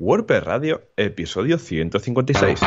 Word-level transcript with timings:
WordPress 0.00 0.44
Radio, 0.44 0.82
episodio 0.96 1.58
156. 1.58 2.60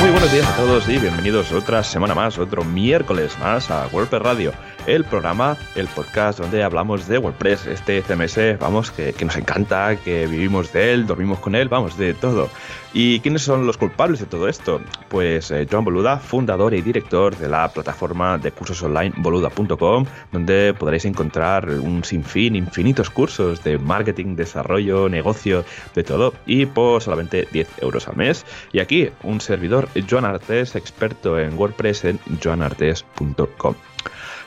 Muy 0.00 0.10
buenos 0.10 0.32
días 0.32 0.46
a 0.46 0.56
todos 0.56 0.88
y 0.88 0.98
bienvenidos 0.98 1.50
otra 1.50 1.82
semana 1.82 2.14
más, 2.14 2.38
otro 2.38 2.62
miércoles 2.62 3.36
más 3.40 3.72
a 3.72 3.88
WordPress 3.88 4.22
Radio, 4.22 4.52
el 4.94 5.04
programa, 5.04 5.56
el 5.76 5.86
podcast 5.86 6.40
donde 6.40 6.64
hablamos 6.64 7.06
de 7.06 7.18
WordPress, 7.18 7.66
este 7.66 8.02
CMS, 8.02 8.58
vamos, 8.58 8.90
que, 8.90 9.12
que 9.12 9.24
nos 9.24 9.36
encanta, 9.36 9.94
que 9.96 10.26
vivimos 10.26 10.72
de 10.72 10.92
él, 10.92 11.06
dormimos 11.06 11.38
con 11.38 11.54
él, 11.54 11.68
vamos, 11.68 11.96
de 11.96 12.12
todo. 12.12 12.48
¿Y 12.92 13.20
quiénes 13.20 13.42
son 13.42 13.68
los 13.68 13.76
culpables 13.76 14.18
de 14.18 14.26
todo 14.26 14.48
esto? 14.48 14.80
Pues 15.08 15.52
eh, 15.52 15.68
Joan 15.70 15.84
Boluda, 15.84 16.18
fundador 16.18 16.74
y 16.74 16.82
director 16.82 17.36
de 17.36 17.48
la 17.48 17.68
plataforma 17.68 18.36
de 18.36 18.50
cursos 18.50 18.82
online 18.82 19.12
boluda.com, 19.18 20.06
donde 20.32 20.74
podréis 20.76 21.04
encontrar 21.04 21.70
un 21.70 22.02
sinfín, 22.02 22.56
infinitos 22.56 23.08
cursos 23.08 23.62
de 23.62 23.78
marketing, 23.78 24.34
desarrollo, 24.34 25.08
negocio, 25.08 25.64
de 25.94 26.02
todo, 26.02 26.34
y 26.46 26.66
por 26.66 27.00
solamente 27.00 27.46
10 27.52 27.68
euros 27.80 28.08
al 28.08 28.16
mes. 28.16 28.44
Y 28.72 28.80
aquí, 28.80 29.08
un 29.22 29.40
servidor, 29.40 29.88
Joan 30.08 30.24
Artes, 30.24 30.74
experto 30.74 31.38
en 31.38 31.56
WordPress 31.56 32.06
en 32.06 32.18
joanartes.com. 32.42 33.76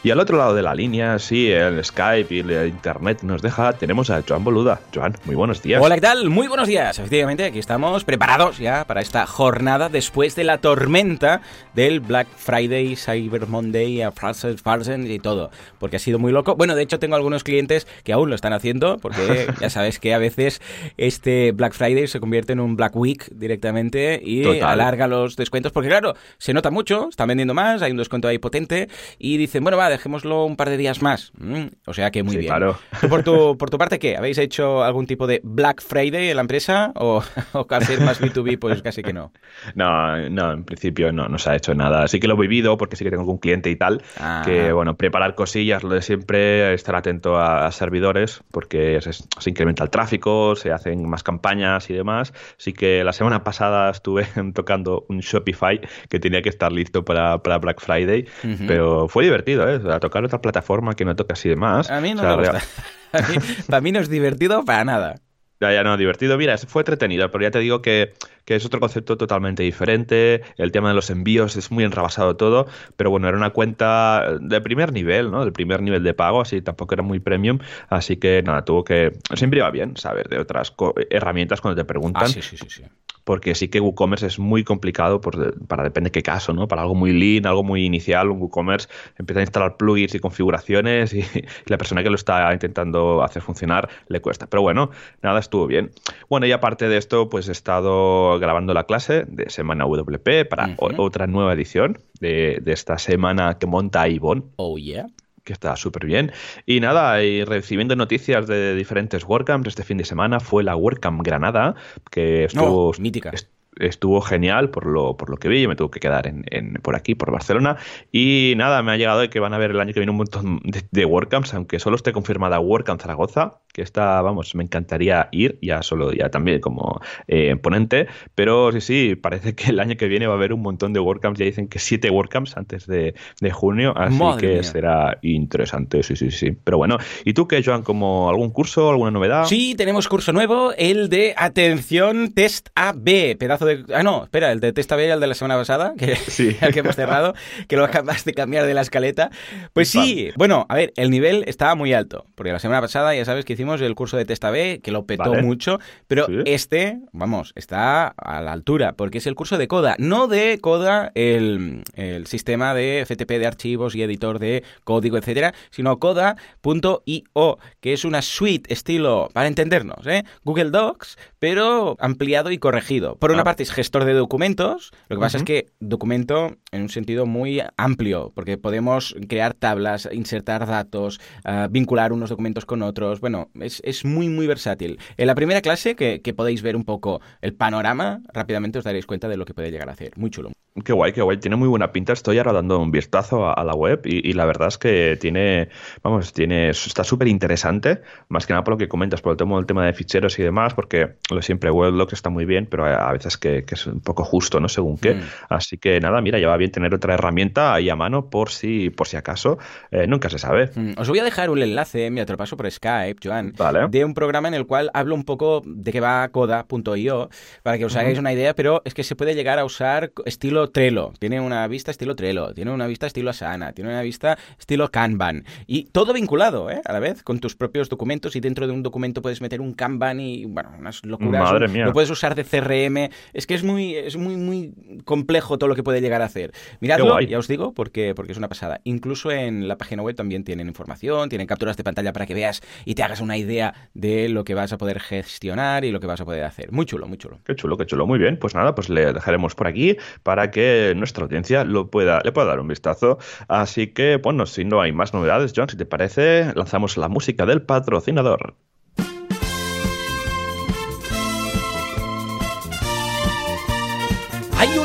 Y 0.05 0.12
al 0.12 0.20
otro 0.20 0.38
lado 0.38 0.53
de 0.53 0.62
la 0.62 0.75
línea, 0.75 1.17
sí, 1.17 1.49
el 1.49 1.81
Skype 1.81 2.35
y 2.35 2.39
el 2.39 2.67
Internet 2.67 3.21
nos 3.21 3.41
deja, 3.41 3.71
tenemos 3.71 4.09
a 4.09 4.21
Joan 4.27 4.44
Boluda. 4.44 4.81
Joan, 4.94 5.16
muy 5.23 5.34
buenos 5.34 5.61
días. 5.61 5.81
Hola, 5.81 5.95
¿qué 5.95 6.02
tal? 6.02 6.30
Muy 6.30 6.49
buenos 6.49 6.67
días. 6.67 6.99
Efectivamente, 6.99 7.45
aquí 7.45 7.59
estamos 7.59 8.03
preparados 8.03 8.58
ya 8.58 8.84
para 8.84 8.99
esta 8.99 9.25
jornada 9.25 9.88
después 9.88 10.35
de 10.35 10.44
la 10.44 10.58
tormenta 10.58 11.39
del 11.73 12.02
Black 12.02 12.27
Friday, 12.35 12.97
Cyber 12.97 13.47
Monday, 13.47 14.03
Farsen, 14.13 14.58
Farsen 14.58 15.09
y 15.09 15.19
todo. 15.19 15.52
Porque 15.80 15.95
ha 15.95 16.00
sido 16.00 16.19
muy 16.19 16.33
loco. 16.33 16.58
Bueno, 16.58 16.75
de 16.75 16.81
hecho, 16.81 17.00
tengo 17.00 17.16
algunos 17.16 17.45
clientes 17.45 17.88
que 18.03 18.11
aún 18.11 18.28
lo 18.28 18.35
están 18.35 18.52
haciendo, 18.52 18.97
porque 18.97 19.47
ya 19.61 19.69
sabes 19.69 20.00
que 20.00 20.13
a 20.13 20.17
veces 20.17 20.61
este 20.97 21.53
Black 21.53 21.72
Friday 21.72 22.08
se 22.08 22.19
convierte 22.19 22.52
en 22.52 22.59
un 22.59 22.75
Black 22.75 22.94
Week 22.97 23.25
directamente 23.31 24.19
y 24.22 24.44
Total. 24.44 24.69
alarga 24.69 25.08
los 25.08 25.38
descuentos. 25.38 25.72
Porque, 25.72 25.88
claro, 25.88 26.13
se 26.39 26.52
nota 26.53 26.72
mucho, 26.72 27.08
están 27.08 27.30
vendiendo 27.30 27.53
más, 27.53 27.81
hay 27.81 27.91
un 27.91 27.97
descuento 27.97 28.28
ahí 28.28 28.38
potente 28.38 28.89
y 29.17 29.38
dicen, 29.38 29.63
bueno, 29.63 29.78
va, 29.78 29.92
dejémoslo 29.94 30.45
un 30.45 30.55
par 30.55 30.69
de 30.69 30.77
días 30.77 31.02
más. 31.02 31.31
Mm, 31.38 31.67
o 31.86 31.94
sea 31.94 32.11
que 32.11 32.22
muy 32.23 32.33
Sí, 32.33 32.38
bien. 32.39 32.49
claro. 32.49 32.77
¿Tú 33.02 33.08
por, 33.09 33.23
tu, 33.23 33.58
por 33.58 33.69
tu 33.69 33.77
parte 33.77 34.00
qué? 34.00 34.17
¿Habéis 34.17 34.38
hecho 34.38 34.83
algún 34.83 35.08
tipo 35.08 35.25
de 35.27 35.39
Black 35.44 35.81
Friday 35.81 36.30
en 36.30 36.35
la 36.35 36.41
empresa? 36.41 36.91
¿O, 36.95 37.23
o 37.53 37.67
ser 37.81 38.02
más 38.02 38.22
B2B, 38.22 38.59
pues 38.59 38.81
casi 38.81 39.02
que 39.03 39.13
no? 39.13 39.31
No, 39.75 40.30
no, 40.30 40.52
en 40.52 40.63
principio 40.63 41.11
no, 41.11 41.27
no 41.27 41.38
se 41.38 41.50
ha 41.50 41.55
hecho 41.55 41.73
nada. 41.73 42.08
Sí 42.08 42.19
que 42.19 42.27
lo 42.27 42.35
he 42.35 42.41
vivido 42.41 42.77
porque 42.77 42.95
sí 42.95 43.03
que 43.03 43.09
tengo 43.09 43.22
algún 43.22 43.38
cliente 43.38 43.69
y 43.69 43.75
tal. 43.75 44.02
Ah. 44.19 44.41
Que, 44.45 44.72
bueno, 44.72 44.95
preparar 44.95 45.35
cosillas, 45.35 45.83
lo 45.83 45.89
de 45.89 46.02
siempre, 46.02 46.73
estar 46.73 46.95
atento 46.95 47.38
a, 47.38 47.66
a 47.66 47.72
servidores 47.72 48.41
porque 48.52 49.00
se, 49.02 49.13
se 49.13 49.50
incrementa 49.50 49.83
el 49.83 49.89
tráfico, 49.89 50.55
se 50.55 50.72
hacen 50.72 51.07
más 51.07 51.23
campañas 51.23 51.89
y 51.89 51.94
demás. 51.94 52.33
Así 52.59 52.73
que 52.73 53.03
la 53.03 53.13
semana 53.13 53.44
pasada 53.44 53.89
estuve 53.91 54.25
tocando 54.53 55.05
un 55.09 55.19
Shopify 55.19 55.80
que 56.09 56.19
tenía 56.19 56.41
que 56.41 56.50
estar 56.50 56.72
listo 56.72 57.03
para, 57.05 57.41
para 57.44 57.57
Black 57.57 57.81
Friday, 57.81 58.25
pero 58.67 59.07
fue 59.07 59.23
divertido, 59.23 59.67
¿eh? 59.69 59.80
Sea, 59.84 60.00
tocar 60.00 60.23
otra 60.23 60.42
plataforma 60.42 60.95
que 60.95 61.06
no 61.06 61.16
toca 61.16 61.34
así 61.34 61.50
de 61.50 61.56
más. 61.56 61.89
A 61.92 62.02
mí 62.02 62.14
no 62.14 62.22
O 62.22 62.26
sea, 62.26 62.36
me 62.38 62.42
real- 62.44 62.53
gusta. 62.56 62.84
A 63.14 63.30
mí- 63.30 63.38
para 63.67 63.81
mí 63.81 63.92
no 63.92 64.00
es 64.00 64.09
divertido 64.09 64.66
para 64.66 64.84
nada. 64.86 65.16
Ya, 65.64 65.73
ya 65.73 65.83
no, 65.83 65.95
divertido. 65.97 66.38
Mira, 66.38 66.58
fue 66.58 66.81
entretenido, 66.81 67.30
pero 67.31 67.44
ya 67.44 67.52
te 67.52 67.59
digo 67.59 67.81
que, 67.81 68.14
que 68.45 68.56
es 68.56 68.66
otro 68.66 68.80
concepto 68.80 69.17
totalmente 69.17 69.64
diferente. 69.64 70.42
El 70.58 70.72
tema 70.72 70.89
de 70.89 70.95
los 70.95 71.09
envíos 71.09 71.56
es 71.56 71.72
muy 71.72 71.83
enrabasado 71.83 72.36
todo, 72.36 72.67
pero 72.97 73.09
bueno, 73.09 73.28
era 73.28 73.38
una 73.38 73.52
cuenta 73.52 74.38
de 74.41 74.61
primer 74.61 74.91
nivel, 74.91 75.31
¿no? 75.31 75.44
Del 75.44 75.53
primer 75.53 75.81
nivel 75.81 76.03
de 76.03 76.14
pago, 76.14 76.41
así 76.41 76.61
tampoco 76.61 76.94
era 76.95 77.03
muy 77.03 77.19
premium. 77.19 77.59
Así 77.89 78.18
que 78.18 78.44
nada, 78.44 78.66
tuvo 78.66 78.84
que. 78.84 79.13
Siempre 79.35 79.59
iba 79.59 79.72
bien 79.72 79.96
saber 79.97 80.28
de 80.29 80.40
otras 80.40 80.74
herramientas 81.09 81.62
cuando 81.62 81.81
te 81.81 81.85
preguntan 81.85 82.24
Ah, 82.25 82.28
sí, 82.28 82.41
sí, 82.41 82.57
sí. 82.57 82.69
sí. 82.69 82.84
porque 83.24 83.56
sí 83.56 83.69
que 83.69 83.80
WooCommerce 83.80 84.28
es 84.28 84.38
muy 84.38 84.66
complicado 84.66 85.22
por- 85.22 85.57
para 85.68 85.84
depende 85.84 86.12
qué 86.12 86.22
caso, 86.24 86.53
¿no? 86.53 86.68
Para 86.68 86.81
algo 86.81 86.94
muy 86.95 87.13
lean, 87.13 87.45
algo 87.45 87.63
muy 87.63 87.85
inicial, 87.85 88.30
un 88.30 88.40
WooCommerce 88.41 88.90
empieza 89.18 89.40
a 89.40 89.44
instalar 89.44 89.78
plugins 89.78 90.13
y 90.16 90.19
configuraciones 90.19 91.13
y, 91.13 91.19
y 91.19 91.24
la 91.68 91.78
persona 91.78 92.03
que 92.03 92.09
lo 92.09 92.16
está 92.16 92.51
intentando 92.51 93.24
hacer 93.24 93.41
funcionar 93.41 93.90
le 94.07 94.19
cuesta. 94.22 94.47
Pero 94.47 94.62
bueno, 94.62 94.90
nada, 95.22 95.40
estuvo 95.53 95.68
bien. 95.68 95.91
Bueno, 96.30 96.47
y 96.47 96.52
aparte 96.52 96.90
de 96.90 96.97
esto, 96.97 97.30
pues 97.30 97.47
he 97.47 97.52
estado 97.52 98.40
grabando 98.40 98.74
la 98.74 98.86
clase 98.86 99.25
de 99.28 99.50
Semana 99.52 99.86
WP 99.86 100.46
para 100.50 100.74
otra 100.78 101.28
nueva 101.28 101.53
edición 101.53 102.00
de, 102.19 102.59
de 102.62 102.72
esta 102.72 102.97
semana 102.97 103.58
que 103.59 103.68
monta 103.68 104.08
Ivonne 104.08 104.44
Oh, 104.56 104.78
yeah. 104.80 105.06
que 105.44 105.53
está 105.53 105.75
súper 105.75 106.06
bien. 106.08 106.31
Y 106.66 106.80
nada, 106.80 107.22
y 107.24 107.44
recibiendo 107.44 107.96
noticias 107.96 108.47
de 108.47 108.74
diferentes 108.75 109.25
WordCamps 109.25 109.68
este 109.68 109.84
fin 109.84 109.97
de 109.97 110.06
semana, 110.06 110.40
fue 110.40 110.63
la 110.63 110.75
WordCamp 110.75 111.22
Granada, 111.22 111.75
que 112.09 112.46
estuvo, 112.46 112.90
Oh, 112.90 112.94
mítica. 113.00 113.30
est- 113.30 113.50
estuvo 113.79 114.22
genial 114.22 114.69
por 114.69 114.85
lo, 114.85 115.17
por 115.17 115.29
lo 115.29 115.38
que 115.38 115.47
vi, 115.50 115.61
yo 115.61 115.69
me 115.69 115.75
tuve 115.75 115.91
que 115.91 116.00
quedar 116.00 116.28
en, 116.28 116.44
en- 116.51 116.73
por 116.81 116.95
aquí, 116.95 117.16
por 117.16 117.31
Barcelona. 117.31 117.78
Y 118.11 118.53
nada, 118.57 118.81
me 118.84 118.91
ha 118.91 118.97
llegado 118.97 119.19
de 119.22 119.29
que 119.29 119.39
van 119.39 119.53
a 119.53 119.57
ver 119.57 119.72
el 119.72 119.79
año 119.79 119.94
que 119.94 120.00
viene 120.00 120.11
un 120.11 120.17
montón 120.17 120.59
de, 120.63 120.84
de 120.91 121.06
WordCamps, 121.06 121.53
aunque 121.53 121.79
solo 121.79 121.95
esté 121.95 122.12
confirmada 122.13 122.59
WordCamp 122.59 123.01
Zaragoza, 123.01 123.59
que 123.73 123.81
está, 123.81 124.22
vamos, 124.22 124.53
me 124.56 124.63
encantaría 124.63 125.29
ir, 125.31 125.57
ya 125.62 125.81
solo, 125.81 126.12
ya 126.13 126.29
también 126.29 126.59
como 126.59 127.01
eh, 127.28 127.56
ponente, 127.56 128.07
pero 128.35 128.72
sí, 128.72 128.81
sí, 128.81 129.16
parece 129.16 129.56
que 129.56 129.72
el 129.72 129.79
año 129.79 129.95
que 129.97 130.07
viene 130.07 130.28
va 130.28 130.33
a 130.33 130.38
haber 130.38 130.53
un 130.53 130.62
montón 130.62 130.94
de 130.94 131.00
WordCamps, 131.00 131.39
ya 131.39 131.45
dicen 131.45 131.67
que 131.67 131.79
siete 131.79 132.09
WordCamps 132.12 132.56
antes 132.57 132.85
de, 132.85 133.16
de 133.41 133.51
junio, 133.51 133.94
así 133.97 134.17
Madre 134.19 134.41
que 134.47 134.53
mía. 134.56 134.63
será 134.63 135.17
interesante, 135.23 136.03
sí, 136.03 136.16
sí, 136.16 136.29
sí. 136.31 136.51
Pero 136.63 136.78
bueno, 136.78 136.97
¿y 137.25 137.33
tú 137.33 137.47
qué, 137.47 137.63
Joan, 137.63 137.81
como 137.83 138.29
algún 138.29 138.51
curso, 138.51 138.89
alguna 138.91 139.12
novedad? 139.12 139.45
Sí, 139.45 139.73
tenemos 139.75 140.07
curso 140.07 140.31
nuevo, 140.33 140.72
el 140.78 141.09
de 141.09 141.33
atención 141.35 142.33
test 142.33 142.69
AB, 142.75 143.38
pedazo 143.38 143.62
de... 143.66 143.84
Ah, 143.94 144.03
no, 144.03 144.24
espera, 144.24 144.51
el 144.51 144.59
de 144.59 144.74
test 144.74 144.91
AB 144.91 145.00
era 145.01 145.13
el 145.16 145.19
de 145.19 145.28
la 145.28 145.34
semana 145.34 145.56
pasada, 145.57 145.94
que 145.97 146.16
Sí. 146.28 146.56
el 146.62 146.74
que 146.74 146.79
hemos 146.79 146.96
cerrado, 146.96 147.34
que 147.68 147.75
lo 147.78 147.85
acabas 147.85 148.25
de 148.25 148.34
cambiar 148.34 148.66
de 148.66 148.74
la 148.74 148.81
escaleta. 148.81 149.29
Pues 149.74 149.90
sí, 149.90 150.31
bueno, 150.35 150.66
a 150.69 150.75
ver, 150.75 150.94
el 150.96 151.09
nivel 151.09 151.44
estaba 151.47 151.75
muy 151.75 151.94
alto, 151.94 152.25
porque 152.35 152.51
la 152.51 152.59
semana 152.59 152.81
pasada 152.81 153.13
ya 153.16 153.25
sabes 153.25 153.46
que 153.46 153.53
hicimos 153.53 153.81
el 153.81 153.96
curso 153.96 154.18
de 154.18 154.25
test 154.25 154.44
AB, 154.46 154.81
que 154.81 154.91
lo 154.91 155.06
petó 155.06 155.29
Vale. 155.31 155.41
mucho, 155.44 155.79
pero 156.07 156.25
Sí. 156.28 156.40
este, 156.46 157.00
vamos, 157.12 157.51
está 157.56 158.07
a 158.07 158.41
la 158.41 158.51
altura, 158.51 158.94
porque 158.94 159.18
es 159.18 159.28
el 159.28 159.35
curso 159.35 159.57
de 159.57 159.68
Coda, 159.68 159.95
no 160.00 160.28
de 160.28 160.59
Coda, 160.62 161.12
el, 161.16 161.84
el 161.95 162.28
sistema 162.28 162.74
de 162.74 163.03
FTP 163.06 163.31
de 163.40 163.47
archivos 163.47 163.95
y 163.95 164.03
editor 164.03 164.40
de 164.40 164.63
código, 164.84 165.18
etcétera, 165.18 165.53
sino 165.72 166.00
coda.io, 166.00 167.57
que 167.81 167.94
es 167.94 168.06
una 168.06 168.22
suite 168.22 168.74
estilo, 168.74 169.30
para 169.34 169.47
entendernos, 169.47 170.06
¿eh? 170.07 170.24
Google 170.44 170.69
Docs, 170.72 171.18
pero 171.44 171.98
ampliado 172.00 172.52
y 172.52 172.58
corregido. 172.58 173.18
Por 173.18 173.31
una 173.31 173.42
Ah. 173.42 173.44
parte 173.44 173.64
es 173.64 173.72
gestor 173.74 174.06
de 174.06 174.14
documentos, 174.14 174.92
lo 175.09 175.18
que 175.18 175.20
pasa 175.20 175.36
es 175.40 175.44
que 175.44 175.66
documento 175.81 176.56
en 176.72 176.84
un 176.84 176.88
sentido 176.88 177.26
muy 177.26 177.62
amplio, 177.76 178.31
porque 178.34 178.58
podemos 178.58 179.14
crear 179.28 179.54
tablas, 179.54 180.08
insertar 180.14 180.66
datos, 180.66 181.20
ah, 181.44 181.68
vincular 181.70 182.14
unos 182.14 182.30
documentos 182.30 182.66
con 182.66 182.81
otros. 182.81 183.20
Bueno, 183.20 183.50
es, 183.59 183.81
es 183.84 184.06
muy, 184.06 184.30
muy 184.30 184.48
versátil. 184.48 185.00
En 185.18 185.28
la 185.28 185.36
primera 185.36 185.59
clase, 185.62 185.98
que, 185.98 186.22
que 186.22 186.34
podéis 186.34 186.62
ver 186.62 186.78
un 186.78 186.86
poco 186.86 187.20
el 187.42 187.54
panorama, 187.54 188.22
rápidamente 188.34 188.78
os 188.80 188.86
daréis 188.86 189.06
cuenta 189.06 189.28
de 189.28 189.36
lo 189.36 189.44
que 189.44 189.54
puede 189.54 189.70
llegar 189.70 189.90
a 189.90 189.92
hacer. 189.92 190.14
Muy 190.16 190.30
chulo. 190.30 190.54
Qué 190.86 190.92
guay, 190.94 191.12
qué 191.14 191.22
guay. 191.22 191.38
Tiene 191.38 191.56
muy 191.58 191.68
buena 191.68 191.92
pinta. 191.92 192.14
Estoy 192.14 192.38
ahora 192.40 192.52
dando 192.54 192.80
un 192.80 192.90
vistazo 192.90 193.46
a, 193.46 193.54
a 193.54 193.64
la 193.64 193.75
web 193.75 194.02
y, 194.06 194.28
y 194.28 194.34
la 194.34 194.46
verdad 194.46 194.70
es 194.70 194.78
que 194.80 195.18
tiene, 195.22 195.68
vamos, 196.02 196.31
tiene, 196.34 196.70
está 196.70 197.04
súper 197.04 197.28
interesante. 197.28 198.02
Más 198.30 198.48
que 198.48 198.54
nada 198.54 198.64
por 198.64 198.74
lo 198.75 198.78
que 198.80 198.88
comentas, 198.88 199.22
por 199.22 199.34
el 199.34 199.38
tema, 199.38 199.60
el 199.60 199.66
tema 199.68 199.86
de 199.86 199.94
ficheros 199.94 200.40
y 200.40 200.42
demás, 200.44 200.74
porque 200.74 201.18
lo 201.33 201.38
de 201.39 201.44
siempre 201.44 201.71
Weblogs 201.71 202.13
está 202.13 202.29
muy 202.29 202.45
bien, 202.45 202.67
pero 202.69 202.85
a, 202.85 203.11
veces 203.11 203.38
que, 203.38 203.63
que 203.66 203.75
es 203.75 203.85
un 203.88 204.01
poco 204.01 204.23
justo, 204.23 204.59
¿no? 204.59 204.69
Según 204.69 204.97
qué. 204.97 205.16
Mm. 205.16 205.21
Así 205.49 205.77
que 205.77 205.99
nada, 205.99 206.21
mira, 206.21 206.39
ya 206.39 206.47
va 206.47 206.57
bien 206.57 206.71
tener 206.71 206.94
otra 206.94 207.13
herramienta 207.15 207.74
ahí 207.74 207.89
a 207.89 207.95
mano 207.95 208.30
por 208.30 208.50
si, 208.50 208.89
por 208.89 209.07
si 209.07 209.18
acaso. 209.18 209.57
Eh, 209.91 210.07
nunca 210.07 210.30
se 210.30 210.39
sabe. 210.39 210.69
Mm, 210.75 210.94
Os 210.97 211.09
voy 211.09 211.19
a 211.19 211.24
dejar 211.24 211.50
un 211.50 211.62
enlace, 211.62 212.09
mira, 212.09 212.25
te 212.25 212.33
lo 212.33 212.38
paso 212.38 212.57
por 212.57 212.69
Skype, 212.69 213.19
Joan, 213.24 213.53
Vale. 213.57 213.88
de 213.89 214.06
un 214.06 214.13
programa 214.13 214.47
en 214.47 214.53
el 214.53 214.65
cual 214.65 214.89
hablo 214.94 215.15
un 215.15 215.24
poco 215.24 215.62
de 215.65 215.91
qué 215.91 216.00
va 216.00 216.27
coda.io 216.30 217.30
para 217.63 217.77
que 217.77 217.86
os 217.86 217.95
hagáis 217.95 218.19
una 218.19 218.33
idea, 218.33 218.53
pero 218.56 218.81
es 218.86 218.94
que 218.94 219.03
se 219.03 219.15
puede 219.15 219.36
llegar 219.36 219.59
a 219.59 219.65
usar 219.65 220.12
estilo 220.25 220.69
Trello. 220.69 221.13
Tiene 221.19 221.39
una 221.39 221.68
vista 221.68 221.91
estilo 221.91 222.15
Trello, 222.15 222.53
tiene 222.53 222.71
una 222.71 222.88
vista 222.88 223.07
estilo 223.07 223.29
Asana, 223.29 223.74
tiene 223.74 223.89
una 223.91 224.01
vista 224.01 224.38
estilo 224.59 224.89
Kanban 224.91 225.45
y 225.68 225.86
todo 225.86 226.13
vinculado, 226.13 226.69
¿eh? 226.69 226.81
A 226.86 226.94
la 226.94 227.00
vez 227.00 227.24
con 227.24 227.39
tus 227.39 227.56
propios 227.56 227.89
documentos 227.89 228.36
y 228.36 228.39
dentro 228.39 228.68
de 228.68 228.74
un 228.74 228.83
documento 228.83 229.21
puedes 229.21 229.41
meter 229.41 229.62
un 229.62 229.74
Kanban 229.74 230.19
y, 230.19 230.45
bueno, 230.45 230.71
unas 230.77 231.03
locuras 231.06 231.23
Madre 231.31 231.68
mía. 231.68 231.86
Lo 231.86 231.94
puedes 231.94 232.10
usar 232.10 232.36
de 232.36 232.44
CRM. 232.44 233.10
Es 233.34 233.48
que 233.48 233.54
es 233.54 233.64
muy, 233.64 233.96
es 233.96 234.18
muy, 234.18 234.38
muy 234.38 234.74
complejo 235.06 235.58
todo 235.58 235.68
lo 235.68 235.75
que 235.75 235.84
puede 235.84 236.02
llegar 236.02 236.22
a 236.22 236.25
hacer. 236.25 236.52
Miradlo, 236.80 237.20
ya 237.22 237.40
os 237.40 237.48
digo, 237.48 237.74
porque, 237.74 238.14
porque 238.16 238.31
es 238.31 238.38
una 238.38 238.50
pasada. 238.50 238.81
Incluso 238.84 239.31
en 239.31 239.68
la 239.68 239.78
página 239.78 240.02
web 240.02 240.16
también 240.16 240.44
tienen 240.44 240.68
información, 240.68 241.30
tienen 241.30 241.48
capturas 241.48 241.78
de 241.78 241.84
pantalla 241.84 242.14
para 242.14 242.25
que 242.25 242.34
veas 242.34 242.62
y 242.86 242.96
te 242.96 243.04
hagas 243.04 243.22
una 243.22 243.38
idea 243.38 243.74
de 243.94 244.30
lo 244.30 244.44
que 244.44 244.54
vas 244.54 244.74
a 244.74 244.78
poder 244.78 245.00
gestionar 245.00 245.86
y 245.86 245.92
lo 245.92 246.00
que 246.00 246.08
vas 246.08 246.22
a 246.22 246.25
poder 246.25 246.44
hacer. 246.44 246.72
Muy 246.72 246.86
chulo, 246.86 247.08
muy 247.08 247.18
chulo. 247.18 247.40
Qué 247.46 247.56
chulo, 247.56 247.78
qué 247.78 247.86
chulo. 247.86 248.06
Muy 248.08 248.20
bien, 248.20 248.38
pues 248.38 248.56
nada, 248.56 248.75
pues 248.75 248.90
le 248.90 249.14
dejaremos 249.14 249.56
por 249.56 249.68
aquí 249.68 249.98
para 250.24 250.52
que 250.52 250.94
nuestra 250.96 251.24
audiencia 251.24 251.64
lo 251.64 251.90
pueda, 251.90 252.22
le 252.24 252.31
pueda 252.31 252.48
dar 252.48 252.60
un 252.60 252.68
vistazo. 252.68 253.18
Así 253.48 253.88
que, 253.88 254.18
bueno, 254.18 254.46
si 254.46 254.66
no 254.66 254.81
hay 254.81 254.92
más 254.92 255.14
novedades, 255.14 255.54
John, 255.56 255.70
si 255.70 255.78
te 255.78 255.86
parece, 255.86 256.54
lanzamos 256.56 256.98
la 256.98 257.10
música 257.10 257.46
del 257.46 257.62
patrocinador. 257.62 258.56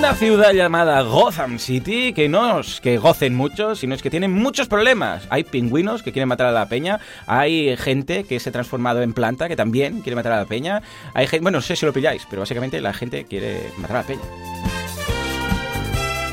Una 0.08 0.16
ciudad 0.16 0.52
llamada 0.52 1.02
Gotham 1.02 1.58
City 1.58 2.14
que 2.14 2.30
no 2.30 2.60
es 2.60 2.80
que 2.80 2.96
gocen 2.96 3.34
mucho, 3.34 3.74
sino 3.74 3.94
es 3.94 4.00
que 4.00 4.08
tienen 4.08 4.32
muchos 4.32 4.66
problemas. 4.66 5.24
Hay 5.28 5.44
pingüinos 5.44 6.02
que 6.02 6.12
quieren 6.12 6.28
matar 6.28 6.46
a 6.46 6.52
la 6.52 6.66
peña, 6.66 6.98
hay 7.26 7.76
gente 7.76 8.24
que 8.24 8.40
se 8.40 8.48
ha 8.48 8.52
transformado 8.52 9.02
en 9.02 9.12
planta 9.12 9.48
que 9.48 9.56
también 9.56 10.00
quiere 10.00 10.16
matar 10.16 10.32
a 10.32 10.38
la 10.38 10.46
peña. 10.46 10.80
Hay 11.12 11.26
gente, 11.26 11.42
bueno, 11.42 11.58
no 11.58 11.62
sé 11.62 11.76
si 11.76 11.84
lo 11.84 11.92
pilláis, 11.92 12.26
pero 12.30 12.40
básicamente 12.40 12.80
la 12.80 12.94
gente 12.94 13.26
quiere 13.26 13.70
matar 13.76 13.98
a 13.98 14.00
la 14.00 14.06
peña. 14.06 14.57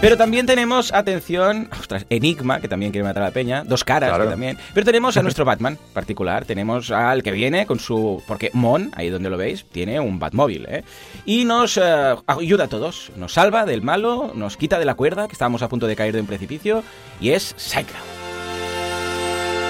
Pero 0.02 0.18
también 0.18 0.46
tenemos, 0.46 0.94
atención, 0.94 1.68
ostras, 1.80 2.06
Enigma, 2.12 2.60
que 2.60 2.68
también 2.68 2.92
quiere 2.92 3.08
matar 3.08 3.24
a 3.24 3.28
la 3.28 3.32
peña, 3.32 3.64
dos 3.64 3.84
caras 3.84 4.10
Claro. 4.10 4.26
que 4.26 4.30
también. 4.30 4.58
Pero 4.74 4.86
tenemos 4.86 5.18
a 5.18 5.24
nuestro 5.24 5.46
Batman 5.46 5.80
particular, 5.94 6.46
tenemos 6.46 6.92
al 6.92 7.24
que 7.24 7.32
viene 7.32 7.66
con 7.66 7.80
su. 7.80 8.22
Porque 8.28 8.52
Mon, 8.54 8.92
ahí 8.96 9.10
donde 9.10 9.32
lo 9.32 9.38
veis, 9.38 9.66
tiene 9.72 10.00
un 10.00 10.20
Batmóvil, 10.20 10.68
¿eh? 10.70 10.84
Y 11.26 11.46
nos 11.46 11.78
eh, 11.78 12.16
ayuda 12.28 12.66
a 12.66 12.68
todos, 12.68 13.12
nos 13.16 13.34
salva 13.34 13.66
del 13.66 13.82
malo, 13.82 14.32
nos 14.36 14.58
quita 14.58 14.78
de 14.78 14.86
la 14.86 14.94
cuerda, 14.94 15.28
que 15.28 15.34
estábamos 15.34 15.64
a 15.64 15.70
punto 15.70 15.88
de 15.88 15.96
caer 15.96 16.14
de 16.14 16.22
un 16.22 16.28
precipicio, 16.28 16.84
y 17.20 17.32
es 17.32 17.56
Sideground. 17.58 18.15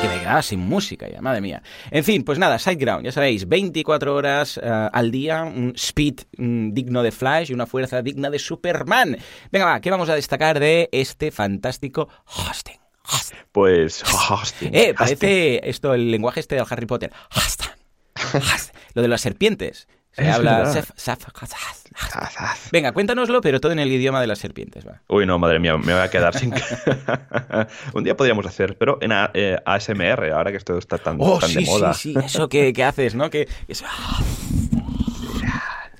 Que 0.07 0.13
me 0.15 0.19
quedaba 0.19 0.41
sin 0.41 0.59
música 0.59 1.09
ya, 1.09 1.21
madre 1.21 1.41
mía. 1.41 1.63
En 1.91 2.03
fin, 2.03 2.23
pues 2.23 2.37
nada, 2.37 2.59
Sideground, 2.59 3.05
ya 3.05 3.11
sabéis, 3.11 3.47
24 3.47 4.13
horas 4.13 4.59
eh, 4.61 4.89
al 4.91 5.09
día, 5.11 5.43
un 5.43 5.73
speed 5.75 6.21
mm, 6.37 6.71
digno 6.73 7.01
de 7.03 7.11
Flash 7.11 7.49
y 7.49 7.53
una 7.53 7.65
fuerza 7.65 8.01
digna 8.01 8.29
de 8.29 8.37
Superman. 8.39 9.17
Venga, 9.51 9.65
va, 9.65 9.79
¿qué 9.81 9.89
vamos 9.89 10.09
a 10.09 10.15
destacar 10.15 10.59
de 10.59 10.89
este 10.91 11.31
fantástico 11.31 12.07
hosting? 12.25 12.77
Hosting. 13.07 13.37
Pues, 13.51 14.03
hosting, 14.29 14.69
Eh, 14.73 14.79
hosting. 14.91 14.95
parece 14.95 15.69
esto 15.69 15.93
el 15.93 16.11
lenguaje 16.11 16.39
este 16.39 16.55
del 16.55 16.65
Harry 16.69 16.85
Potter. 16.85 17.11
Hosting. 17.35 17.69
Lo 18.93 19.01
de 19.01 19.07
las 19.07 19.21
serpientes. 19.21 19.87
Se 20.11 20.27
Es 20.27 20.35
habla... 20.35 20.59
verdad. 20.59 20.73
sef- 20.73 20.91
Venga, 22.71 22.91
cuéntanoslo, 22.91 23.41
pero 23.41 23.59
todo 23.61 23.71
en 23.71 23.79
el 23.79 23.91
idioma 23.91 24.19
de 24.21 24.27
las 24.27 24.39
serpientes, 24.39 24.85
va. 24.87 25.01
Uy, 25.07 25.25
no, 25.25 25.39
madre 25.39 25.59
mía, 25.59 25.77
me 25.77 25.93
voy 25.93 26.01
a 26.01 26.09
quedar 26.09 26.37
sin. 26.37 26.53
Un 27.93 28.03
día 28.03 28.15
podríamos 28.17 28.45
hacer, 28.45 28.77
pero 28.77 28.97
en 29.01 29.11
A- 29.11 29.31
eh, 29.33 29.57
ASMR, 29.65 30.31
ahora 30.33 30.51
que 30.51 30.57
esto 30.57 30.77
está 30.77 30.97
tan, 30.97 31.17
Oh, 31.19 31.39
tan 31.39 31.49
sí, 31.49 31.63
de 31.63 31.65
moda. 31.65 31.93
sí, 31.93 32.13
sí, 32.13 32.19
eso 32.25 32.49
que, 32.49 32.73
que 32.73 32.83
haces, 32.83 33.15
¿no? 33.15 33.29
Que 33.29 33.47
es- 33.67 33.83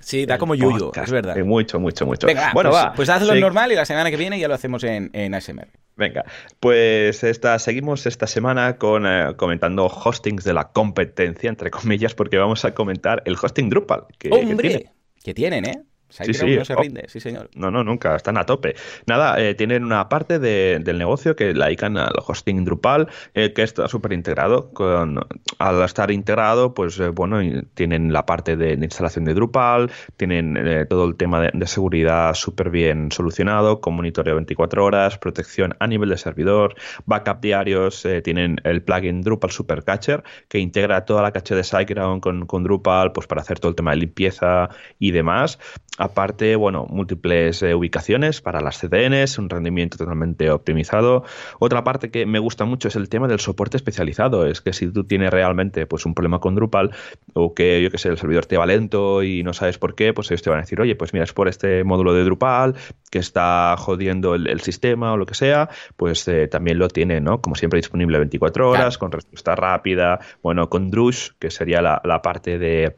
Sí, 0.02 0.28
da 0.28 0.38
como 0.38 0.54
yuyu, 0.54 0.78
Podcast. 0.86 1.08
es 1.08 1.12
verdad. 1.12 1.36
Eh, 1.36 1.44
mucho, 1.44 1.80
mucho, 1.80 2.06
mucho. 2.06 2.28
Venga, 2.28 2.52
bueno, 2.54 2.70
pues, 2.70 2.84
va. 2.84 2.94
pues 2.94 3.10
hazlo 3.10 3.34
Sí, 3.34 3.40
normal 3.40 3.72
y 3.72 3.76
la 3.76 3.86
semana 3.86 4.12
que 4.12 4.18
viene 4.18 4.38
ya 4.38 4.48
lo 4.48 4.54
hacemos 4.54 4.84
en, 4.84 5.10
en 5.14 5.34
ASMR. 5.34 5.68
Venga, 5.96 6.26
pues 6.60 7.24
esta, 7.24 7.58
seguimos 7.58 8.06
esta 8.06 8.28
semana 8.28 8.78
con 8.78 9.08
eh, 9.08 9.34
comentando 9.36 9.86
hostings 9.88 10.44
de 10.44 10.54
la 10.54 10.66
competencia, 10.66 11.50
entre 11.50 11.72
comillas, 11.72 12.14
porque 12.14 12.38
vamos 12.38 12.66
a 12.66 12.76
comentar 12.76 13.24
el 13.26 13.36
hosting 13.42 13.70
Drupal. 13.70 14.04
Que, 14.20 14.30
que 14.30 14.36
¡Hombre! 14.36 14.70
tiene. 14.70 14.92
Que 15.26 15.34
tienen, 15.34 15.66
¿eh? 15.66 15.82
Sí, 16.24 16.34
sí. 16.34 16.56
no 16.58 16.66
se 16.66 16.74
Oh. 16.74 16.82
rinde, 16.82 17.06
sí, 17.08 17.20
señor. 17.20 17.50
No, 17.56 17.72
no, 17.72 17.84
nunca, 17.84 18.16
están 18.16 18.38
a 18.38 18.46
tope. 18.46 18.76
Nada, 19.08 19.40
eh, 19.42 19.54
tienen 19.56 19.84
una 19.84 20.08
parte 20.10 20.40
de- 20.40 20.80
del 20.82 20.98
negocio 20.98 21.36
que 21.36 21.54
la 21.54 21.66
dedican 21.66 21.98
al 21.98 22.14
hosting 22.26 22.64
Drupal, 22.66 23.08
eh, 23.34 23.54
que 23.54 23.64
está 23.64 23.88
súper 23.88 24.14
integrado. 24.14 24.70
Con, 24.74 25.20
al 25.60 25.82
estar 25.84 26.12
integrado, 26.12 26.74
pues 26.74 27.00
eh, 27.00 27.10
bueno, 27.10 27.40
tienen 27.74 28.14
la 28.14 28.26
parte 28.26 28.56
de, 28.56 28.78
de 28.78 28.86
instalación 28.86 29.26
de 29.26 29.34
Drupal, 29.34 29.92
tienen 30.18 30.86
todo 30.90 31.06
el 31.06 31.16
tema 31.16 31.42
de, 31.42 31.52
de 31.54 31.68
seguridad 31.68 32.34
súper 32.34 32.70
bien 32.70 33.12
solucionado, 33.12 33.82
con 33.82 33.96
monitoreo 33.96 34.36
24 34.36 34.84
horas, 34.86 35.18
protección 35.18 35.76
a 35.80 35.88
nivel 35.88 36.10
de 36.10 36.18
servidor, 36.18 36.76
backup 37.06 37.42
diarios, 37.42 38.08
tienen 38.24 38.58
el 38.64 38.82
plugin 38.84 39.22
Drupal 39.22 39.52
Supercatcher, 39.52 40.24
que 40.48 40.60
integra 40.60 41.06
toda 41.06 41.22
la 41.22 41.32
caché 41.32 41.56
de 41.56 41.64
SiteGround 41.64 42.22
con, 42.22 42.46
con 42.46 42.64
Drupal, 42.64 43.12
pues 43.12 43.28
para 43.28 43.42
hacer 43.42 43.60
todo 43.60 43.70
el 43.70 43.76
tema 43.76 43.92
de 43.92 43.98
limpieza 43.98 44.70
y 45.00 45.12
demás. 45.12 45.60
Aparte, 45.98 46.58
bueno, 46.58 46.86
múltiples 46.90 47.64
eh, 47.64 47.74
ubicaciones 47.74 48.42
para 48.42 48.60
las 48.60 48.80
CDNs, 48.80 49.38
un 49.38 49.50
rendimiento 49.50 49.98
totalmente 49.98 50.52
optimizado. 50.52 51.24
Otra 51.58 51.86
parte 51.86 52.12
que 52.12 52.26
me 52.26 52.40
gusta 52.40 52.66
mucho 52.66 52.90
es 52.90 52.98
el 52.98 53.08
tema 53.08 53.30
del 53.30 53.40
soporte 53.40 53.78
especializado. 53.78 54.46
Es 54.46 54.60
que 54.60 54.74
si 54.74 54.92
tú 54.92 55.06
tienes 55.06 55.32
realmente 55.32 55.86
pues, 55.86 56.06
un 56.06 56.14
problema 56.14 56.40
con 56.40 56.56
Drupal 56.56 56.92
o 57.34 57.54
que, 57.54 57.82
yo 57.82 57.92
que 57.92 57.98
sé, 57.98 58.10
el 58.10 58.18
servidor 58.18 58.46
te 58.46 58.58
va 58.58 58.66
lento 58.66 59.24
y 59.24 59.44
no 59.44 59.54
sabes 59.54 59.78
por 59.78 59.96
qué, 59.96 60.14
pues 60.14 60.30
ellos 60.32 60.42
te 60.42 60.50
van 60.50 60.60
a 60.60 60.62
decir, 60.64 60.82
oye, 60.82 60.96
pues 60.96 61.14
mira, 61.14 61.24
es 61.24 61.34
por 61.34 61.48
este 61.48 61.86
módulo 61.86 62.14
de 62.14 62.26
Drupal 62.26 62.76
que 63.10 63.20
está 63.20 63.76
jodiendo 63.78 64.36
el, 64.36 64.48
el 64.48 64.60
sistema 64.60 65.14
o 65.14 65.18
lo 65.18 65.26
que 65.26 65.36
sea, 65.36 65.70
pues 65.96 66.28
eh, 66.28 66.50
también 66.50 66.78
lo 66.78 66.90
tiene, 66.90 67.22
¿no? 67.22 67.42
Como 67.42 67.56
siempre 67.56 67.78
disponible 67.78 68.18
24 68.18 68.70
horas, 68.70 68.98
con 68.98 69.14
respuesta 69.14 69.56
rápida, 69.56 70.20
bueno, 70.44 70.70
con 70.70 70.92
Drush, 70.92 71.30
que 71.40 71.50
sería 71.52 71.82
la, 71.82 72.02
la 72.04 72.22
parte 72.22 72.60
de 72.60 72.98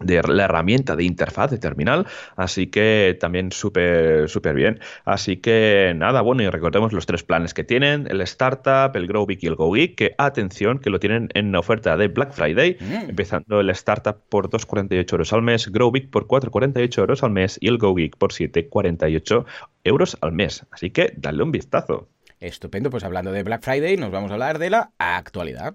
de 0.00 0.20
la 0.22 0.44
herramienta 0.44 0.94
de 0.96 1.04
interfaz 1.04 1.50
de 1.50 1.58
terminal, 1.58 2.06
así 2.36 2.66
que 2.66 3.16
también 3.20 3.50
súper 3.52 4.28
súper 4.28 4.54
bien. 4.54 4.80
Así 5.04 5.38
que 5.38 5.92
nada, 5.96 6.20
bueno, 6.20 6.42
y 6.42 6.48
recordemos 6.50 6.92
los 6.92 7.06
tres 7.06 7.22
planes 7.22 7.54
que 7.54 7.64
tienen, 7.64 8.06
el 8.10 8.20
Startup, 8.20 8.94
el 8.94 9.06
Grow 9.06 9.26
Geek 9.26 9.42
y 9.42 9.46
el 9.46 9.54
Go 9.54 9.72
Geek, 9.72 9.94
que 9.94 10.14
atención, 10.18 10.78
que 10.78 10.90
lo 10.90 11.00
tienen 11.00 11.28
en 11.34 11.54
oferta 11.54 11.96
de 11.96 12.08
Black 12.08 12.32
Friday, 12.32 12.76
Mm. 12.80 13.10
empezando 13.10 13.60
el 13.60 13.70
Startup 13.70 14.16
por 14.28 14.50
2,48 14.50 15.12
euros 15.12 15.32
al 15.32 15.42
mes, 15.42 15.68
Grow 15.72 15.90
Geek 15.92 16.10
por 16.10 16.26
4,48 16.26 16.98
euros 17.00 17.22
al 17.22 17.30
mes 17.30 17.56
y 17.60 17.68
el 17.68 17.78
Go 17.78 17.94
Geek 17.94 18.16
por 18.16 18.32
7,48 18.32 19.44
euros 19.84 20.18
al 20.20 20.32
mes. 20.32 20.66
Así 20.70 20.90
que 20.90 21.12
dale 21.16 21.42
un 21.42 21.52
vistazo. 21.52 22.08
Estupendo, 22.38 22.90
pues 22.90 23.02
hablando 23.04 23.32
de 23.32 23.42
Black 23.42 23.62
Friday, 23.62 23.96
nos 23.96 24.10
vamos 24.10 24.30
a 24.30 24.34
hablar 24.34 24.58
de 24.58 24.68
la 24.70 24.90
actualidad. 24.98 25.74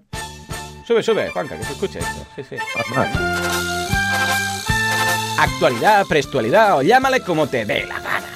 Sube, 0.86 1.02
sube, 1.02 1.28
Juanca, 1.30 1.56
que 1.58 1.64
se 1.64 1.72
escuche 1.72 1.98
esto. 1.98 2.26
Sí, 2.36 2.42
sí. 2.44 2.56
Actualidad, 5.38 6.06
prestualidad, 6.06 6.78
o 6.78 6.82
llámale 6.82 7.20
como 7.20 7.46
te 7.46 7.64
dé 7.64 7.84
la 7.86 7.98
gana. 8.00 8.26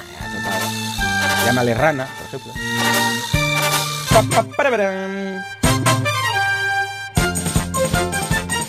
Llámale 1.45 1.75
rana, 1.75 2.07
por 2.07 2.27
ejemplo. 2.27 2.53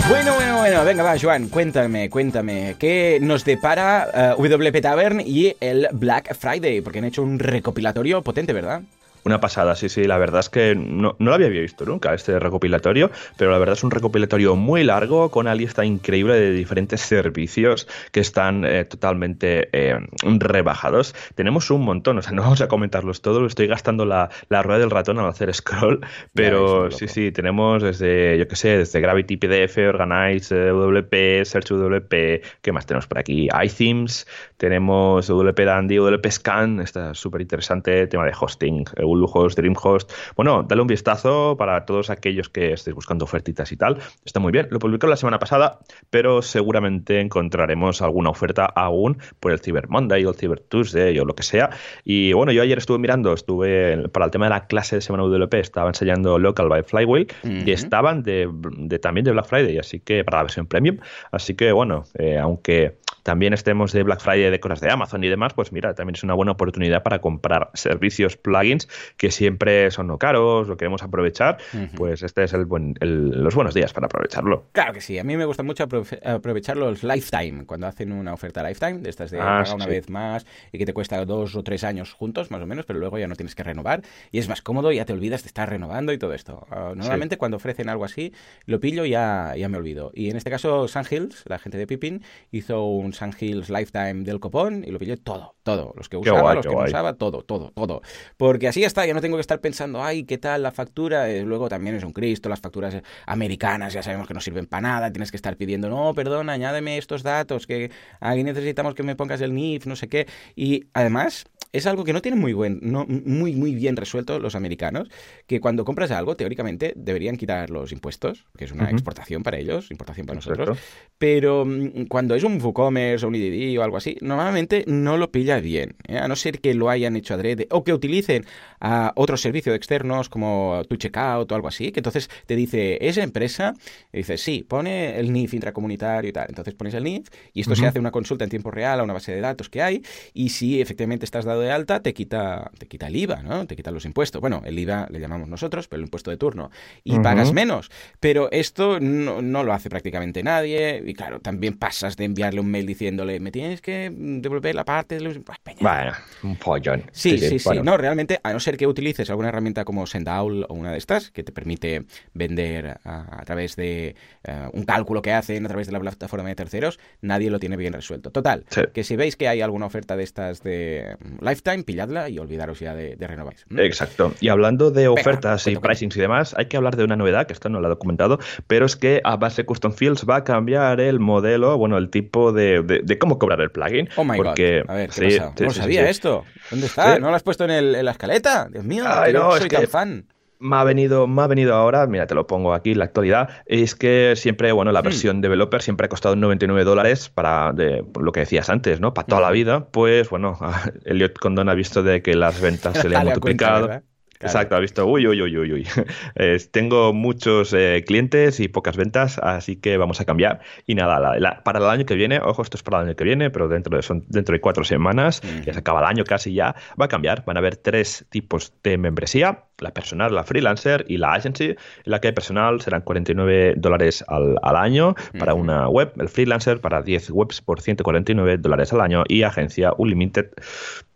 Bueno, 0.09 0.36
bueno, 0.36 0.57
bueno, 0.59 0.86
venga, 0.86 1.04
va, 1.04 1.19
Joan, 1.19 1.50
cuéntame, 1.50 2.09
cuéntame, 2.09 2.75
¿qué 2.80 3.19
nos 3.21 3.44
depara 3.44 4.07
eh, 4.13 4.36
WP 4.38 4.81
Tavern 4.81 5.19
y 5.19 5.53
el 5.60 5.89
Black 5.92 6.33
Friday? 6.33 6.80
Porque 6.80 7.00
han 7.00 7.06
hecho 7.06 7.24
un 7.24 7.39
recopilatorio 7.39 8.21
potente, 8.21 8.53
¿verdad? 8.53 8.81
Una 9.27 9.41
pasada, 9.41 9.75
sí, 9.75 9.89
sí. 9.89 10.05
La 10.05 10.17
verdad 10.17 10.39
es 10.39 10.48
que 10.48 10.74
no, 10.74 11.17
no 11.19 11.31
lo 11.31 11.36
había 11.36 11.50
visto 11.50 11.84
nunca 11.84 12.13
este 12.13 12.39
recopilatorio, 12.39 13.12
pero 13.36 13.51
la 13.51 13.57
verdad 13.57 13.74
es 13.74 13.84
un 13.84 13.91
recopilatorio 13.91 14.55
muy 14.55 14.86
largo 14.86 15.29
con 15.31 15.48
una 15.48 15.53
lista 15.53 15.84
increíble 15.84 16.36
de 16.36 16.51
diferentes 16.51 17.01
servicios 17.13 17.89
que 18.13 18.22
están 18.22 18.63
eh, 18.63 18.86
totalmente 18.86 19.67
eh, 19.74 20.00
rebajados. 20.24 21.13
Tenemos 21.36 21.69
un 21.72 21.84
montón, 21.84 22.19
o 22.19 22.22
sea, 22.22 22.31
no 22.31 22.41
vamos 22.41 22.62
a 22.62 22.69
comentarlos 22.69 23.22
todos, 23.22 23.46
estoy 23.48 23.67
gastando 23.67 24.05
la, 24.05 24.29
la 24.48 24.63
rueda 24.63 24.79
del 24.79 24.91
ratón 24.91 25.19
al 25.19 25.27
hacer 25.27 25.53
scroll, 25.53 26.00
pero 26.34 26.89
sí, 26.89 27.10
sí, 27.10 27.34
tenemos 27.34 27.84
desde, 27.84 28.38
yo 28.38 28.48
qué 28.48 28.55
sé, 28.55 28.77
desde 28.77 29.01
Gravity 29.01 29.36
PDF, 29.36 29.77
Organize, 29.89 30.55
eh, 30.55 30.72
WP, 30.72 31.43
Search 31.43 31.72
WP, 31.72 32.43
¿qué 32.62 32.72
más 32.72 32.86
tenemos 32.86 33.07
por 33.07 33.19
aquí? 33.19 33.50
iThemes, 33.62 34.25
tenemos 34.55 35.27
WP 35.27 35.65
Dandy, 35.65 35.98
WP 35.98 36.31
Scan, 36.31 36.79
está 36.79 37.13
súper 37.13 37.41
interesante, 37.41 38.07
tema 38.07 38.24
de 38.24 38.34
hosting, 38.39 38.86
eh, 38.96 39.03
Bluehost, 39.17 39.57
Dreamhost. 39.57 40.12
Bueno, 40.36 40.63
dale 40.63 40.81
un 40.81 40.88
vistazo 40.88 41.55
para 41.57 41.86
todos 41.86 42.09
aquellos 42.09 42.50
que 42.50 42.74
estéis 42.74 42.95
buscando 42.95 43.25
ofertitas 43.25 43.71
y 43.71 43.77
tal. 43.77 43.97
Está 44.25 44.39
muy 44.39 44.51
bien. 44.51 44.67
Lo 44.71 44.79
publicó 44.79 45.07
la 45.07 45.15
semana 45.17 45.39
pasada, 45.39 45.79
pero 46.09 46.41
seguramente 46.41 47.19
encontraremos 47.19 48.01
alguna 48.01 48.29
oferta 48.29 48.65
aún 48.65 49.17
por 49.39 49.51
el 49.51 49.59
Cyber 49.59 49.89
Monday 49.89 50.25
o 50.25 50.29
el 50.29 50.36
Cyber 50.36 50.59
Tuesday 50.59 51.17
o 51.19 51.25
lo 51.25 51.36
que 51.36 51.43
sea. 51.43 51.69
Y 52.03 52.33
bueno, 52.33 52.51
yo 52.51 52.62
ayer 52.62 52.77
estuve 52.77 53.00
mirando, 53.00 53.33
estuve 53.33 54.07
para 54.09 54.25
el 54.25 54.31
tema 54.31 54.45
de 54.45 54.51
la 54.51 54.67
clase 54.67 54.97
de 54.97 55.01
semana 55.01 55.24
WP, 55.24 55.53
estaba 55.55 55.89
enseñando 55.89 56.38
Local 56.39 56.69
by 56.69 56.83
Flywheel 56.83 57.27
y 57.43 57.71
estaban 57.71 58.24
de, 58.24 58.50
de- 58.77 59.00
también 59.00 59.24
de 59.25 59.31
Black 59.31 59.47
Friday, 59.47 59.77
así 59.77 60.00
que 60.00 60.24
para 60.24 60.38
la 60.38 60.43
versión 60.43 60.67
premium. 60.67 60.97
Así 61.31 61.55
que 61.55 61.71
bueno, 61.71 62.03
eh, 62.17 62.38
aunque 62.38 62.97
también 63.24 63.53
estemos 63.53 63.91
de 63.91 64.03
Black 64.03 64.21
Friday 64.21 64.50
de 64.51 64.59
cosas 64.59 64.79
de 64.79 64.89
Amazon 64.89 65.24
y 65.24 65.27
demás, 65.27 65.53
pues 65.53 65.71
mira, 65.74 65.93
también 65.93 66.15
es 66.15 66.24
una 66.24 66.33
buena 66.33 66.53
oportunidad 66.53 67.03
para 67.03 67.19
comprar 67.19 67.69
servicios, 67.74 68.38
plugins 68.38 68.88
que 69.18 69.32
siempre 69.32 69.92
son 69.92 70.08
no 70.08 70.18
caros, 70.18 70.68
lo 70.68 70.77
queremos 70.77 71.04
aprovechar, 71.04 71.58
pues 71.96 72.24
este 72.24 72.44
es 72.44 72.54
el 72.54 72.66
buen, 72.66 72.96
los 73.01 73.56
buenos 73.56 73.74
días 73.74 73.94
para 73.94 74.08
aprovecharlo. 74.08 74.66
Claro 74.72 74.94
que 74.94 75.01
sí, 75.01 75.18
a 75.20 75.24
mí 75.24 75.38
me 75.38 75.46
gusta 75.46 75.63
mucho 75.63 75.84
aprovechar 75.84 76.77
los 76.77 77.04
lifetime, 77.04 77.66
cuando 77.66 77.88
hacen 77.88 78.12
una 78.12 78.34
oferta 78.34 78.68
lifetime, 78.68 79.00
de 79.00 79.10
estas 79.10 79.32
de 79.32 79.39
ah, 79.39 79.63
una 79.74 79.86
vez 79.86 80.10
más 80.10 80.46
y 80.72 80.77
que 80.77 80.86
te 80.86 80.94
cuesta 80.94 81.24
dos 81.25 81.56
o 81.56 81.63
tres 81.63 81.84
años 81.84 82.13
juntos, 82.13 82.51
más 82.51 82.62
o 82.62 82.66
menos, 82.66 82.86
pero 82.86 83.00
luego 83.00 83.18
ya 83.18 83.27
no 83.27 83.36
tienes 83.36 83.56
que 83.56 83.63
renovar 83.63 84.01
y 84.32 84.39
es 84.39 84.50
más 84.50 84.62
cómodo, 84.62 84.92
ya 84.92 85.06
te 85.06 85.13
olvidas 85.13 85.44
de 85.44 85.48
estar 85.48 85.70
renovando 85.70 86.13
y 86.13 86.18
todo 86.18 86.34
esto. 86.34 86.66
Ah, 86.70 86.94
normalmente 86.96 87.38
cuando 87.38 87.58
ofrecen 87.58 87.89
algo 87.89 88.06
así, 88.06 88.34
lo 88.66 88.80
pillo 88.80 89.06
y 89.06 89.12
ya, 89.12 89.54
ya 89.56 89.70
me 89.70 89.77
olvido. 89.77 90.12
Y 90.13 90.30
en 90.30 90.38
este 90.38 90.50
caso, 90.50 90.88
Sun 90.88 91.04
Hills, 91.10 91.44
la 91.48 91.60
gente 91.60 91.77
de 91.77 91.88
Pippin, 91.88 92.24
hizo 92.51 92.86
un 92.86 93.13
Sun 93.13 93.34
Hills 93.39 93.70
Lifetime 93.70 94.24
del 94.24 94.39
copón 94.39 94.84
y 94.86 94.92
lo 94.92 95.00
pillé 95.00 95.18
todo, 95.18 95.56
todo. 95.63 95.94
Los 95.96 96.10
que 96.10 96.18
usaba, 96.18 96.54
los 96.54 96.66
que 96.66 96.74
no 96.74 96.84
usaba, 96.84 97.13
todo, 97.13 97.42
todo, 97.44 97.72
todo. 97.72 98.01
Porque 98.38 98.68
así 98.68 98.84
está, 98.88 99.06
ya 99.06 99.13
no 99.13 99.22
tengo 99.22 99.38
que 99.38 99.41
estar 99.41 99.60
pensando, 99.62 100.03
ay, 100.03 100.24
¿qué 100.24 100.38
tal 100.38 100.63
la 100.63 100.72
factura? 100.72 101.29
Eh, 101.29 101.44
luego 101.44 101.70
también 101.70 101.96
es 101.96 102.03
un 102.03 102.13
Cristo, 102.13 102.50
las 102.50 102.60
facturas 102.60 103.01
americanas 103.25 103.94
ya 103.94 104.03
sabemos 104.03 104.27
que 104.27 104.34
no 104.34 104.41
sirven 104.41 104.65
para 104.65 104.82
nada, 104.82 105.12
tienes 105.12 105.32
que 105.32 105.38
estar 105.38 105.56
pidiendo, 105.58 105.89
no, 105.89 106.13
perdón, 106.13 106.50
añádeme 106.50 106.98
estos 106.98 107.24
datos, 107.24 107.67
que 107.67 107.91
aquí 108.20 108.44
necesitamos 108.44 108.96
que 108.96 109.03
me 109.03 109.15
pongas 109.15 109.41
el 109.41 109.53
NIF, 109.53 109.86
no 109.86 109.96
sé 109.96 110.08
qué. 110.08 110.27
Y 110.56 110.88
además, 110.94 111.46
es 111.77 111.86
algo 111.86 112.03
que 112.03 112.13
no 112.13 112.22
tienen 112.22 112.39
muy 112.39 112.53
buen, 112.53 112.79
no, 112.81 113.05
muy, 113.05 113.53
muy 113.53 113.75
bien 113.75 113.96
resuelto 113.96 114.39
los 114.39 114.55
americanos, 114.55 115.10
que 115.46 115.62
cuando 115.62 115.86
compras 115.86 116.12
algo, 116.12 116.36
teóricamente 116.36 116.93
deberían 116.96 117.38
quitar 117.38 117.69
los 117.69 117.91
impuestos, 117.91 118.46
que 118.57 118.65
es 118.65 118.72
una 118.72 118.89
exportación 118.89 119.43
para 119.43 119.57
ellos, 119.57 119.91
importación 119.91 120.25
para 120.25 120.38
nosotros, 120.38 120.77
pero 121.17 121.65
mm, 121.65 122.05
cuando 122.07 122.36
es 122.36 122.43
un 122.43 122.62
WooCommerce 122.62 123.25
o 123.25 123.29
un 123.29 123.36
IDD 123.36 123.77
o 123.79 123.84
algo 123.84 123.98
así, 123.98 124.17
normalmente 124.22 124.84
no 124.88 125.17
lo 125.17 125.31
pilla 125.31 125.60
bien, 125.60 125.96
¿eh? 126.07 126.17
a 126.17 126.27
no 126.27 126.36
ser 126.36 126.60
que 126.60 126.74
lo 126.74 126.89
hayan 126.89 127.15
hecho 127.15 127.36
adrede 127.36 127.67
o 127.69 127.84
que 127.84 127.93
utilicen 127.93 128.46
a 128.79 129.13
otros 129.15 129.41
servicios 129.41 129.75
externos 129.75 130.29
como 130.29 130.81
tu 130.89 130.96
checkout 130.98 131.51
o 131.51 131.55
algo 131.55 131.67
así, 131.67 131.91
que 131.91 132.00
entonces 132.00 132.29
te 132.46 132.55
dice, 132.55 132.98
esa 133.07 133.24
empresa, 133.24 133.74
y 134.12 134.17
dices, 134.17 134.41
sí, 134.41 134.65
pone 134.67 135.19
el 135.19 135.31
NIF 135.31 135.53
intracomunitario 135.53 136.29
y 136.29 136.34
tal, 136.34 136.48
entonces 136.50 136.74
pones 136.74 136.93
el 136.93 137.03
NIF 137.03 137.27
y 137.53 137.62
esto 137.62 137.75
se 137.75 137.86
hace 137.86 138.00
una 138.00 138.12
consulta 138.12 138.43
en 138.43 138.50
tiempo 138.50 138.72
real 138.72 139.00
a 139.00 139.03
una 139.03 139.13
base 139.13 139.31
de 139.31 139.41
datos 139.41 139.69
que 139.69 139.81
hay 139.81 140.01
y 140.34 140.50
si 140.50 140.81
efectivamente 140.81 141.25
estás 141.25 141.46
dado 141.46 141.63
de 141.67 141.74
alta, 141.74 142.01
te 142.01 142.13
quita, 142.13 142.71
te 142.77 142.88
quita 142.88 143.07
el 143.07 143.15
IVA, 143.15 143.43
¿no? 143.43 143.65
Te 143.67 143.75
quita 143.75 143.91
los 143.91 144.05
impuestos. 144.05 144.41
Bueno, 144.41 144.62
el 144.65 144.77
IVA 144.79 145.07
le 145.09 145.19
llamamos 145.19 145.47
nosotros, 145.47 145.88
pero 145.88 146.00
el 146.00 146.05
impuesto 146.05 146.31
de 146.31 146.38
turno. 146.38 146.71
Y 147.03 147.19
pagas 147.19 147.53
menos. 147.53 147.91
Pero 148.19 148.50
esto 148.51 149.00
no, 149.00 149.63
lo 149.63 149.74
hace 149.74 149.89
prácticamente 149.89 150.43
nadie. 150.43 151.03
Y 151.05 151.13
claro, 151.13 151.39
también 151.39 151.77
pasas 151.77 152.17
de 152.17 152.25
enviarle 152.25 152.59
un 152.59 152.71
mail 152.71 152.86
diciéndole, 152.86 153.39
me 153.39 153.51
tienes 153.51 153.81
que 153.81 154.12
devolver 154.12 154.75
la 154.75 154.86
parte 154.86 155.15
de 155.15 155.21
los... 155.21 155.38
Bueno, 155.79 156.13
un 156.43 156.55
pollón. 156.55 157.03
Sí, 157.12 157.38
sí, 157.38 157.59
sí. 157.59 157.69
No, 157.83 157.97
realmente, 157.97 158.39
a 158.43 158.53
no 158.53 158.59
ser 158.59 158.77
que 158.77 158.88
utilices 158.88 159.29
alguna 159.29 159.50
herramienta 159.50 159.86
como 159.86 160.05
Sendowl 160.07 160.65
o 160.69 160.74
una 160.74 160.91
de 160.91 160.97
estas, 160.97 161.31
que 161.31 161.43
te 161.43 161.51
permite 161.51 162.05
vender 162.33 163.00
a, 163.03 163.43
través 163.45 163.75
de 163.75 164.15
eh, 164.43 164.69
un 164.74 164.83
cálculo 164.83 165.21
que 165.21 165.33
hacen 165.33 165.65
a 165.65 165.67
través 165.67 165.88
de 165.88 165.93
la 165.93 166.00
plataforma 166.00 166.50
de 166.50 166.55
terceros, 166.55 167.00
nadie 167.21 167.50
lo 167.50 167.59
tiene 167.59 167.77
bien 167.77 167.93
resuelto. 167.93 168.31
Total, 168.31 168.65
que 168.93 169.03
si 169.03 169.15
veis 169.15 169.36
que 169.36 169.47
hay 169.47 169.62
alguna 169.62 169.86
oferta 169.86 170.15
de 170.15 170.24
estas 170.24 170.63
de 170.63 171.17
Lifetime, 171.48 171.84
pilladla 171.84 172.30
y 172.30 172.39
olvidaros 172.39 172.80
ya 172.80 172.94
de, 172.94 173.16
renovar. 173.20 173.56
Exacto. 173.77 174.34
Y 174.39 174.50
hablando 174.50 174.92
de 174.92 175.08
ofertas 175.08 175.68
y 175.68 175.75
pricings 175.75 176.16
y 176.18 176.20
demás, 176.20 176.56
hay 176.58 176.68
que 176.68 176.77
hablar 176.77 176.96
de 176.96 177.04
una 177.04 177.16
novedad, 177.16 177.48
que 177.48 177.54
esto 177.54 177.70
no 177.70 177.80
lo 177.80 177.88
he 177.88 177.89
documentado, 177.89 178.39
pero 178.68 178.86
es 178.86 178.96
que 178.96 179.22
a 179.24 179.36
base 179.38 179.66
Custom 179.66 179.94
Fields 179.94 180.25
va 180.30 180.38
a 180.38 180.44
cambiar 180.44 181.00
el 181.00 181.20
modelo, 181.20 181.77
bueno, 181.77 181.98
el 181.98 182.10
tipo 182.10 182.51
de, 182.51 183.04
cómo 183.20 183.39
cobrar 183.39 183.62
el 183.62 183.72
plugin. 183.72 184.10
Oh 184.16 184.24
my 184.24 184.38
porque, 184.38 184.82
God. 184.82 184.92
A 184.92 184.96
ver, 184.96 185.10
¿qué 185.10 185.63
no 185.63 185.72
sabía 185.72 186.10
esto. 186.10 186.46
¿Dónde 186.70 186.88
está? 186.88 187.20
¿No 187.20 187.30
lo 187.30 187.36
has 187.36 187.44
puesto 187.44 187.66
en, 187.66 188.06
la 188.06 188.12
escaleta? 188.12 188.70
Dios 188.72 188.84
mío, 188.84 189.04
no, 189.34 189.58
soy 189.58 189.70
tan 189.70 189.88
fan 189.88 190.25
me 190.60 190.76
ha 190.78 190.84
venido, 190.84 191.28
me 191.28 191.42
ha 191.42 191.48
venido 191.48 191.76
ahora, 191.76 192.08
mira, 192.08 192.28
te 192.28 192.36
lo 192.36 192.48
pongo 192.48 192.74
aquí, 192.74 192.94
la 192.94 193.06
actualidad, 193.06 193.50
es 193.66 193.96
que 193.96 194.34
siempre, 194.36 194.72
bueno, 194.72 194.92
la 194.92 195.02
hmm. 195.02 195.04
versión 195.04 195.42
developer 195.42 195.82
siempre 195.82 196.06
ha 196.06 196.10
costado 196.10 196.36
99 196.36 196.84
dólares 196.84 197.30
para 197.30 197.74
de, 197.74 198.04
lo 198.20 198.32
que 198.32 198.42
decías 198.42 198.70
antes, 198.70 199.00
¿no? 199.00 199.14
Para 199.14 199.28
toda 199.28 199.42
la 199.42 199.50
hmm. 199.50 199.54
vida, 199.54 199.88
pues 199.90 200.30
bueno, 200.30 200.58
Elliot 201.06 201.38
Condon 201.38 201.70
ha 201.70 201.74
visto 201.74 202.04
de 202.04 202.22
que 202.22 202.36
las 202.36 202.62
ventas 202.62 202.98
se 203.02 203.10
le 203.10 203.16
han 203.16 203.26
multiplicado. 203.26 204.02
Exacto, 204.40 204.76
ha 204.76 204.80
visto, 204.80 205.06
uy, 205.08 205.26
uy, 205.26 205.42
uy, 205.42 205.58
uy, 205.58 205.74
uy. 205.74 205.88
tengo 206.72 207.14
muchos 207.14 207.74
eh, 207.74 208.04
clientes 208.06 208.60
y 208.60 208.68
pocas 208.68 208.96
ventas, 208.96 209.40
así 209.40 209.78
que 209.78 209.98
vamos 209.98 210.22
a 210.22 210.26
cambiar. 210.26 210.62
Y 210.86 210.96
nada, 210.96 211.64
para 211.64 211.80
el 211.80 211.86
año 211.86 212.06
que 212.06 212.14
viene, 212.14 212.40
ojo, 212.40 212.62
esto 212.62 212.78
es 212.78 212.84
para 212.84 213.00
el 213.00 213.08
año 213.08 213.16
que 213.16 213.24
viene, 213.24 213.50
pero 213.50 213.68
dentro 213.68 213.96
de, 213.96 214.04
son, 214.04 214.26
dentro 214.28 214.54
de 214.54 214.62
cuatro 214.62 214.84
semanas, 214.84 215.42
ya 215.66 215.74
se 215.74 215.80
acaba 215.80 216.02
el 216.02 216.06
año 216.06 216.24
casi 216.24 216.54
ya, 216.54 216.76
va 217.00 217.06
a 217.06 217.08
cambiar. 217.08 217.46
Van 217.46 217.58
a 217.58 217.60
haber 217.60 217.78
tres 217.78 218.28
tipos 218.30 218.74
de 218.84 219.00
membresía, 219.00 219.66
la 219.79 219.91
personal, 219.91 220.34
la 220.34 220.43
freelancer 220.43 221.05
y 221.07 221.17
la 221.17 221.34
agency. 221.34 221.69
En 221.69 221.77
la 222.05 222.19
que 222.19 222.34
personal 222.34 222.81
serán 222.81 223.01
49 223.01 223.75
dólares 223.77 224.24
al, 224.27 224.57
año 224.62 225.15
para 225.39 225.53
una 225.53 225.89
web, 225.89 226.12
el 226.17 226.29
freelancer 226.29 226.81
para 226.81 227.01
10 227.01 227.31
webs 227.31 227.62
por 227.62 227.81
149 227.81 228.57
dólares 228.57 228.93
al 228.93 229.01
año 229.01 229.24
y 229.27 229.43
agencia 229.43 229.93
Unlimited 229.98 230.51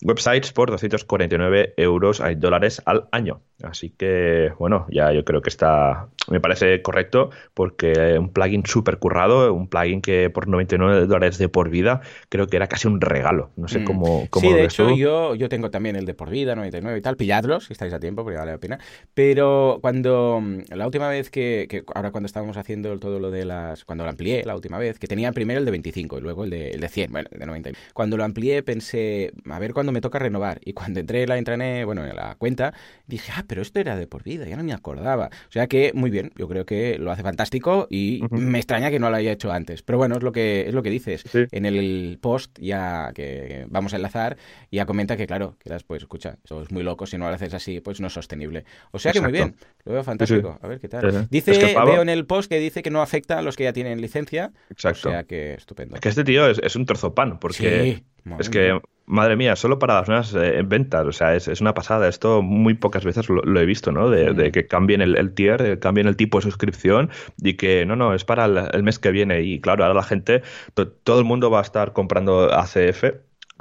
websites 0.04 0.52
por 0.52 0.72
249 0.72 1.74
euros 1.78 2.22
y 2.30 2.36
dólares 2.36 2.82
al 2.86 3.08
año. 3.12 3.42
Así 3.64 3.92
que, 3.92 4.52
bueno, 4.58 4.88
ya 4.90 5.12
yo 5.12 5.24
creo 5.24 5.42
que 5.42 5.50
está, 5.50 6.08
me 6.30 6.40
parece 6.40 6.82
correcto 6.82 7.30
porque 7.54 8.18
un 8.18 8.30
plugin 8.30 8.66
súper 8.66 8.98
currado, 8.98 9.54
un 9.54 9.68
plugin 9.68 10.02
que 10.02 10.32
por 10.32 10.48
99 10.48 11.06
dólares 11.06 11.38
de 11.38 11.48
por 11.48 11.70
vida, 11.70 12.02
creo 12.30 12.48
que 12.48 12.58
era 12.58 12.68
casi 12.68 12.88
un 12.88 13.02
regalo. 13.02 13.52
No 13.56 13.68
sé 13.68 13.80
mm. 13.80 13.84
cómo, 13.84 14.28
cómo 14.30 14.48
Sí, 14.48 14.54
de 14.54 14.66
hecho, 14.66 14.96
yo, 14.96 15.36
yo 15.36 15.50
tengo 15.50 15.70
también 15.70 15.96
el 15.96 16.06
de 16.06 16.16
por 16.16 16.30
vida, 16.30 16.56
99 16.56 16.98
y 16.98 17.02
tal. 17.02 17.18
Pilladlos 17.18 17.66
si 17.66 17.74
estáis 17.74 17.94
a 17.94 18.00
tiempo, 18.00 18.24
porque 18.24 18.40
vale 18.40 18.51
la 18.52 18.60
pena. 18.60 18.80
Pero 19.14 19.80
cuando, 19.82 20.42
la 20.70 20.86
última 20.86 21.10
vez 21.10 21.30
que, 21.30 21.68
que 21.70 21.84
ahora 21.94 22.12
cuando 22.12 22.28
estábamos 22.28 22.58
haciendo 22.58 22.98
todo 23.00 23.20
lo 23.20 23.32
de 23.32 23.46
las, 23.46 23.86
cuando 23.86 24.04
lo 24.04 24.10
amplié 24.10 24.44
la 24.46 24.56
última 24.56 24.78
vez, 24.78 25.00
que 25.00 25.08
tenía 25.08 25.32
primero 25.32 25.60
el 25.60 25.66
de 25.66 25.72
25 25.72 26.18
y 26.18 26.22
luego 26.22 26.44
el 26.44 26.50
de, 26.50 26.70
el 26.72 26.82
de 26.82 26.90
100, 26.90 27.12
bueno, 27.12 27.30
el 27.32 27.40
de 27.40 27.46
90. 27.46 27.72
Cuando 27.94 28.18
lo 28.18 28.24
amplié 28.24 28.64
pensé, 28.64 29.32
a 29.50 29.60
ver 29.60 29.74
cuándo 29.74 29.92
me 29.92 30.02
toca 30.02 30.20
renovar. 30.20 30.60
Y 30.64 30.74
cuando 30.74 31.00
entré 31.00 31.24
en 31.24 31.30
la 31.30 31.38
intranet, 31.38 31.86
bueno, 31.86 32.06
en 32.06 32.16
la 32.16 32.36
cuenta, 32.36 32.74
dije, 33.08 33.32
ah, 33.36 33.44
pero 33.48 33.62
esto 33.62 33.80
era 33.80 33.96
de 33.96 34.08
por 34.08 34.24
vida, 34.24 34.48
ya 34.48 34.58
no 34.58 34.64
me 34.64 34.74
acordaba. 34.74 35.28
O 35.28 35.52
sea 35.52 35.68
que, 35.68 35.92
muy 35.94 36.10
bien, 36.10 36.32
yo 36.36 36.48
creo 36.48 36.66
que 36.66 36.98
lo 36.98 37.12
hace 37.12 37.24
fantástico 37.24 37.88
y 37.90 38.22
me 38.32 38.60
extraña 38.60 38.90
que 38.90 39.00
no 39.00 39.10
lo 39.10 39.16
haya 39.16 39.32
hecho 39.32 39.52
antes. 39.52 39.82
Pero 39.84 39.98
bueno, 39.98 40.18
es 40.18 40.24
lo 40.24 40.32
que, 40.32 40.68
es 40.68 40.74
lo 40.74 40.84
que 40.84 40.90
dices. 40.90 41.24
En 41.52 41.66
el 41.66 42.20
post, 42.22 42.58
ya 42.60 43.12
que 43.14 43.66
vamos 43.70 43.94
a 43.94 43.98
enlazar, 43.98 44.38
ya 44.72 44.86
comenta 44.86 45.18
que, 45.18 45.28
claro, 45.28 45.58
que 45.60 45.70
pues, 45.88 46.04
escucha, 46.04 46.38
eso 46.44 46.62
es 46.62 46.72
muy 46.72 46.84
loco, 46.84 47.06
si 47.06 47.18
no 47.18 47.28
lo 47.28 47.36
haces 47.36 47.54
así, 47.54 47.80
pues 47.82 48.00
no 48.00 48.08
es 48.08 48.14
sostenible. 48.42 48.66
O 48.92 49.00
sea 49.00 49.12
que 49.12 49.22
muy 49.22 49.32
bien, 49.32 49.56
lo 49.86 49.94
veo 49.94 50.04
fantástico. 50.04 50.60
A 50.62 50.68
ver 50.68 50.80
qué 50.80 50.88
tal. 50.88 51.28
Dice, 51.30 51.52
veo 51.52 52.02
en 52.02 52.10
el 52.10 52.26
post 52.26 52.50
que 52.50 52.60
dice 52.60 52.82
que 52.82 52.90
no 52.90 53.02
afecta 53.02 53.40
a 53.40 53.42
los 53.42 53.56
que 53.56 53.64
ya 53.64 53.74
tienen 53.74 54.02
licencia. 54.02 54.52
Exacto. 54.70 55.10
O 55.10 55.12
sea 55.12 55.24
que 55.24 55.54
estupendo. 55.54 55.96
Es 55.96 56.02
que 56.02 56.10
este 56.10 56.24
tío 56.24 56.48
es, 56.50 56.76
un 56.76 56.86
trozo 56.86 57.14
pan, 57.14 57.40
porque 57.40 58.04
es 58.40 58.50
que 58.50 58.80
Madre 59.12 59.36
mía, 59.36 59.58
solo 59.58 59.78
para 59.78 59.96
las 59.96 60.08
nuevas 60.08 60.34
eh, 60.36 60.62
ventas, 60.64 61.06
o 61.06 61.12
sea, 61.12 61.36
es, 61.36 61.60
una 61.60 61.74
pasada. 61.74 62.08
Esto 62.08 62.42
muy 62.42 62.76
pocas 62.76 63.04
veces 63.04 63.28
lo, 63.28 63.60
he 63.60 63.66
visto, 63.66 63.92
¿no? 63.92 64.10
De, 64.10 64.32
mm. 64.32 64.52
que 64.54 64.68
cambien 64.68 65.02
el, 65.02 65.34
tier, 65.34 65.62
eh, 65.62 65.80
cambien 65.80 66.08
el 66.08 66.16
tipo 66.16 66.38
de 66.38 66.44
suscripción 66.44 67.10
y 67.42 67.56
que 67.56 67.86
no, 67.86 67.98
no, 67.98 68.14
es 68.14 68.24
para 68.24 68.46
el, 68.46 68.84
mes 68.84 69.00
que 69.00 69.12
viene. 69.12 69.42
Y 69.42 69.60
claro, 69.60 69.84
ahora 69.84 69.96
la 69.96 70.04
gente, 70.04 70.44
todo 71.04 71.20
el 71.20 71.26
mundo 71.26 71.52
va 71.52 71.60
a 71.60 71.64
estar 71.64 71.92
comprando 71.92 72.54
ACF 72.54 73.04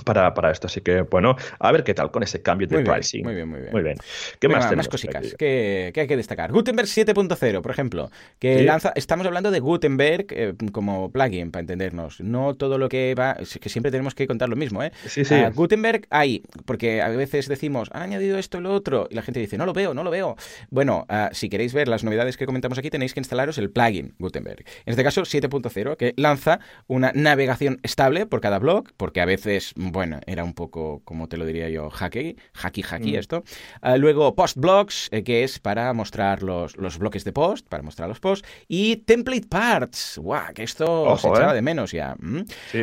para, 0.04 0.32
para, 0.34 0.50
esto. 0.50 0.66
Así 0.66 0.80
que, 0.80 1.02
bueno, 1.02 1.36
a 1.58 1.72
ver 1.72 1.84
qué 1.84 1.94
tal 1.94 2.10
con 2.10 2.22
ese 2.22 2.42
cambio 2.42 2.66
de 2.66 2.82
pricing. 2.82 3.24
Muy 3.24 3.34
bien, 3.34 3.48
muy 3.48 3.60
bien. 3.60 3.72
Muy 3.72 3.82
bien. 3.82 3.96
¿Qué 4.38 4.48
más 4.48 4.64
tenemos? 4.64 4.86
Más 4.86 4.88
cositas 4.88 5.34
que, 5.38 5.92
hay 5.94 6.06
que 6.06 6.16
destacar. 6.16 6.52
Gutenberg 6.52 6.88
7.0, 6.88 7.60
por 7.60 7.70
ejemplo, 7.70 8.10
que 8.38 8.62
lanza. 8.62 8.92
Estamos 8.94 9.26
hablando 9.26 9.50
de 9.50 9.60
Gutenberg 9.60 10.26
eh, 10.30 10.54
como 10.72 11.10
plugin, 11.10 11.50
para 11.50 11.60
entendernos. 11.60 12.20
No 12.20 12.54
todo 12.54 12.78
lo 12.78 12.88
que 12.88 13.14
va. 13.14 13.36
que 13.60 13.68
siempre 13.68 13.90
tenemos 13.90 14.14
que 14.14 14.26
contar 14.26 14.48
lo 14.48 14.56
mismo, 14.56 14.82
¿eh? 14.82 14.92
Sí, 15.06 15.24
sí. 15.24 15.34
Gutenberg 15.54 16.06
hay, 16.10 16.42
porque 16.64 17.02
a 17.02 17.08
veces 17.08 17.48
decimos, 17.48 17.90
han 17.92 18.02
añadido 18.02 18.38
esto 18.38 18.58
y 18.58 18.62
lo 18.62 18.72
otro, 18.72 19.08
y 19.10 19.14
la 19.14 19.22
gente 19.22 19.40
dice, 19.40 19.58
no 19.58 19.66
lo 19.66 19.72
veo, 19.72 19.94
no 19.94 20.04
lo 20.04 20.10
veo. 20.10 20.36
Bueno, 20.70 21.06
ah, 21.08 21.30
si 21.32 21.48
queréis 21.48 21.74
ver 21.74 21.88
las 21.88 22.04
novedades 22.04 22.36
que 22.36 22.46
comentamos 22.46 22.78
aquí, 22.78 22.90
tenéis 22.90 23.14
que 23.14 23.20
instalaros 23.20 23.58
el 23.58 23.70
plugin 23.70 24.14
Gutenberg. 24.18 24.64
En 24.86 24.90
este 24.92 25.04
caso, 25.04 25.22
7.0, 25.22 25.96
que 25.96 26.14
lanza 26.16 26.60
una 26.86 27.12
navegación 27.14 27.78
estable 27.82 28.26
por 28.26 28.40
cada 28.40 28.58
blog, 28.58 28.84
porque 28.96 29.20
a 29.20 29.24
veces 29.24 29.72
bueno, 29.90 30.20
era 30.26 30.44
un 30.44 30.54
poco, 30.54 31.02
como 31.04 31.28
te 31.28 31.36
lo 31.36 31.44
diría 31.44 31.68
yo, 31.68 31.90
hacky, 31.90 32.36
hacky, 32.54 32.82
hacky 32.82 33.12
mm. 33.12 33.16
esto. 33.16 33.44
Uh, 33.82 33.96
luego 33.96 34.34
postblocks, 34.34 35.08
eh, 35.12 35.22
que 35.22 35.44
es 35.44 35.58
para 35.58 35.92
mostrar 35.92 36.42
los, 36.42 36.76
los, 36.76 36.98
bloques 36.98 37.24
de 37.24 37.32
post, 37.32 37.68
para 37.68 37.82
mostrar 37.82 38.08
los 38.08 38.20
posts. 38.20 38.48
Y 38.68 38.96
template 38.96 39.46
parts, 39.48 40.18
guau, 40.18 40.52
que 40.54 40.62
esto 40.62 41.16
se 41.16 41.28
echaba 41.28 41.52
eh. 41.52 41.56
de 41.56 41.62
menos 41.62 41.92
ya. 41.92 42.16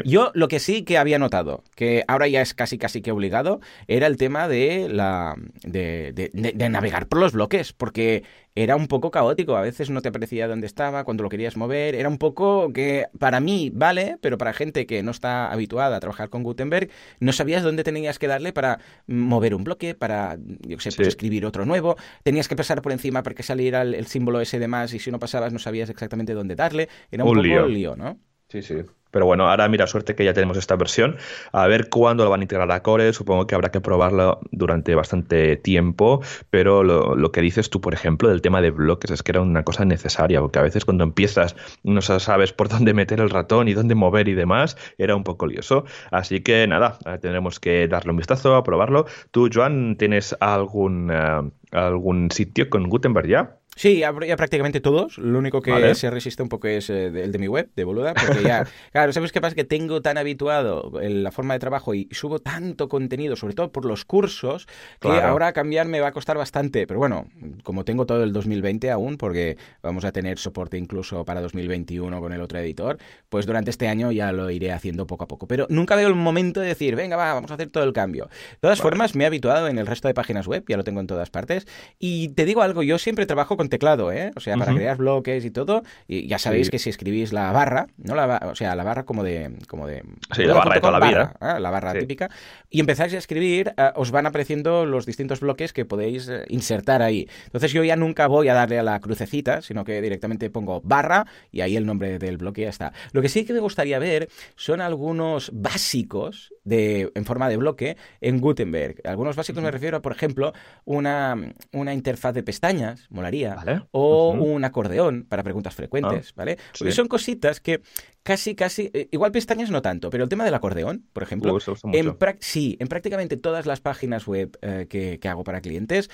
Yo 0.05 0.31
lo 0.33 0.47
que 0.47 0.59
sí 0.59 0.83
que 0.83 0.97
había 0.97 1.19
notado, 1.19 1.63
que 1.75 2.03
ahora 2.07 2.27
ya 2.27 2.41
es 2.41 2.53
casi 2.53 2.77
casi 2.77 3.01
que 3.01 3.11
obligado, 3.11 3.59
era 3.87 4.07
el 4.07 4.17
tema 4.17 4.47
de 4.47 4.87
la 4.89 5.35
de, 5.63 6.11
de 6.13 6.69
navegar 6.69 7.07
por 7.07 7.19
los 7.19 7.33
bloques, 7.33 7.73
porque 7.73 8.23
era 8.57 8.75
un 8.75 8.87
poco 8.87 9.11
caótico. 9.11 9.55
A 9.55 9.61
veces 9.61 9.91
no 9.91 10.01
te 10.01 10.09
aparecía 10.09 10.47
dónde 10.47 10.65
estaba, 10.65 11.03
cuando 11.03 11.21
lo 11.21 11.29
querías 11.29 11.57
mover. 11.57 11.93
Era 11.93 12.09
un 12.09 12.17
poco 12.17 12.73
que 12.73 13.05
para 13.19 13.39
mí 13.39 13.71
vale, 13.71 14.17
pero 14.19 14.39
para 14.39 14.51
gente 14.51 14.87
que 14.87 15.03
no 15.03 15.11
está 15.11 15.51
habituada 15.51 15.97
a 15.97 15.99
trabajar 15.99 16.29
con 16.29 16.41
Gutenberg, 16.41 16.89
no 17.19 17.33
sabías 17.33 17.61
dónde 17.61 17.83
tenías 17.83 18.17
que 18.17 18.25
darle 18.25 18.53
para 18.53 18.79
mover 19.05 19.53
un 19.53 19.63
bloque, 19.63 19.93
para, 19.93 20.37
yo 20.61 20.79
sé, 20.79 20.91
pues 20.91 21.07
escribir 21.09 21.45
otro 21.45 21.65
nuevo. 21.65 21.97
Tenías 22.23 22.47
que 22.47 22.55
pasar 22.55 22.81
por 22.81 22.91
encima 22.91 23.21
para 23.21 23.35
que 23.35 23.43
saliera 23.43 23.83
el, 23.83 24.07
símbolo 24.07 24.41
ese 24.41 24.57
de 24.57 24.67
más 24.67 24.91
y 24.93 24.99
si 24.99 25.11
no 25.11 25.19
pasabas 25.19 25.53
no 25.53 25.59
sabías 25.59 25.91
exactamente 25.91 26.33
dónde 26.33 26.55
darle. 26.55 26.89
Era 27.11 27.23
un, 27.25 27.29
poco 27.29 27.43
lío. 27.43 27.67
lío, 27.67 27.95
¿no? 27.95 28.17
Sí, 28.49 28.63
sí. 28.63 28.77
Pero 29.11 29.25
bueno, 29.25 29.49
ahora 29.49 29.67
mira, 29.67 29.87
suerte 29.87 30.15
que 30.15 30.23
ya 30.25 30.33
tenemos 30.33 30.57
esta 30.57 30.75
versión. 30.75 31.17
A 31.51 31.67
ver 31.67 31.89
cuándo 31.89 32.23
lo 32.23 32.29
van 32.29 32.41
a 32.41 32.43
integrar 32.43 32.71
a 32.71 32.83
Core. 32.83 33.13
Supongo 33.13 33.47
que 33.47 33.55
habrá 33.55 33.69
que 33.69 33.81
probarlo 33.81 34.39
durante 34.51 34.95
bastante 34.95 35.57
tiempo. 35.57 36.21
Pero 36.49 36.83
lo, 36.83 37.31
que 37.31 37.41
dices 37.41 37.69
tú, 37.69 37.81
por 37.81 37.93
ejemplo, 37.93 38.29
del 38.29 38.41
tema 38.41 38.61
de 38.61 38.71
bloques, 38.71 39.11
es 39.11 39.23
que 39.23 39.31
era 39.31 39.41
una 39.41 39.63
cosa 39.63 39.85
necesaria. 39.85 40.41
Porque 40.41 40.59
a 40.59 40.63
veces 40.63 40.85
cuando 40.85 41.03
empiezas 41.03 41.55
no 41.83 42.01
sabes 42.01 42.53
por 42.53 42.69
dónde 42.69 42.93
meter 42.93 43.19
el 43.19 43.29
ratón 43.29 43.67
y 43.67 43.73
dónde 43.73 43.95
mover 43.95 44.27
y 44.27 44.33
demás, 44.33 44.77
era 44.97 45.15
un 45.15 45.23
poco 45.23 45.47
lioso. 45.47 45.85
Así 46.11 46.41
que 46.41 46.67
nada, 46.67 46.97
tendremos 47.21 47.59
que 47.59 47.87
darle 47.87 48.11
un 48.11 48.17
vistazo, 48.17 48.55
a 48.55 48.63
probarlo. 48.63 49.05
¿Tú, 49.31 49.49
Joan, 49.53 49.97
tienes 49.97 50.35
algún, 50.39 51.11
eh, 51.11 51.51
algún 51.71 52.31
sitio 52.31 52.69
con 52.69 52.89
Gutenberg 52.89 53.27
ya? 53.27 53.57
Sí, 53.77 53.99
ya, 53.99 54.11
prácticamente 54.11 54.81
todos. 54.81 55.19
Lo 55.19 55.37
único 55.37 55.61
que 55.61 55.93
se 55.93 56.09
resiste 56.09 56.41
un 56.41 56.49
poco 56.49 56.67
es 56.67 56.89
eh, 56.89 57.05
el 57.05 57.31
de 57.31 57.37
mi 57.37 57.47
web, 57.47 57.69
de 57.75 57.83
boluda, 57.83 58.15
porque 58.15 58.41
ya, 58.41 58.65
claro, 58.91 59.13
¿sabes 59.13 59.31
qué 59.31 59.39
pasa? 59.39 59.53
Que 59.53 59.65
tengo 59.65 60.01
tan 60.01 60.17
habituado 60.17 60.99
en 60.99 61.21
la 61.21 61.31
forma 61.31 61.53
de 61.53 61.59
trabajo 61.59 61.93
y 61.93 62.09
subo 62.11 62.39
tanto 62.39 62.89
contenido, 62.89 63.35
sobre 63.35 63.53
todo 63.53 63.71
por 63.71 63.85
los 63.85 64.03
cursos, 64.03 64.67
que 64.99 65.09
ahora 65.09 65.53
cambiar 65.53 65.87
me 65.87 65.99
va 65.99 66.07
a 66.07 66.11
costar 66.11 66.37
bastante. 66.37 66.87
Pero 66.87 66.99
bueno, 66.99 67.27
como 67.61 67.85
tengo 67.85 68.07
todo 68.07 68.23
el 68.23 68.33
2020 68.33 68.89
aún, 68.89 69.17
porque 69.17 69.57
vamos 69.83 70.05
a 70.05 70.11
tener 70.11 70.39
soporte 70.39 70.79
incluso 70.79 71.23
para 71.23 71.39
2021 71.41 72.19
con 72.19 72.33
el 72.33 72.41
otro 72.41 72.57
editor, 72.57 72.97
pues 73.29 73.45
durante 73.45 73.69
este 73.69 73.87
año 73.87 74.11
ya 74.11 74.31
lo 74.31 74.49
iré 74.49 74.71
haciendo 74.71 75.05
poco 75.05 75.25
a 75.25 75.27
poco. 75.27 75.47
Pero 75.47 75.67
nunca 75.69 75.95
veo 75.95 76.07
el 76.07 76.15
momento 76.15 76.61
de 76.61 76.69
decir, 76.69 76.95
venga, 76.95 77.15
va, 77.15 77.35
vamos 77.35 77.51
a 77.51 77.53
hacer 77.53 77.69
todo 77.69 77.83
el 77.83 77.93
cambio. 77.93 78.25
De 78.53 78.57
todas 78.61 78.81
formas, 78.81 79.13
me 79.13 79.23
he 79.23 79.27
habituado 79.27 79.67
en 79.67 79.77
el 79.77 79.85
resto 79.85 80.07
de 80.07 80.15
páginas 80.15 80.47
web, 80.47 80.65
ya 80.67 80.77
lo 80.77 80.83
tengo 80.83 80.99
en 80.99 81.05
todas 81.05 81.29
partes. 81.29 81.67
Y 81.99 82.29
te 82.29 82.45
digo 82.45 82.63
algo, 82.63 82.81
yo 82.81 82.97
siempre 82.97 83.27
trabajo 83.27 83.55
con 83.55 83.66
teclado, 83.69 84.11
¿eh? 84.11 84.31
O 84.35 84.39
sea, 84.39 84.57
para 84.57 84.73
crear 84.73 84.97
bloques 84.97 85.45
y 85.45 85.51
todo. 85.51 85.83
Y 86.07 86.27
ya 86.27 86.39
sabéis 86.39 86.69
que 86.69 86.79
si 86.79 86.89
escribís 86.89 87.33
la 87.33 87.51
barra, 87.51 87.87
¿no? 87.97 88.15
La, 88.15 88.41
o 88.51 88.55
sea, 88.55 88.75
la 88.75 88.83
barra 88.83 89.03
como 89.03 89.23
de... 89.23 89.57
Como 89.67 89.87
de 89.87 90.03
sí, 90.35 90.43
la 90.43 90.53
barra 90.53 90.75
de 90.75 90.81
toda 90.81 90.99
la 90.99 91.07
vida. 91.07 91.33
¿eh? 91.41 91.59
La 91.59 91.69
barra 91.69 91.93
típica. 91.93 92.29
Y 92.69 92.79
empezáis 92.79 93.13
a 93.13 93.17
escribir, 93.17 93.73
eh, 93.77 93.91
os 93.95 94.11
van 94.11 94.25
apareciendo 94.25 94.85
los 94.85 95.05
distintos 95.05 95.39
bloques 95.39 95.73
que 95.73 95.85
podéis 95.85 96.27
eh, 96.27 96.45
insertar 96.49 97.01
ahí. 97.01 97.27
Entonces 97.45 97.71
yo 97.71 97.83
ya 97.83 97.95
nunca 97.95 98.27
voy 98.27 98.49
a 98.49 98.53
darle 98.53 98.79
a 98.79 98.83
la 98.83 98.99
crucecita, 98.99 99.61
sino 99.61 99.83
que 99.83 100.01
directamente 100.01 100.49
pongo 100.49 100.81
barra 100.83 101.25
y 101.51 101.61
ahí 101.61 101.75
el 101.75 101.85
nombre 101.85 102.19
del 102.19 102.37
bloque 102.37 102.63
ya 102.63 102.69
está. 102.69 102.93
Lo 103.11 103.21
que 103.21 103.29
sí 103.29 103.45
que 103.45 103.53
me 103.53 103.59
gustaría 103.59 103.99
ver 103.99 104.29
son 104.55 104.81
algunos 104.81 105.51
básicos 105.53 106.53
de, 106.63 107.11
en 107.15 107.25
forma 107.25 107.49
de 107.49 107.57
bloque 107.57 107.97
en 108.21 108.39
Gutenberg. 108.39 109.01
Algunos 109.05 109.35
básicos 109.35 109.63
me 109.63 109.71
refiero 109.71 109.97
a, 109.97 110.01
por 110.01 110.11
ejemplo, 110.11 110.53
una, 110.85 111.35
una 111.71 111.93
interfaz 111.93 112.33
de 112.33 112.43
pestañas, 112.43 113.07
molaría, 113.09 113.56
o 113.91 114.31
un 114.31 114.63
acordeón 114.65 115.25
para 115.27 115.43
preguntas 115.43 115.75
frecuentes, 115.75 116.29
ah, 116.29 116.33
¿vale? 116.37 116.57
son 116.91 117.07
cositas 117.07 117.59
que 117.59 117.81
casi, 118.27 118.55
casi, 118.55 118.91
eh, 118.93 119.07
igual 119.11 119.31
pestañas 119.31 119.71
no 119.71 119.81
tanto, 119.81 120.09
pero 120.09 120.25
el 120.25 120.29
tema 120.29 120.43
del 120.43 120.53
acordeón, 120.53 121.05
por 121.13 121.23
ejemplo, 121.23 121.57
en 121.93 122.17
sí, 122.41 122.75
en 122.81 122.89
prácticamente 122.89 123.37
todas 123.37 123.65
las 123.65 123.79
páginas 123.79 124.27
web 124.27 124.57
eh, 124.61 124.85
que, 124.89 125.29
hago 125.29 125.45
para 125.45 125.61
clientes 125.61 126.09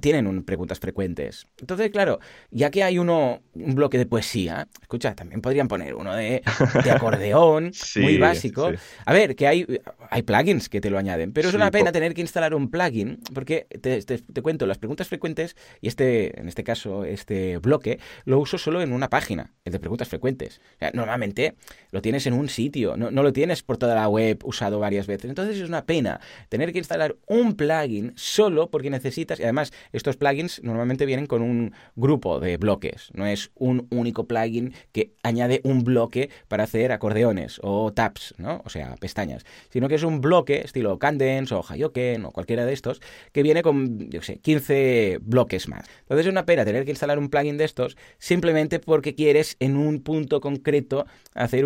tienen 0.00 0.28
un 0.28 0.44
preguntas 0.44 0.78
frecuentes. 0.78 1.48
Entonces, 1.58 1.90
claro, 1.90 2.20
ya 2.52 2.70
que 2.70 2.84
hay 2.84 3.00
uno, 3.00 3.40
un 3.54 3.74
bloque 3.74 3.98
de 3.98 4.06
poesía, 4.06 4.68
escucha, 4.80 5.16
también 5.16 5.40
podrían 5.40 5.66
poner 5.66 5.94
uno 5.94 6.14
de, 6.14 6.40
acordeón, 6.88 7.72
muy 7.96 8.16
básico. 8.16 8.70
A 9.04 9.12
ver, 9.12 9.34
que 9.34 9.48
hay, 9.48 9.66
hay 10.10 10.22
plugins 10.22 10.68
que 10.68 10.80
te 10.80 10.88
lo 10.88 10.98
añaden, 10.98 11.32
pero 11.32 11.48
es 11.48 11.54
una 11.56 11.72
pena 11.72 11.90
tener 11.90 12.14
que 12.14 12.20
instalar 12.20 12.54
un 12.54 12.70
plugin, 12.70 13.18
porque 13.34 13.66
te, 13.82 14.00
te, 14.02 14.42
cuento, 14.42 14.66
las 14.66 14.78
preguntas 14.78 15.08
frecuentes, 15.08 15.56
y 15.80 15.88
este, 15.88 16.38
en 16.38 16.46
este 16.46 16.62
caso, 16.62 17.04
este 17.04 17.58
bloque, 17.58 17.98
lo 18.24 18.38
uso 18.38 18.56
solo 18.56 18.82
en 18.82 18.92
una 18.92 19.10
página, 19.10 19.52
el 19.64 19.72
de 19.72 19.80
preguntas 19.80 20.08
frecuentes. 20.08 20.60
O 20.76 20.78
sea, 20.78 20.92
normalmente 20.94 21.55
lo 21.90 22.02
tienes 22.02 22.26
en 22.26 22.34
un 22.34 22.48
sitio, 22.48 22.96
no, 22.96 23.10
lo 23.10 23.32
tienes 23.32 23.62
por 23.62 23.78
toda 23.78 23.94
la 23.94 24.08
web 24.08 24.40
usado 24.44 24.78
varias 24.78 25.06
veces. 25.06 25.28
Entonces 25.28 25.56
es 25.56 25.68
una 25.68 25.86
pena 25.86 26.20
tener 26.48 26.72
que 26.72 26.78
instalar 26.78 27.16
un 27.26 27.54
plugin 27.54 28.12
solo 28.16 28.70
porque 28.70 28.90
necesitas, 28.90 29.40
y 29.40 29.44
además 29.44 29.72
estos 29.92 30.16
plugins 30.16 30.62
normalmente 30.62 31.06
vienen 31.06 31.26
con 31.26 31.42
un 31.42 31.72
grupo 31.94 32.40
de 32.40 32.56
bloques, 32.56 33.10
no 33.14 33.26
es 33.26 33.50
un 33.54 33.86
único 33.90 34.26
plugin 34.26 34.74
que 34.92 35.12
añade 35.22 35.60
un 35.64 35.84
bloque 35.84 36.30
para 36.48 36.64
hacer 36.64 36.92
acordeones 36.92 37.60
o 37.62 37.92
tabs, 37.92 38.34
¿no? 38.38 38.62
O 38.64 38.68
sea, 38.68 38.94
pestañas, 38.96 39.44
sino 39.70 39.88
que 39.88 39.94
es 39.94 40.02
un 40.02 40.20
bloque 40.20 40.62
estilo 40.64 40.98
Candence 40.98 41.54
o 41.54 41.64
Hayoken 41.66 42.26
o 42.26 42.30
cualquiera 42.32 42.66
de 42.66 42.72
estos 42.72 43.00
que 43.32 43.42
viene 43.42 43.62
con, 43.62 44.10
yo 44.10 44.22
sé, 44.22 44.38
15 44.38 45.18
bloques 45.22 45.68
más. 45.68 45.86
Entonces 46.00 46.26
es 46.26 46.32
una 46.32 46.46
pena 46.46 46.64
tener 46.64 46.84
que 46.84 46.90
instalar 46.90 47.18
un 47.18 47.30
plugin 47.30 47.56
de 47.56 47.64
estos 47.64 47.96
simplemente 48.18 48.80
porque 48.80 49.14
quieres 49.14 49.56
en 49.60 49.76
un 49.76 50.02
punto 50.02 50.40
concreto 50.40 51.06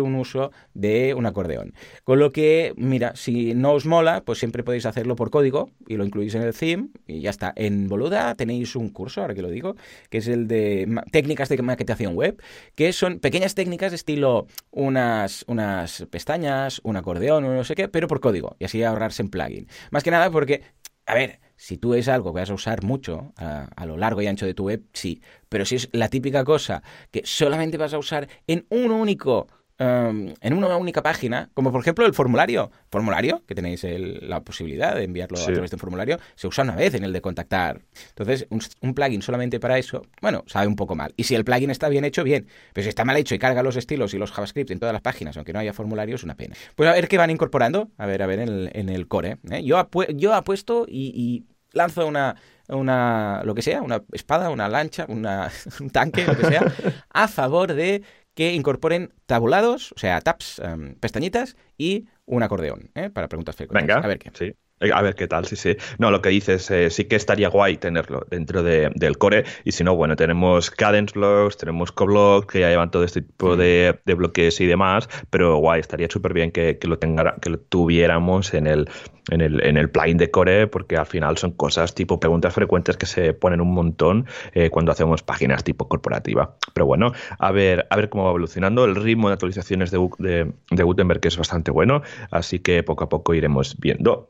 un 0.01 0.15
uso 0.15 0.51
de 0.73 1.13
un 1.13 1.25
acordeón. 1.25 1.73
Con 2.03 2.19
lo 2.19 2.31
que, 2.31 2.73
mira, 2.77 3.13
si 3.15 3.53
no 3.53 3.73
os 3.73 3.85
mola, 3.85 4.23
pues 4.25 4.39
siempre 4.39 4.63
podéis 4.63 4.85
hacerlo 4.85 5.15
por 5.15 5.29
código 5.29 5.69
y 5.87 5.97
lo 5.97 6.05
incluís 6.05 6.35
en 6.35 6.43
el 6.43 6.53
theme 6.53 6.89
y 7.07 7.21
ya 7.21 7.29
está. 7.29 7.53
En 7.55 7.87
Boluda 7.87 8.35
tenéis 8.35 8.75
un 8.75 8.89
curso, 8.89 9.21
ahora 9.21 9.33
que 9.33 9.41
lo 9.41 9.49
digo, 9.49 9.75
que 10.09 10.19
es 10.19 10.27
el 10.27 10.47
de 10.47 10.87
técnicas 11.11 11.49
de 11.49 11.61
maquetación 11.61 12.15
web, 12.15 12.41
que 12.75 12.93
son 12.93 13.19
pequeñas 13.19 13.55
técnicas 13.55 13.91
de 13.91 13.95
estilo 13.95 14.47
unas, 14.71 15.43
unas 15.47 16.05
pestañas, 16.09 16.81
un 16.83 16.97
acordeón 16.97 17.41
no 17.43 17.63
sé 17.63 17.75
qué, 17.75 17.87
pero 17.87 18.07
por 18.07 18.19
código 18.19 18.55
y 18.59 18.65
así 18.65 18.83
ahorrarse 18.83 19.21
en 19.21 19.29
plugin. 19.29 19.67
Más 19.91 20.03
que 20.03 20.11
nada 20.11 20.29
porque, 20.31 20.61
a 21.05 21.13
ver, 21.13 21.39
si 21.55 21.77
tú 21.77 21.93
es 21.93 22.07
algo 22.07 22.33
que 22.33 22.39
vas 22.39 22.49
a 22.49 22.55
usar 22.55 22.83
mucho 22.83 23.33
a, 23.37 23.85
lo 23.85 23.97
largo 23.97 24.21
y 24.21 24.27
ancho 24.27 24.45
de 24.45 24.53
tu 24.53 24.65
web, 24.65 24.83
sí. 24.93 25.21
Pero 25.47 25.65
si 25.65 25.75
es 25.75 25.89
la 25.91 26.09
típica 26.09 26.43
cosa 26.43 26.81
que 27.11 27.21
solamente 27.23 27.77
vas 27.77 27.93
a 27.93 27.99
usar 27.99 28.27
en 28.47 28.65
un 28.69 28.91
único 28.91 29.47
Em, 29.81 30.35
en 30.41 30.53
una 30.53 30.77
única 30.77 31.01
página, 31.01 31.49
como 31.55 31.71
por 31.71 31.81
ejemplo 31.81 32.05
el 32.05 32.13
formulario. 32.13 32.69
Formulario, 32.91 33.41
que 33.47 33.55
tenéis 33.55 33.83
la 34.21 34.41
posibilidad 34.41 34.93
de 34.93 35.05
enviarlo 35.05 35.39
a 35.39 35.43
través 35.43 35.71
de 35.71 35.75
un 35.75 35.79
formulario, 35.79 36.19
se 36.35 36.45
usa 36.45 36.63
una 36.63 36.75
vez 36.75 36.93
en 36.93 37.03
el 37.03 37.11
de 37.11 37.19
contactar. 37.19 37.81
Entonces, 38.09 38.45
un, 38.51 38.93
plugin 38.93 39.23
solamente 39.23 39.59
para 39.59 39.79
eso, 39.79 40.03
bueno, 40.21 40.43
sabe 40.45 40.67
un 40.67 40.75
poco 40.75 40.93
mal. 40.93 41.15
Y 41.17 41.23
si 41.23 41.33
el 41.33 41.43
plugin 41.43 41.71
está 41.71 41.89
bien 41.89 42.05
hecho, 42.05 42.23
bien. 42.23 42.45
Pero 42.73 42.83
si 42.83 42.89
está 42.89 43.05
mal 43.05 43.17
hecho 43.17 43.33
y 43.33 43.39
carga 43.39 43.63
los 43.63 43.75
estilos 43.75 44.13
y 44.13 44.19
los 44.19 44.31
JavaScript 44.31 44.69
en 44.69 44.77
todas 44.77 44.93
las 44.93 45.01
páginas, 45.01 45.35
aunque 45.37 45.51
no 45.51 45.57
haya 45.57 45.73
formulario, 45.73 46.13
es 46.13 46.23
una 46.23 46.35
pena. 46.35 46.55
Pues 46.75 46.87
a 46.87 46.93
ver 46.93 47.07
qué 47.07 47.17
van 47.17 47.31
incorporando, 47.31 47.89
a 47.97 48.05
ver, 48.05 48.21
a 48.21 48.27
ver 48.27 48.39
en 48.39 48.89
el, 48.89 49.07
core. 49.07 49.39
¿eh? 49.49 49.63
Yo, 49.63 49.89
yo 50.13 50.35
apuesto 50.35 50.85
y, 50.87 51.11
y 51.15 51.45
lanzo 51.73 52.05
una, 52.05 52.35
una, 52.67 53.41
lo 53.43 53.55
que 53.55 53.61
sea, 53.61 53.81
una 53.81 54.03
espada, 54.11 54.49
una 54.49 54.69
lancha, 54.69 55.05
una, 55.07 55.51
un 55.79 55.89
tanque, 55.89 56.25
lo 56.25 56.37
que 56.37 56.45
sea, 56.45 56.71
a 57.09 57.27
favor 57.27 57.73
de 57.73 58.03
que 58.33 58.53
incorporen 58.53 59.13
tabulados, 59.25 59.91
o 59.93 59.99
sea, 59.99 60.21
tabs, 60.21 60.59
em, 60.59 60.95
pestañitas 60.95 61.57
y 61.77 62.07
un 62.25 62.43
acordeón, 62.43 62.91
¿eh? 62.95 63.09
para 63.09 63.27
preguntas 63.27 63.55
frecuentes. 63.55 63.87
Venga, 63.87 64.03
a 64.03 64.07
ver 64.07 64.19
qué. 64.19 64.31
Sí. 64.33 64.55
Eh, 64.81 64.91
a 64.91 65.01
ver 65.01 65.15
qué 65.15 65.27
tal, 65.27 65.45
sí, 65.45 65.55
sí. 65.55 65.77
No, 65.99 66.09
lo 66.11 66.21
que 66.21 66.29
dices, 66.29 66.69
eh, 66.71 66.89
sí 66.89 67.05
que 67.05 67.15
estaría 67.15 67.49
guay 67.49 67.77
tenerlo 67.77 68.25
dentro 68.29 68.63
del 68.63 69.17
core. 69.17 69.45
Y 69.63 69.71
si 69.73 69.83
no, 69.83 69.95
bueno, 69.95 70.15
tenemos 70.15 70.71
Cadence 70.71 71.13
Blocks, 71.13 71.57
tenemos 71.57 71.91
CoBlock, 71.91 72.51
que 72.51 72.61
ya 72.61 72.69
llevan 72.69 72.89
todo 72.89 73.03
este 73.03 73.21
tipo 73.21 73.55
de, 73.55 73.99
bloques 74.05 74.59
y 74.59 74.65
demás. 74.65 75.07
Pero 75.29 75.57
guay, 75.57 75.79
estaría 75.79 76.07
súper 76.09 76.33
bien 76.33 76.51
que, 76.51 76.79
lo 76.83 76.97
tenga, 76.97 77.35
que 77.39 77.51
lo 77.51 77.59
tuviéramos 77.59 78.53
en 78.55 78.65
el, 78.65 78.89
en 79.29 79.41
el, 79.41 79.63
en 79.63 79.77
el 79.77 79.91
plugin 79.91 80.17
de 80.17 80.31
core, 80.31 80.65
porque 80.65 80.97
al 80.97 81.05
final 81.05 81.37
son 81.37 81.51
cosas 81.51 81.93
tipo 81.93 82.19
preguntas 82.19 82.53
frecuentes 82.53 82.97
que 82.97 83.05
se 83.05 83.33
ponen 83.33 83.61
un 83.61 83.73
montón 83.73 84.25
eh, 84.53 84.71
cuando 84.71 84.91
hacemos 84.91 85.21
páginas 85.21 85.63
tipo 85.63 85.87
corporativa. 85.87 86.57
Pero 86.73 86.87
bueno, 86.87 87.13
a 87.37 87.51
ver, 87.51 87.85
a 87.91 87.95
ver 87.97 88.09
cómo 88.09 88.23
va 88.23 88.29
evolucionando. 88.31 88.85
El 88.85 88.95
ritmo 88.95 89.27
de 89.27 89.33
actualizaciones 89.33 89.91
de, 89.91 89.99
de, 90.17 90.51
de 90.71 90.83
Gutenberg 90.83 91.21
es 91.23 91.37
bastante 91.37 91.69
bueno, 91.69 92.01
así 92.31 92.59
que 92.59 92.81
poco 92.81 93.03
a 93.03 93.09
poco 93.09 93.35
iremos 93.35 93.77
viendo. 93.79 94.29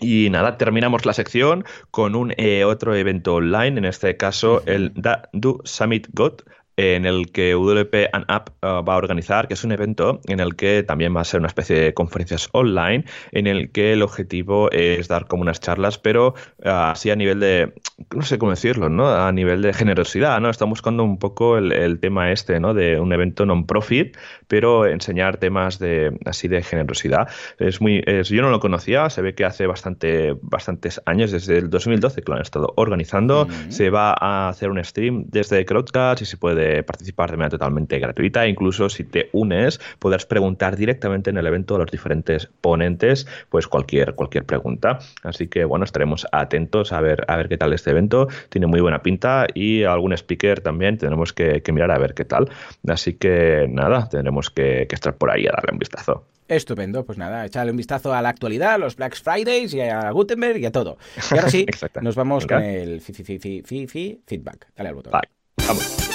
Y 0.00 0.28
nada, 0.30 0.56
terminamos 0.58 1.06
la 1.06 1.12
sección 1.12 1.64
con 1.90 2.14
un 2.14 2.34
eh, 2.36 2.64
otro 2.64 2.94
evento 2.94 3.34
online, 3.34 3.78
en 3.78 3.84
este 3.84 4.16
caso 4.16 4.62
el 4.66 4.92
Da 4.94 5.28
Do 5.32 5.60
Summit 5.64 6.08
Got 6.12 6.42
en 6.76 7.06
el 7.06 7.30
que 7.30 7.54
WP 7.54 8.10
and 8.12 8.24
App 8.28 8.50
uh, 8.62 8.84
va 8.84 8.94
a 8.94 8.96
organizar, 8.96 9.48
que 9.48 9.54
es 9.54 9.64
un 9.64 9.72
evento 9.72 10.20
en 10.26 10.40
el 10.40 10.56
que 10.56 10.82
también 10.82 11.14
va 11.16 11.20
a 11.20 11.24
ser 11.24 11.40
una 11.40 11.48
especie 11.48 11.78
de 11.78 11.94
conferencias 11.94 12.48
online, 12.52 13.04
en 13.32 13.46
el 13.46 13.70
que 13.70 13.92
el 13.92 14.02
objetivo 14.02 14.70
es 14.72 15.08
dar 15.08 15.26
como 15.26 15.42
unas 15.42 15.60
charlas, 15.60 15.98
pero 15.98 16.34
uh, 16.64 16.68
así 16.68 17.10
a 17.10 17.16
nivel 17.16 17.40
de, 17.40 17.72
no 18.14 18.22
sé 18.22 18.38
cómo 18.38 18.50
decirlo, 18.50 18.88
¿no? 18.88 19.08
A 19.08 19.30
nivel 19.32 19.62
de 19.62 19.72
generosidad, 19.72 20.40
¿no? 20.40 20.50
Están 20.50 20.68
buscando 20.68 21.04
un 21.04 21.18
poco 21.18 21.58
el, 21.58 21.72
el 21.72 22.00
tema 22.00 22.32
este, 22.32 22.58
¿no? 22.58 22.74
De 22.74 22.98
un 22.98 23.12
evento 23.12 23.46
non-profit, 23.46 24.16
pero 24.48 24.86
enseñar 24.86 25.36
temas 25.36 25.78
de 25.78 26.16
así 26.24 26.48
de 26.48 26.62
generosidad. 26.62 27.28
Es 27.58 27.80
muy, 27.80 28.02
es, 28.06 28.28
yo 28.28 28.42
no 28.42 28.50
lo 28.50 28.60
conocía, 28.60 29.08
se 29.10 29.22
ve 29.22 29.34
que 29.34 29.44
hace 29.44 29.66
bastante, 29.66 30.36
bastantes 30.42 31.00
años, 31.06 31.30
desde 31.30 31.58
el 31.58 31.70
2012 31.70 32.22
que 32.22 32.30
lo 32.30 32.36
han 32.36 32.42
estado 32.42 32.72
organizando, 32.76 33.46
mm 33.46 33.48
-hmm. 33.48 33.70
se 33.70 33.90
va 33.90 34.14
a 34.18 34.48
hacer 34.48 34.70
un 34.70 34.82
stream 34.82 35.24
desde 35.28 35.64
Crowdcast 35.64 36.22
y 36.22 36.24
se 36.24 36.36
puede 36.36 36.63
participar 36.82 37.30
de 37.30 37.36
manera 37.36 37.50
totalmente 37.50 37.98
gratuita. 37.98 38.46
Incluso 38.46 38.88
si 38.88 39.04
te 39.04 39.28
unes, 39.32 39.80
podrás 39.98 40.26
preguntar 40.26 40.76
directamente 40.76 41.30
en 41.30 41.36
el 41.36 41.46
evento 41.46 41.76
a 41.76 41.78
los 41.78 41.90
diferentes 41.90 42.48
ponentes, 42.60 43.26
pues 43.48 43.66
cualquier, 43.68 44.14
cualquier 44.14 44.44
pregunta. 44.44 44.98
Así 45.22 45.48
que 45.48 45.64
bueno, 45.64 45.84
estaremos 45.84 46.26
atentos 46.32 46.92
a 46.92 47.00
ver, 47.00 47.24
a 47.28 47.36
ver 47.36 47.48
qué 47.48 47.56
tal 47.56 47.72
este 47.72 47.90
evento. 47.90 48.28
Tiene 48.48 48.66
muy 48.66 48.80
buena 48.80 49.02
pinta 49.02 49.46
y 49.54 49.84
algún 49.84 50.12
speaker 50.12 50.60
también 50.60 50.98
tenemos 50.98 51.32
que, 51.32 51.62
que 51.62 51.72
mirar 51.72 51.90
a 51.90 51.98
ver 51.98 52.14
qué 52.14 52.24
tal. 52.24 52.50
Así 52.88 53.14
que 53.14 53.66
nada, 53.68 54.08
tendremos 54.08 54.50
que, 54.50 54.86
que 54.88 54.94
estar 54.94 55.14
por 55.16 55.30
ahí 55.30 55.46
a 55.46 55.52
darle 55.52 55.72
un 55.72 55.78
vistazo. 55.78 56.26
Estupendo, 56.46 57.04
pues 57.06 57.16
nada, 57.16 57.46
echarle 57.46 57.70
un 57.70 57.76
vistazo 57.76 58.12
a 58.12 58.20
la 58.20 58.28
actualidad, 58.28 58.74
a 58.74 58.78
los 58.78 58.96
Black 58.96 59.16
Fridays 59.16 59.72
y 59.72 59.80
a 59.80 60.10
Gutenberg 60.10 60.58
y 60.58 60.66
a 60.66 60.72
todo. 60.72 60.98
Y 61.30 61.36
ahora 61.36 61.48
sí, 61.48 61.66
nos 62.02 62.14
vamos 62.14 62.46
con 62.46 62.62
el 62.62 63.00
fi, 63.00 63.12
fi, 63.14 63.24
fi, 63.24 63.62
fi, 63.64 63.86
fi, 63.86 64.20
feedback. 64.26 64.68
Dale 64.76 64.90
al 64.90 64.94
botón. 64.94 65.12
Bye. 65.12 65.66
Vamos. 65.66 66.13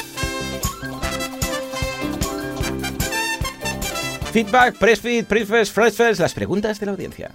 Feedback, 4.31 4.77
press 4.77 4.99
feed, 4.99 5.25
press 5.25 5.47
fest, 5.47 5.73
fresh 5.73 5.93
fest, 5.93 6.19
las 6.19 6.33
preguntas 6.33 6.79
de 6.79 6.85
la 6.85 6.91
audiencia. 6.91 7.31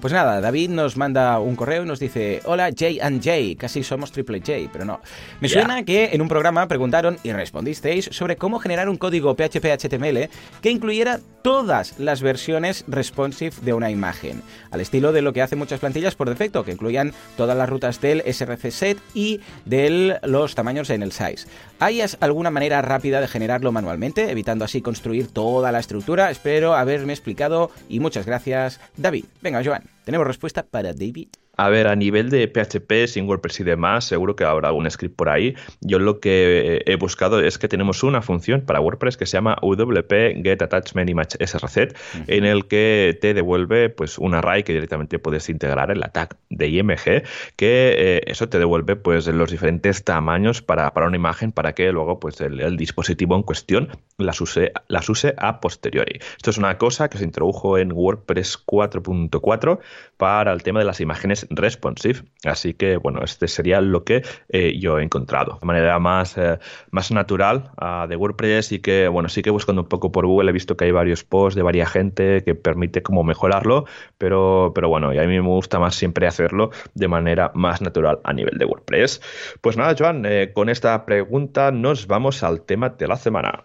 Pues 0.00 0.12
nada, 0.12 0.40
David 0.40 0.70
nos 0.70 0.96
manda 0.96 1.38
un 1.40 1.56
correo 1.56 1.82
y 1.82 1.86
nos 1.86 1.98
dice, 1.98 2.40
hola 2.44 2.70
J 2.70 3.04
and 3.04 3.22
J, 3.22 3.58
casi 3.58 3.82
somos 3.82 4.12
triple 4.12 4.38
J, 4.38 4.70
pero 4.72 4.84
no. 4.84 5.00
Me 5.40 5.48
suena 5.48 5.82
que 5.84 6.10
en 6.12 6.22
un 6.22 6.28
programa 6.28 6.68
preguntaron 6.68 7.18
y 7.24 7.32
respondisteis 7.32 8.08
sobre 8.12 8.36
cómo 8.36 8.58
generar 8.58 8.88
un 8.88 8.96
código 8.96 9.34
PHP 9.34 9.66
HTML 9.66 10.28
que 10.62 10.70
incluyera 10.70 11.20
todas 11.42 11.98
las 11.98 12.22
versiones 12.22 12.84
responsive 12.86 13.54
de 13.62 13.72
una 13.72 13.90
imagen, 13.90 14.42
al 14.70 14.80
estilo 14.80 15.12
de 15.12 15.22
lo 15.22 15.32
que 15.32 15.42
hacen 15.42 15.58
muchas 15.58 15.80
plantillas 15.80 16.14
por 16.14 16.28
defecto, 16.28 16.64
que 16.64 16.72
incluyan 16.72 17.12
todas 17.36 17.56
las 17.56 17.68
rutas 17.68 18.00
del 18.00 18.22
src 18.32 18.70
set 18.70 18.98
y 19.14 19.40
de 19.64 20.18
los 20.22 20.54
tamaños 20.54 20.90
en 20.90 21.02
el 21.02 21.12
size. 21.12 21.48
¿Hay 21.80 22.02
alguna 22.20 22.50
manera 22.50 22.82
rápida 22.82 23.20
de 23.20 23.28
generarlo 23.28 23.72
manualmente, 23.72 24.30
evitando 24.30 24.64
así 24.64 24.80
construir 24.80 25.28
toda 25.28 25.72
la 25.72 25.80
estructura? 25.80 26.30
Espero 26.30 26.74
haberme 26.74 27.12
explicado 27.12 27.70
y 27.88 28.00
muchas 28.00 28.26
gracias, 28.26 28.80
David. 28.96 29.07
Venga, 29.40 29.62
Joan, 29.64 29.82
tenemos 30.04 30.26
respuesta 30.26 30.62
para 30.64 30.92
David. 30.92 31.28
A 31.58 31.68
ver, 31.70 31.88
a 31.88 31.96
nivel 31.96 32.30
de 32.30 32.46
PHP, 32.46 33.08
sin 33.08 33.26
WordPress 33.28 33.58
y 33.60 33.64
demás, 33.64 34.04
seguro 34.04 34.36
que 34.36 34.44
habrá 34.44 34.68
algún 34.68 34.88
script 34.88 35.16
por 35.16 35.28
ahí. 35.28 35.56
Yo 35.80 35.98
lo 35.98 36.20
que 36.20 36.82
he 36.86 36.94
buscado 36.94 37.40
es 37.40 37.58
que 37.58 37.66
tenemos 37.66 38.04
una 38.04 38.22
función 38.22 38.60
para 38.60 38.80
WordPress 38.80 39.16
que 39.16 39.26
se 39.26 39.36
llama 39.36 39.56
WP 39.60 40.44
Get 40.44 40.62
Attachment 40.62 41.10
Image 41.10 41.36
SRZ, 41.44 41.76
uh 41.76 41.80
-huh. 41.80 42.24
en 42.28 42.44
el 42.44 42.68
que 42.68 43.18
te 43.20 43.34
devuelve 43.34 43.90
pues 43.90 44.18
un 44.18 44.34
array 44.34 44.62
que 44.62 44.72
directamente 44.72 45.18
puedes 45.18 45.48
integrar 45.48 45.90
en 45.90 45.98
la 45.98 46.08
tag 46.12 46.36
de 46.48 46.68
IMG, 46.68 47.24
que 47.56 47.94
eh, 47.98 48.20
eso 48.26 48.48
te 48.48 48.60
devuelve 48.60 48.94
pues 48.94 49.26
los 49.26 49.50
diferentes 49.50 50.04
tamaños 50.04 50.62
para, 50.62 50.92
para 50.94 51.08
una 51.08 51.16
imagen 51.16 51.50
para 51.50 51.72
que 51.74 51.90
luego 51.90 52.20
pues 52.20 52.40
el, 52.40 52.60
el, 52.60 52.76
dispositivo 52.76 53.34
en 53.34 53.42
cuestión 53.42 53.88
las 54.16 54.40
use, 54.40 54.72
las 54.86 55.08
use 55.08 55.34
a 55.36 55.60
posteriori. 55.60 56.20
Esto 56.36 56.50
es 56.50 56.58
una 56.58 56.78
cosa 56.78 57.08
que 57.08 57.18
se 57.18 57.24
introdujo 57.24 57.78
en 57.78 57.90
WordPress 57.90 58.64
4.4 58.64 59.80
para 60.16 60.52
el 60.52 60.62
tema 60.62 60.78
de 60.78 60.84
las 60.84 61.00
imágenes 61.00 61.47
responsive. 61.50 62.22
Así 62.44 62.74
que, 62.74 62.96
bueno, 62.96 63.20
este 63.22 63.48
sería 63.48 63.80
lo 63.80 64.04
que 64.04 64.22
eh, 64.48 64.78
yo 64.78 64.98
he 64.98 65.02
encontrado. 65.02 65.58
De 65.60 65.66
manera 65.66 65.98
más, 65.98 66.38
eh, 66.38 66.58
más 66.90 67.10
natural 67.10 67.70
uh, 67.80 68.06
de 68.06 68.16
WordPress 68.16 68.72
y 68.72 68.78
que, 68.78 69.08
bueno, 69.08 69.28
sí 69.28 69.42
que 69.42 69.50
buscando 69.50 69.82
un 69.82 69.88
poco 69.88 70.12
por 70.12 70.26
Google 70.26 70.50
he 70.50 70.52
visto 70.52 70.76
que 70.76 70.84
hay 70.84 70.92
varios 70.92 71.24
posts 71.24 71.56
de 71.56 71.62
varias 71.62 71.88
gente 71.88 72.42
que 72.44 72.54
permite 72.54 73.02
como 73.02 73.24
mejorarlo, 73.24 73.86
pero, 74.18 74.72
pero 74.74 74.88
bueno, 74.88 75.12
y 75.12 75.18
a 75.18 75.22
mí 75.22 75.28
me 75.28 75.40
gusta 75.40 75.78
más 75.78 75.94
siempre 75.94 76.26
hacerlo 76.26 76.70
de 76.94 77.08
manera 77.08 77.50
más 77.54 77.80
natural 77.82 78.20
a 78.24 78.32
nivel 78.32 78.58
de 78.58 78.64
WordPress. 78.64 79.20
Pues 79.60 79.76
nada, 79.76 79.94
Joan, 79.98 80.24
eh, 80.26 80.52
con 80.54 80.68
esta 80.68 81.04
pregunta 81.04 81.70
nos 81.70 82.06
vamos 82.06 82.42
al 82.42 82.62
tema 82.62 82.90
de 82.90 83.08
la 83.08 83.16
semana. 83.16 83.64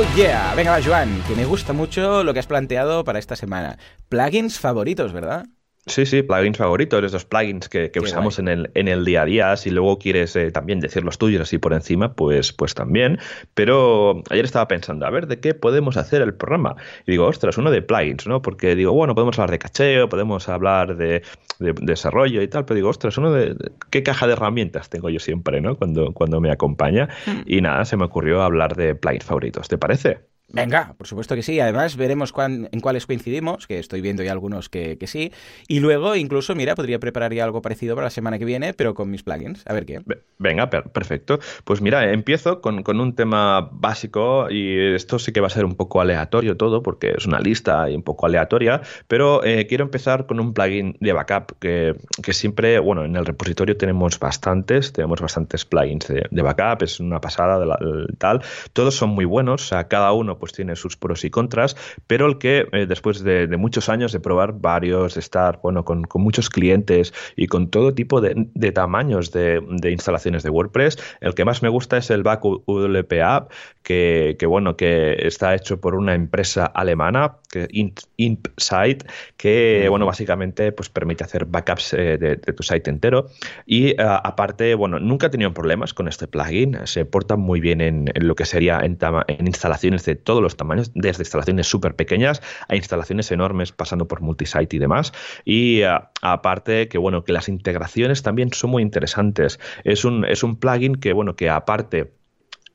Oh 0.00 0.16
yeah, 0.16 0.54
venga 0.54 0.70
va 0.70 0.80
Joan, 0.82 1.22
que 1.28 1.34
me 1.34 1.44
gusta 1.44 1.74
mucho 1.74 2.24
lo 2.24 2.32
que 2.32 2.38
has 2.38 2.46
planteado 2.46 3.04
para 3.04 3.18
esta 3.18 3.36
semana. 3.36 3.76
Plugins 4.08 4.58
favoritos, 4.58 5.12
¿verdad? 5.12 5.44
Sí, 5.86 6.04
sí, 6.04 6.22
plugins 6.22 6.58
favoritos, 6.58 7.02
esos 7.02 7.24
plugins 7.24 7.68
que, 7.68 7.90
que 7.90 8.00
usamos 8.00 8.38
en 8.38 8.48
el, 8.48 8.70
en 8.74 8.86
el 8.86 9.04
día 9.04 9.22
a 9.22 9.24
día. 9.24 9.56
Si 9.56 9.70
luego 9.70 9.98
quieres 9.98 10.36
eh, 10.36 10.50
también 10.50 10.78
decir 10.78 11.02
los 11.02 11.16
tuyos 11.16 11.40
así 11.40 11.56
por 11.56 11.72
encima, 11.72 12.14
pues, 12.14 12.52
pues 12.52 12.74
también. 12.74 13.18
Pero 13.54 14.22
ayer 14.28 14.44
estaba 14.44 14.68
pensando, 14.68 15.06
a 15.06 15.10
ver, 15.10 15.26
¿de 15.26 15.40
qué 15.40 15.54
podemos 15.54 15.96
hacer 15.96 16.20
el 16.20 16.34
programa? 16.34 16.76
Y 17.06 17.12
digo, 17.12 17.26
ostras, 17.26 17.56
uno 17.56 17.70
de 17.70 17.80
plugins, 17.80 18.26
¿no? 18.26 18.42
Porque 18.42 18.76
digo, 18.76 18.92
bueno, 18.92 19.14
podemos 19.14 19.38
hablar 19.38 19.50
de 19.52 19.58
cacheo, 19.58 20.08
podemos 20.10 20.48
hablar 20.50 20.96
de, 20.96 21.22
de, 21.58 21.72
de 21.72 21.74
desarrollo 21.80 22.42
y 22.42 22.48
tal, 22.48 22.66
pero 22.66 22.76
digo, 22.76 22.90
ostras, 22.90 23.16
uno 23.16 23.32
de, 23.32 23.54
de, 23.54 23.72
¿qué 23.90 24.02
caja 24.02 24.26
de 24.26 24.34
herramientas 24.34 24.90
tengo 24.90 25.08
yo 25.08 25.18
siempre, 25.18 25.62
¿no? 25.62 25.76
Cuando, 25.76 26.12
cuando 26.12 26.40
me 26.42 26.50
acompaña. 26.50 27.08
Hmm. 27.26 27.40
Y 27.46 27.62
nada, 27.62 27.86
se 27.86 27.96
me 27.96 28.04
ocurrió 28.04 28.42
hablar 28.42 28.76
de 28.76 28.94
plugins 28.94 29.24
favoritos, 29.24 29.68
¿te 29.68 29.78
parece? 29.78 30.29
Venga, 30.52 30.94
por 30.96 31.06
supuesto 31.06 31.34
que 31.34 31.42
sí. 31.42 31.60
Además, 31.60 31.96
veremos 31.96 32.32
cuán, 32.32 32.68
en 32.72 32.80
cuáles 32.80 33.06
coincidimos, 33.06 33.66
que 33.66 33.78
estoy 33.78 34.00
viendo 34.00 34.22
ya 34.22 34.32
algunos 34.32 34.68
que, 34.68 34.98
sí. 35.06 35.32
Y 35.68 35.80
luego, 35.80 36.16
incluso, 36.16 36.54
mira, 36.54 36.74
podría 36.74 36.98
preparar 36.98 37.32
ya 37.32 37.44
algo 37.44 37.62
parecido 37.62 37.94
para 37.94 38.06
la 38.06 38.10
semana 38.10 38.38
que 38.38 38.44
viene, 38.44 38.74
pero 38.74 38.94
con 38.94 39.10
mis 39.10 39.22
plugins. 39.22 39.62
A 39.66 39.72
ver 39.72 39.86
qué. 39.86 40.00
Venga, 40.38 40.70
per 40.70 40.84
perfecto. 40.90 41.38
Pues 41.64 41.80
mira, 41.80 42.12
empiezo 42.12 42.60
con, 42.60 42.82
un 43.00 43.14
tema 43.14 43.68
básico 43.72 44.50
y 44.50 44.94
esto 44.94 45.18
sí 45.18 45.32
que 45.32 45.40
va 45.40 45.46
a 45.46 45.50
ser 45.50 45.64
un 45.64 45.74
poco 45.74 46.00
aleatorio 46.00 46.56
todo, 46.56 46.82
porque 46.82 47.14
es 47.16 47.26
una 47.26 47.40
lista 47.40 47.88
y 47.88 47.94
un 47.94 48.02
poco 48.02 48.26
aleatoria, 48.26 48.80
pero 49.06 49.44
eh, 49.44 49.66
quiero 49.66 49.84
empezar 49.84 50.26
con 50.26 50.40
un 50.40 50.52
plugin 50.52 50.96
de 51.00 51.12
backup 51.12 51.58
que, 51.58 51.94
siempre, 52.32 52.78
bueno, 52.78 53.04
en 53.04 53.16
el 53.16 53.26
repositorio 53.26 53.76
tenemos 53.76 54.18
bastantes, 54.18 54.92
tenemos 54.92 55.20
bastantes 55.20 55.64
plugins 55.64 56.08
de 56.08 56.42
backup, 56.42 56.82
es 56.82 57.00
una 57.00 57.20
pasada 57.20 57.58
de 57.58 57.66
la, 57.66 57.78
tal. 58.18 58.42
Todos 58.72 58.94
son 58.94 59.10
muy 59.10 59.24
buenos, 59.24 59.62
o 59.62 59.66
sea, 59.66 59.88
cada 59.88 60.12
uno 60.12 60.38
pues 60.40 60.52
tiene 60.52 60.74
sus 60.74 60.96
pros 60.96 61.24
y 61.24 61.30
contras, 61.30 61.76
pero 62.08 62.26
el 62.26 62.38
que 62.38 62.66
eh, 62.72 62.86
después 62.86 63.22
de, 63.22 63.46
de, 63.46 63.56
muchos 63.56 63.88
años 63.88 64.12
de 64.12 64.18
probar 64.18 64.54
varios, 64.54 65.14
de 65.14 65.20
estar 65.20 65.60
bueno, 65.62 65.84
con, 65.84 66.02
con 66.02 66.22
muchos 66.22 66.50
clientes 66.50 67.14
y 67.36 67.46
con 67.46 67.70
todo 67.70 67.94
tipo 67.94 68.20
de, 68.20 68.48
de 68.54 68.72
tamaños 68.72 69.30
de, 69.30 69.60
de, 69.68 69.90
instalaciones 69.92 70.42
de 70.42 70.50
WordPress, 70.50 70.98
el 71.20 71.34
que 71.34 71.44
más 71.44 71.62
me 71.62 71.68
gusta 71.68 71.98
es 71.98 72.10
el 72.10 72.24
Backup 72.24 72.64
WP 72.66 73.12
App, 73.22 73.52
que, 73.82 74.36
que, 74.38 74.46
bueno, 74.46 74.76
que 74.76 75.26
está 75.26 75.54
hecho 75.54 75.80
por 75.80 75.94
una 75.94 76.14
empresa 76.14 76.66
alemana, 76.66 77.36
que 77.50 77.68
ImpSite, 78.16 79.06
que 79.36 79.86
bueno, 79.88 80.06
básicamente 80.06 80.72
pues 80.72 80.88
permite 80.88 81.24
hacer 81.24 81.44
backups 81.44 81.94
eh, 81.94 82.18
de, 82.18 82.36
de, 82.36 82.52
tu 82.52 82.62
site 82.62 82.88
entero. 82.90 83.26
Y 83.66 83.92
uh, 83.92 84.20
aparte, 84.22 84.74
bueno, 84.74 84.98
nunca 84.98 85.26
he 85.26 85.30
tenido 85.30 85.52
problemas 85.52 85.94
con 85.94 86.08
este 86.08 86.26
plugin, 86.26 86.78
se 86.84 87.04
porta 87.04 87.36
muy 87.36 87.60
bien 87.60 87.80
en, 87.80 88.10
en 88.14 88.28
lo 88.28 88.34
que 88.34 88.44
sería 88.44 88.80
en, 88.80 88.98
en 89.28 89.46
instalaciones 89.46 90.04
de 90.04 90.14
todos 90.30 90.44
los 90.44 90.56
tamaños, 90.56 90.92
desde 90.94 91.22
instalaciones 91.22 91.66
súper 91.66 91.96
pequeñas 91.96 92.40
a 92.68 92.76
instalaciones 92.76 93.32
enormes 93.32 93.72
pasando 93.72 94.06
por 94.06 94.20
multisite 94.20 94.76
y 94.76 94.78
demás. 94.78 95.12
Y 95.44 95.82
uh, 95.82 96.06
aparte 96.22 96.86
que 96.86 96.98
bueno, 96.98 97.24
que 97.24 97.32
las 97.32 97.48
integraciones 97.48 98.22
también 98.22 98.52
son 98.52 98.70
muy 98.70 98.84
interesantes. 98.84 99.58
Es 99.82 100.04
un, 100.04 100.24
es 100.24 100.44
un 100.44 100.54
plugin 100.54 100.94
que 100.94 101.12
bueno, 101.14 101.34
que 101.34 101.50
aparte 101.50 102.12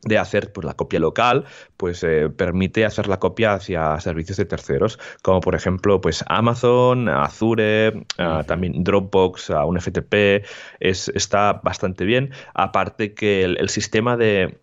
de 0.02 0.18
hacer 0.18 0.52
pues, 0.52 0.66
la 0.66 0.74
copia 0.74 1.00
local, 1.00 1.46
pues 1.78 2.04
eh, 2.04 2.30
permite 2.30 2.84
hacer 2.84 3.08
la 3.08 3.20
copia 3.20 3.54
hacia 3.54 3.98
servicios 4.02 4.36
de 4.36 4.44
terceros, 4.44 5.00
como 5.22 5.40
por 5.40 5.56
ejemplo 5.56 6.02
pues 6.02 6.26
Amazon, 6.28 7.08
Azure, 7.08 8.06
uh, 8.20 8.44
también 8.46 8.84
Dropbox, 8.84 9.50
uh, 9.52 9.66
un 9.66 9.80
FTP, 9.80 10.46
es, 10.82 11.08
está 11.16 11.62
bastante 11.64 12.04
bien. 12.04 12.32
Aparte 12.54 13.14
que 13.14 13.46
el, 13.46 13.58
el 13.62 13.70
sistema 13.70 14.18
de, 14.18 14.60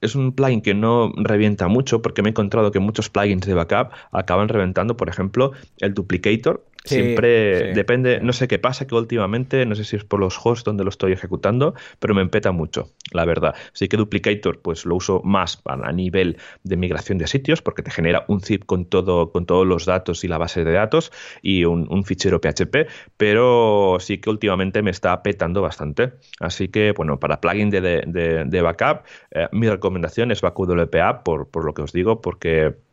es 0.00 0.14
un 0.14 0.32
plugin 0.32 0.62
que 0.62 0.74
no 0.74 1.12
revienta 1.16 1.68
mucho 1.68 2.02
porque 2.02 2.22
me 2.22 2.28
he 2.28 2.30
encontrado 2.30 2.70
que 2.70 2.80
muchos 2.80 3.10
plugins 3.10 3.46
de 3.46 3.54
backup 3.54 3.92
acaban 4.12 4.48
reventando, 4.48 4.96
por 4.96 5.08
ejemplo, 5.08 5.52
el 5.78 5.94
duplicator, 5.94 6.64
Siempre 6.86 7.74
depende, 7.74 8.20
no 8.20 8.32
sé 8.32 8.48
qué 8.48 8.58
pasa, 8.58 8.86
que 8.86 8.94
últimamente, 8.94 9.66
no 9.66 9.74
sé 9.74 9.84
si 9.84 9.96
es 9.96 10.04
por 10.04 10.20
los 10.20 10.38
hosts 10.42 10.64
donde 10.64 10.84
lo 10.84 10.90
estoy 10.90 11.12
ejecutando, 11.12 11.74
pero 11.98 12.14
me 12.14 12.22
empeta 12.22 12.52
mucho, 12.52 12.92
la 13.12 13.24
verdad. 13.24 13.54
Así 13.72 13.88
que 13.88 13.96
Duplicator, 13.96 14.60
pues 14.60 14.86
lo 14.86 14.94
uso 14.94 15.20
más 15.24 15.60
a 15.64 15.92
nivel 15.92 16.38
de 16.62 16.76
migración 16.76 17.18
de 17.18 17.26
sitios, 17.26 17.62
porque 17.62 17.82
te 17.82 17.90
genera 17.90 18.24
un 18.28 18.40
zip 18.40 18.64
con 18.64 18.84
todo, 18.86 19.32
con 19.32 19.46
todos 19.46 19.66
los 19.66 19.86
datos 19.86 20.24
y 20.24 20.28
la 20.28 20.38
base 20.38 20.64
de 20.64 20.72
datos 20.72 21.12
y 21.42 21.64
un, 21.64 22.04
fichero 22.04 22.40
PHP, 22.40 22.88
pero 23.16 23.96
sí 24.00 24.18
que 24.18 24.30
últimamente 24.30 24.82
me 24.82 24.90
está 24.90 25.22
petando 25.22 25.62
bastante. 25.62 26.12
Así 26.40 26.68
que, 26.68 26.92
bueno, 26.92 27.18
para 27.18 27.40
plugin 27.40 27.70
de, 27.70 27.80
de, 27.80 28.62
backup, 28.62 29.04
eh, 29.32 29.48
mi 29.52 29.68
recomendación 29.68 30.30
es 30.30 30.40
BackWPA, 30.40 31.24
por, 31.24 31.48
por 31.48 31.64
lo 31.64 31.74
que 31.74 31.82
os 31.82 31.92
digo, 31.92 32.20
porque 32.20 32.85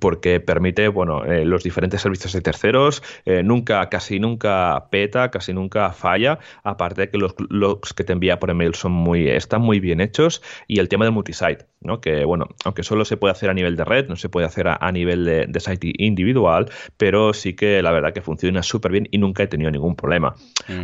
porque 0.00 0.40
permite 0.40 0.88
bueno 0.88 1.24
eh, 1.24 1.44
los 1.44 1.62
diferentes 1.62 2.00
servicios 2.00 2.32
de 2.32 2.40
terceros 2.40 3.02
eh, 3.24 3.42
nunca 3.44 3.88
casi 3.88 4.18
nunca 4.18 4.88
peta 4.90 5.30
casi 5.30 5.52
nunca 5.52 5.92
falla 5.92 6.40
aparte 6.64 7.02
de 7.02 7.10
que 7.10 7.18
los 7.18 7.36
logs 7.50 7.94
que 7.94 8.02
te 8.02 8.12
envía 8.12 8.40
por 8.40 8.50
email 8.50 8.74
son 8.74 8.90
muy 8.90 9.28
están 9.28 9.62
muy 9.62 9.78
bien 9.78 10.00
hechos 10.00 10.42
y 10.66 10.80
el 10.80 10.88
tema 10.88 11.04
del 11.04 11.14
multisite 11.14 11.66
¿no? 11.80 12.00
que 12.00 12.24
bueno 12.24 12.48
aunque 12.64 12.82
solo 12.82 13.04
se 13.04 13.16
puede 13.16 13.32
hacer 13.32 13.48
a 13.48 13.54
nivel 13.54 13.76
de 13.76 13.84
red 13.84 14.08
no 14.08 14.16
se 14.16 14.28
puede 14.28 14.46
hacer 14.46 14.66
a, 14.66 14.90
nivel 14.90 15.24
de, 15.24 15.60
site 15.60 15.92
individual 15.98 16.68
pero 16.96 17.32
sí 17.32 17.54
que 17.54 17.80
la 17.80 17.92
verdad 17.92 18.12
que 18.12 18.22
funciona 18.22 18.64
súper 18.64 18.90
bien 18.90 19.08
y 19.12 19.18
nunca 19.18 19.44
he 19.44 19.46
tenido 19.46 19.70
ningún 19.70 19.94
problema 19.94 20.34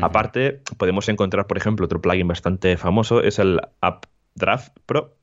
aparte 0.01 0.61
podemos 0.77 1.09
encontrar 1.09 1.49
por 1.49 1.57
ejemplo 1.57 1.87
otro 1.87 2.01
plugin 2.01 2.29
bastante 2.29 2.77
famoso 2.77 3.21
es 3.21 3.41
el 3.41 3.61
AppDraft 3.81 4.79
Pro 4.87 5.17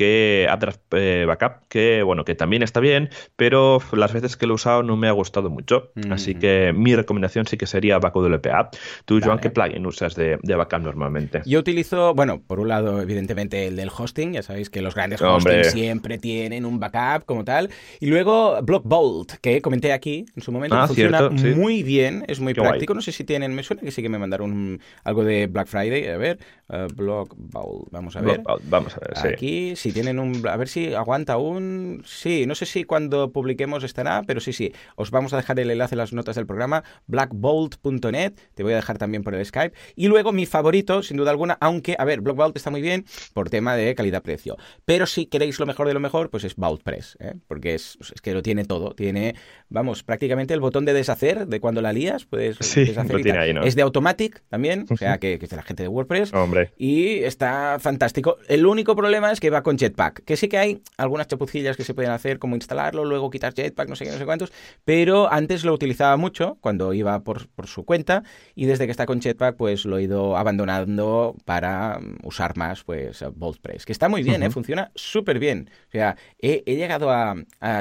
que 0.00 0.46
AppDraft 0.48 0.80
eh, 0.92 1.24
Backup, 1.26 1.68
que 1.68 2.02
bueno, 2.02 2.24
que 2.24 2.34
también 2.34 2.62
está 2.62 2.80
bien, 2.80 3.10
pero 3.36 3.82
las 3.92 4.14
veces 4.14 4.38
que 4.38 4.46
lo 4.46 4.54
he 4.54 4.56
usado 4.56 4.82
no 4.82 4.96
me 4.96 5.08
ha 5.08 5.12
gustado 5.12 5.50
mucho. 5.50 5.92
Así 6.08 6.34
que 6.34 6.72
mi 6.74 6.96
recomendación 6.96 7.46
sí 7.46 7.58
que 7.58 7.66
sería 7.66 7.98
BackWPA. 7.98 8.70
Tú, 9.04 9.20
Joan, 9.22 9.40
¿qué 9.40 9.50
plugin 9.50 9.84
usas 9.84 10.14
de, 10.14 10.38
backup 10.42 10.80
normalmente? 10.80 11.42
Yo 11.44 11.58
utilizo, 11.58 12.14
bueno, 12.14 12.40
por 12.46 12.60
un 12.60 12.68
lado, 12.68 13.02
evidentemente, 13.02 13.66
el 13.66 13.76
del 13.76 13.90
hosting. 13.94 14.32
Ya 14.32 14.42
sabéis 14.42 14.70
que 14.70 14.80
los 14.80 14.94
grandes 14.94 15.20
hosting 15.20 15.64
siempre 15.64 16.16
tienen 16.16 16.64
un 16.64 16.80
backup 16.80 17.26
como 17.26 17.44
tal. 17.44 17.68
Y 18.00 18.06
luego 18.06 18.58
Blockbolt, 18.62 19.32
que 19.42 19.60
comenté 19.60 19.92
aquí 19.92 20.24
en 20.34 20.42
su 20.42 20.50
momento. 20.50 20.76
Ah, 20.76 20.86
funciona 20.86 21.28
muy 21.28 21.82
bien, 21.82 22.24
es 22.26 22.40
muy 22.40 22.54
práctico. 22.54 22.94
No 22.94 23.02
sé 23.02 23.12
si 23.12 23.24
tienen, 23.24 23.54
me 23.54 23.62
suena 23.62 23.82
que 23.82 23.90
sí 23.90 24.00
que 24.00 24.08
me 24.08 24.18
mandaron 24.18 24.80
algo 25.04 25.24
de 25.24 25.46
Black 25.46 25.66
Friday. 25.66 26.08
A 26.08 26.16
ver, 26.16 26.38
uh, 26.70 26.86
Blockbolt, 26.94 27.90
vamos 27.90 28.16
a 28.16 28.22
ver. 28.22 28.40
vamos 28.64 28.96
a 28.96 29.00
ver, 29.00 29.76
sí. 29.76 29.89
Si 29.90 29.94
tienen 29.94 30.20
un... 30.20 30.46
A 30.46 30.56
ver 30.56 30.68
si 30.68 30.94
aguanta 30.94 31.36
un... 31.36 32.04
Sí, 32.06 32.46
no 32.46 32.54
sé 32.54 32.64
si 32.64 32.84
cuando 32.84 33.32
publiquemos 33.32 33.82
estará, 33.82 34.22
pero 34.24 34.38
sí, 34.38 34.52
sí. 34.52 34.72
Os 34.94 35.10
vamos 35.10 35.32
a 35.32 35.36
dejar 35.36 35.58
el 35.58 35.68
enlace 35.68 35.96
en 35.96 35.98
las 35.98 36.12
notas 36.12 36.36
del 36.36 36.46
programa, 36.46 36.84
blackbolt.net. 37.08 38.34
Te 38.54 38.62
voy 38.62 38.72
a 38.72 38.76
dejar 38.76 38.98
también 38.98 39.24
por 39.24 39.34
el 39.34 39.44
Skype. 39.44 39.76
Y 39.96 40.06
luego 40.06 40.30
mi 40.30 40.46
favorito, 40.46 41.02
sin 41.02 41.16
duda 41.16 41.32
alguna, 41.32 41.58
aunque, 41.60 41.96
a 41.98 42.04
ver, 42.04 42.20
Blockbolt 42.20 42.56
está 42.56 42.70
muy 42.70 42.82
bien 42.82 43.04
por 43.34 43.50
tema 43.50 43.74
de 43.74 43.92
calidad-precio. 43.96 44.56
Pero 44.84 45.06
si 45.06 45.26
queréis 45.26 45.58
lo 45.58 45.66
mejor 45.66 45.88
de 45.88 45.94
lo 45.94 45.98
mejor, 45.98 46.30
pues 46.30 46.44
es 46.44 46.54
BaultPress, 46.54 47.16
¿eh? 47.18 47.34
porque 47.48 47.74
es, 47.74 47.98
es, 48.00 48.20
que 48.20 48.32
lo 48.32 48.42
tiene 48.42 48.66
todo. 48.66 48.94
Tiene, 48.94 49.34
vamos, 49.70 50.04
prácticamente 50.04 50.54
el 50.54 50.60
botón 50.60 50.84
de 50.84 50.92
deshacer 50.92 51.48
de 51.48 51.58
cuando 51.58 51.82
la 51.82 51.92
lías, 51.92 52.26
puedes 52.26 52.58
sí, 52.60 52.84
deshacer. 52.84 53.22
tiene 53.22 53.38
ahí, 53.40 53.52
¿no? 53.52 53.64
Es 53.64 53.74
de 53.74 53.82
Automatic 53.82 54.44
también, 54.48 54.86
o 54.88 54.96
sea, 54.96 55.18
que, 55.18 55.40
que, 55.40 55.46
es 55.46 55.50
de 55.50 55.56
la 55.56 55.64
gente 55.64 55.82
de 55.82 55.88
WordPress. 55.88 56.32
Hombre. 56.32 56.72
Y 56.78 57.24
está 57.24 57.78
fantástico. 57.80 58.38
El 58.46 58.66
único 58.66 58.94
problema 58.94 59.32
es 59.32 59.40
que 59.40 59.50
va 59.50 59.64
con 59.64 59.69
Jetpack, 59.78 60.24
que 60.24 60.36
sí 60.36 60.48
que 60.48 60.58
hay 60.58 60.82
algunas 60.96 61.26
chapucillas 61.26 61.76
que 61.76 61.84
se 61.84 61.94
pueden 61.94 62.10
hacer, 62.10 62.38
como 62.38 62.54
instalarlo, 62.54 63.04
luego 63.04 63.30
quitar 63.30 63.54
Jetpack, 63.54 63.88
no 63.88 63.96
sé 63.96 64.04
qué, 64.04 64.12
no 64.12 64.18
sé 64.18 64.24
cuántos, 64.24 64.52
pero 64.84 65.32
antes 65.32 65.64
lo 65.64 65.72
utilizaba 65.72 66.16
mucho 66.16 66.58
cuando 66.60 66.92
iba 66.92 67.20
por, 67.20 67.48
su 67.64 67.84
cuenta 67.84 68.22
y 68.54 68.66
desde 68.66 68.86
que 68.86 68.90
está 68.90 69.06
con 69.06 69.20
Jetpack 69.20 69.56
pues 69.56 69.84
lo 69.84 69.98
he 69.98 70.02
ido 70.02 70.36
abandonando 70.36 71.36
para 71.44 71.98
mm, 72.00 72.26
usar 72.26 72.56
más 72.56 72.84
pues 72.84 73.24
BoltPress, 73.34 73.86
que 73.86 73.92
está 73.92 74.08
muy 74.08 74.22
bien, 74.22 74.42
¿eh? 74.42 74.50
funciona 74.50 74.90
súper 74.94 75.38
bien. 75.38 75.70
O 75.88 75.90
sea, 75.92 76.16
he, 76.38 76.62
llegado 76.76 77.10
a, 77.10 77.36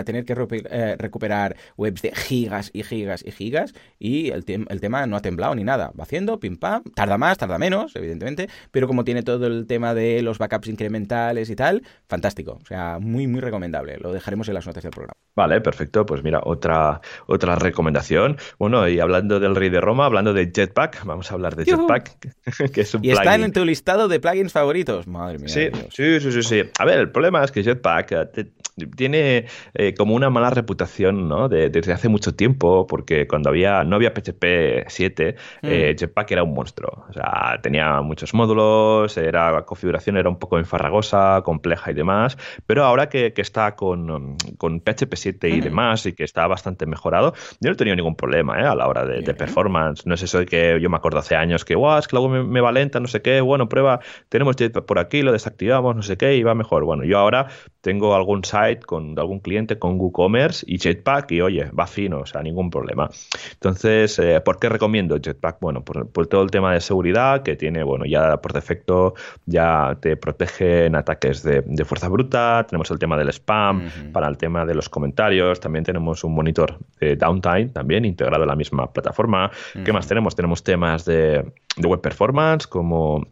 tener 0.06 0.26
que 0.26 0.34
eh, 0.70 0.96
recuperar 0.98 1.56
webs 1.78 2.02
de 2.02 2.12
gigas 2.14 2.72
y 2.74 2.84
gigas 2.84 3.24
y 3.26 3.32
gigas 3.32 3.74
y 3.98 4.30
el, 4.32 4.44
el 4.48 4.82
tema 4.82 5.06
no 5.08 5.16
ha 5.16 5.22
temblado 5.22 5.56
ni 5.56 5.64
nada. 5.64 5.92
Va 5.98 6.04
haciendo, 6.04 6.40
pim 6.40 6.58
pam, 6.58 6.84
tarda 6.96 7.18
más, 7.18 7.38
tarda 7.38 7.58
menos, 7.58 7.96
evidentemente, 7.96 8.50
pero 8.72 8.88
como 8.88 9.04
tiene 9.04 9.24
todo 9.24 9.48
el 9.48 9.68
tema 9.68 9.94
de 9.94 10.22
los 10.22 10.38
backups 10.38 10.68
incrementales 10.68 11.50
y 11.50 11.56
tal, 11.56 11.79
fantástico. 12.08 12.60
O 12.62 12.66
sea, 12.66 13.00
muy, 13.00 13.28
muy 13.28 13.40
recomendable. 13.42 13.98
Lo 13.98 14.12
dejaremos 14.12 14.48
en 14.48 14.54
las 14.56 14.66
notas 14.66 14.84
del 14.84 14.92
programa. 14.92 15.14
Vale, 15.36 15.62
perfecto. 15.62 16.06
Pues 16.06 16.24
mira, 16.24 16.42
otra, 16.44 17.02
otra 17.28 17.56
recomendación. 17.56 18.38
Bueno, 18.58 18.88
y 18.88 19.00
hablando 19.00 19.40
del 19.40 19.56
Rey 19.56 19.70
de 19.70 19.82
Roma, 19.82 20.06
hablando 20.06 20.34
de 20.34 20.52
Jetpack, 20.54 21.06
vamos 21.06 21.32
a 21.32 21.36
hablar 21.36 21.56
de 21.56 21.66
Jetpack, 21.66 22.36
que 22.74 22.82
es 22.82 22.94
un 22.94 23.06
Y 23.06 23.12
está 23.12 23.36
en 23.36 23.52
tu 23.52 23.64
listado 23.64 24.08
de 24.08 24.20
plugins 24.20 24.52
favoritos. 24.52 25.08
Madre 25.08 25.40
mía. 25.40 25.48
Sí, 25.50 25.70
sí, 25.92 26.20
sí, 26.20 26.44
sí, 26.44 26.64
A 26.78 26.86
ver, 26.86 27.00
el 27.00 27.12
problema 27.12 27.44
es 27.44 27.52
que 27.52 27.64
Jetpack 27.64 28.12
eh, 28.12 28.52
tiene 28.88 29.46
eh, 29.74 29.94
como 29.94 30.16
una 30.16 30.30
mala 30.30 30.50
reputación, 30.50 31.28
¿no? 31.28 31.50
desde 31.50 31.94
hace 31.94 32.10
mucho 32.10 32.36
tiempo, 32.36 32.88
porque 32.88 33.28
cuando 33.28 33.50
había 33.50 33.84
no 33.84 33.96
había 33.96 34.14
PHP 34.14 34.88
7, 34.88 35.36
eh, 35.62 35.94
mm. 35.94 35.98
Jetpack 35.98 36.32
era 36.32 36.44
un 36.44 36.54
monstruo. 36.54 37.06
O 37.10 37.14
sea, 37.14 37.60
tenía 37.62 38.02
muchos 38.02 38.34
módulos, 38.34 39.18
era, 39.18 39.52
la 39.52 39.66
configuración 39.66 40.18
era 40.18 40.30
un 40.30 40.38
poco 40.38 40.58
enfarragosa, 40.58 41.42
compleja 41.44 41.92
y 41.92 41.94
demás, 41.94 42.38
pero 42.66 42.84
ahora 42.84 43.10
que, 43.10 43.34
está 43.36 43.76
con, 43.76 44.36
con, 44.58 44.82
PHP 44.82 45.16
7 45.16 45.50
y 45.50 45.62
demás 45.62 46.06
y 46.06 46.14
que 46.14 46.24
está 46.24 46.46
bastante 46.48 46.86
mejorado, 46.86 47.34
yo 47.60 47.70
no 47.70 47.74
he 47.74 47.76
tenido 47.76 47.96
ningún 47.96 48.16
problema 48.16 48.60
¿eh? 48.60 48.66
a 48.66 48.76
la 48.76 48.88
hora 48.88 49.06
de, 49.06 49.34
performance. 49.34 50.06
No 50.06 50.16
es 50.16 50.24
eso 50.24 50.40
de 50.40 50.46
que 50.46 50.80
yo 50.82 50.90
me 50.90 50.98
acuerdo 50.98 51.20
hace 51.20 51.36
años 51.36 51.64
que, 51.64 51.76
guau, 51.76 51.98
es 52.00 52.08
que 52.08 52.16
luego 52.16 52.30
me, 52.30 52.44
me, 52.44 52.62
va 52.62 52.72
lenta, 52.72 53.00
no 53.00 53.08
sé 53.08 53.22
qué, 53.22 53.42
bueno, 53.42 53.70
prueba, 53.70 54.00
tenemos 54.28 54.56
Jetpack 54.58 54.86
por 54.86 55.00
aquí, 55.00 55.22
lo 55.22 55.32
desactivamos, 55.32 55.96
no 55.96 56.02
sé 56.02 56.18
qué, 56.18 56.36
y 56.36 56.44
va 56.44 56.56
mejor. 56.56 56.84
Bueno, 56.84 57.04
yo 57.04 57.18
ahora 57.18 57.48
tengo 57.82 58.16
algún 58.16 58.44
site 58.44 58.69
con 58.78 59.18
algún 59.18 59.40
cliente 59.40 59.80
con 59.80 60.00
WooCommerce 60.00 60.66
y 60.68 60.78
Jetpack 60.78 61.32
y 61.32 61.42
oye, 61.42 61.66
va 61.72 61.88
fino, 61.88 62.20
o 62.20 62.26
sea, 62.26 62.42
ningún 62.42 62.70
problema. 62.70 63.10
Entonces, 63.54 64.20
eh, 64.20 64.42
¿por 64.42 64.60
qué 64.60 64.70
recomiendo 64.70 65.18
Jetpack? 65.20 65.58
Bueno, 65.60 65.84
por, 65.84 66.28
todo 66.28 66.44
el 66.44 66.52
tema 66.52 66.74
de 66.74 66.82
seguridad 66.82 67.44
que 67.44 67.56
tiene, 67.56 67.84
bueno, 67.84 68.06
ya 68.06 68.38
por 68.38 68.54
defecto 68.54 69.14
ya 69.46 69.98
te 70.00 70.18
protege 70.18 70.86
en 70.86 70.96
ataques 70.96 71.44
de, 71.44 71.64
fuerza 71.86 72.10
bruta, 72.10 72.66
tenemos 72.70 72.92
el 72.92 73.00
tema 73.00 73.18
del 73.18 73.30
spam, 73.30 73.90
para 74.12 74.28
el 74.28 74.38
tema 74.38 74.66
de 74.66 74.76
los 74.76 74.90
comentarios, 74.90 75.60
también 75.60 75.84
tenemos 75.84 76.24
un 76.24 76.36
monitor 76.36 76.78
de 77.00 77.16
downtime 77.16 77.70
también 77.70 78.06
integrado 78.06 78.44
en 78.44 78.50
la 78.50 78.56
misma 78.56 78.92
plataforma. 78.92 79.50
¿Qué 79.84 79.92
más 79.92 80.08
tenemos? 80.08 80.36
Tenemos 80.36 80.64
temas 80.64 81.06
de, 81.06 81.52
de 81.78 81.88
web 81.88 82.02
performance 82.02 82.68
como 82.68 83.26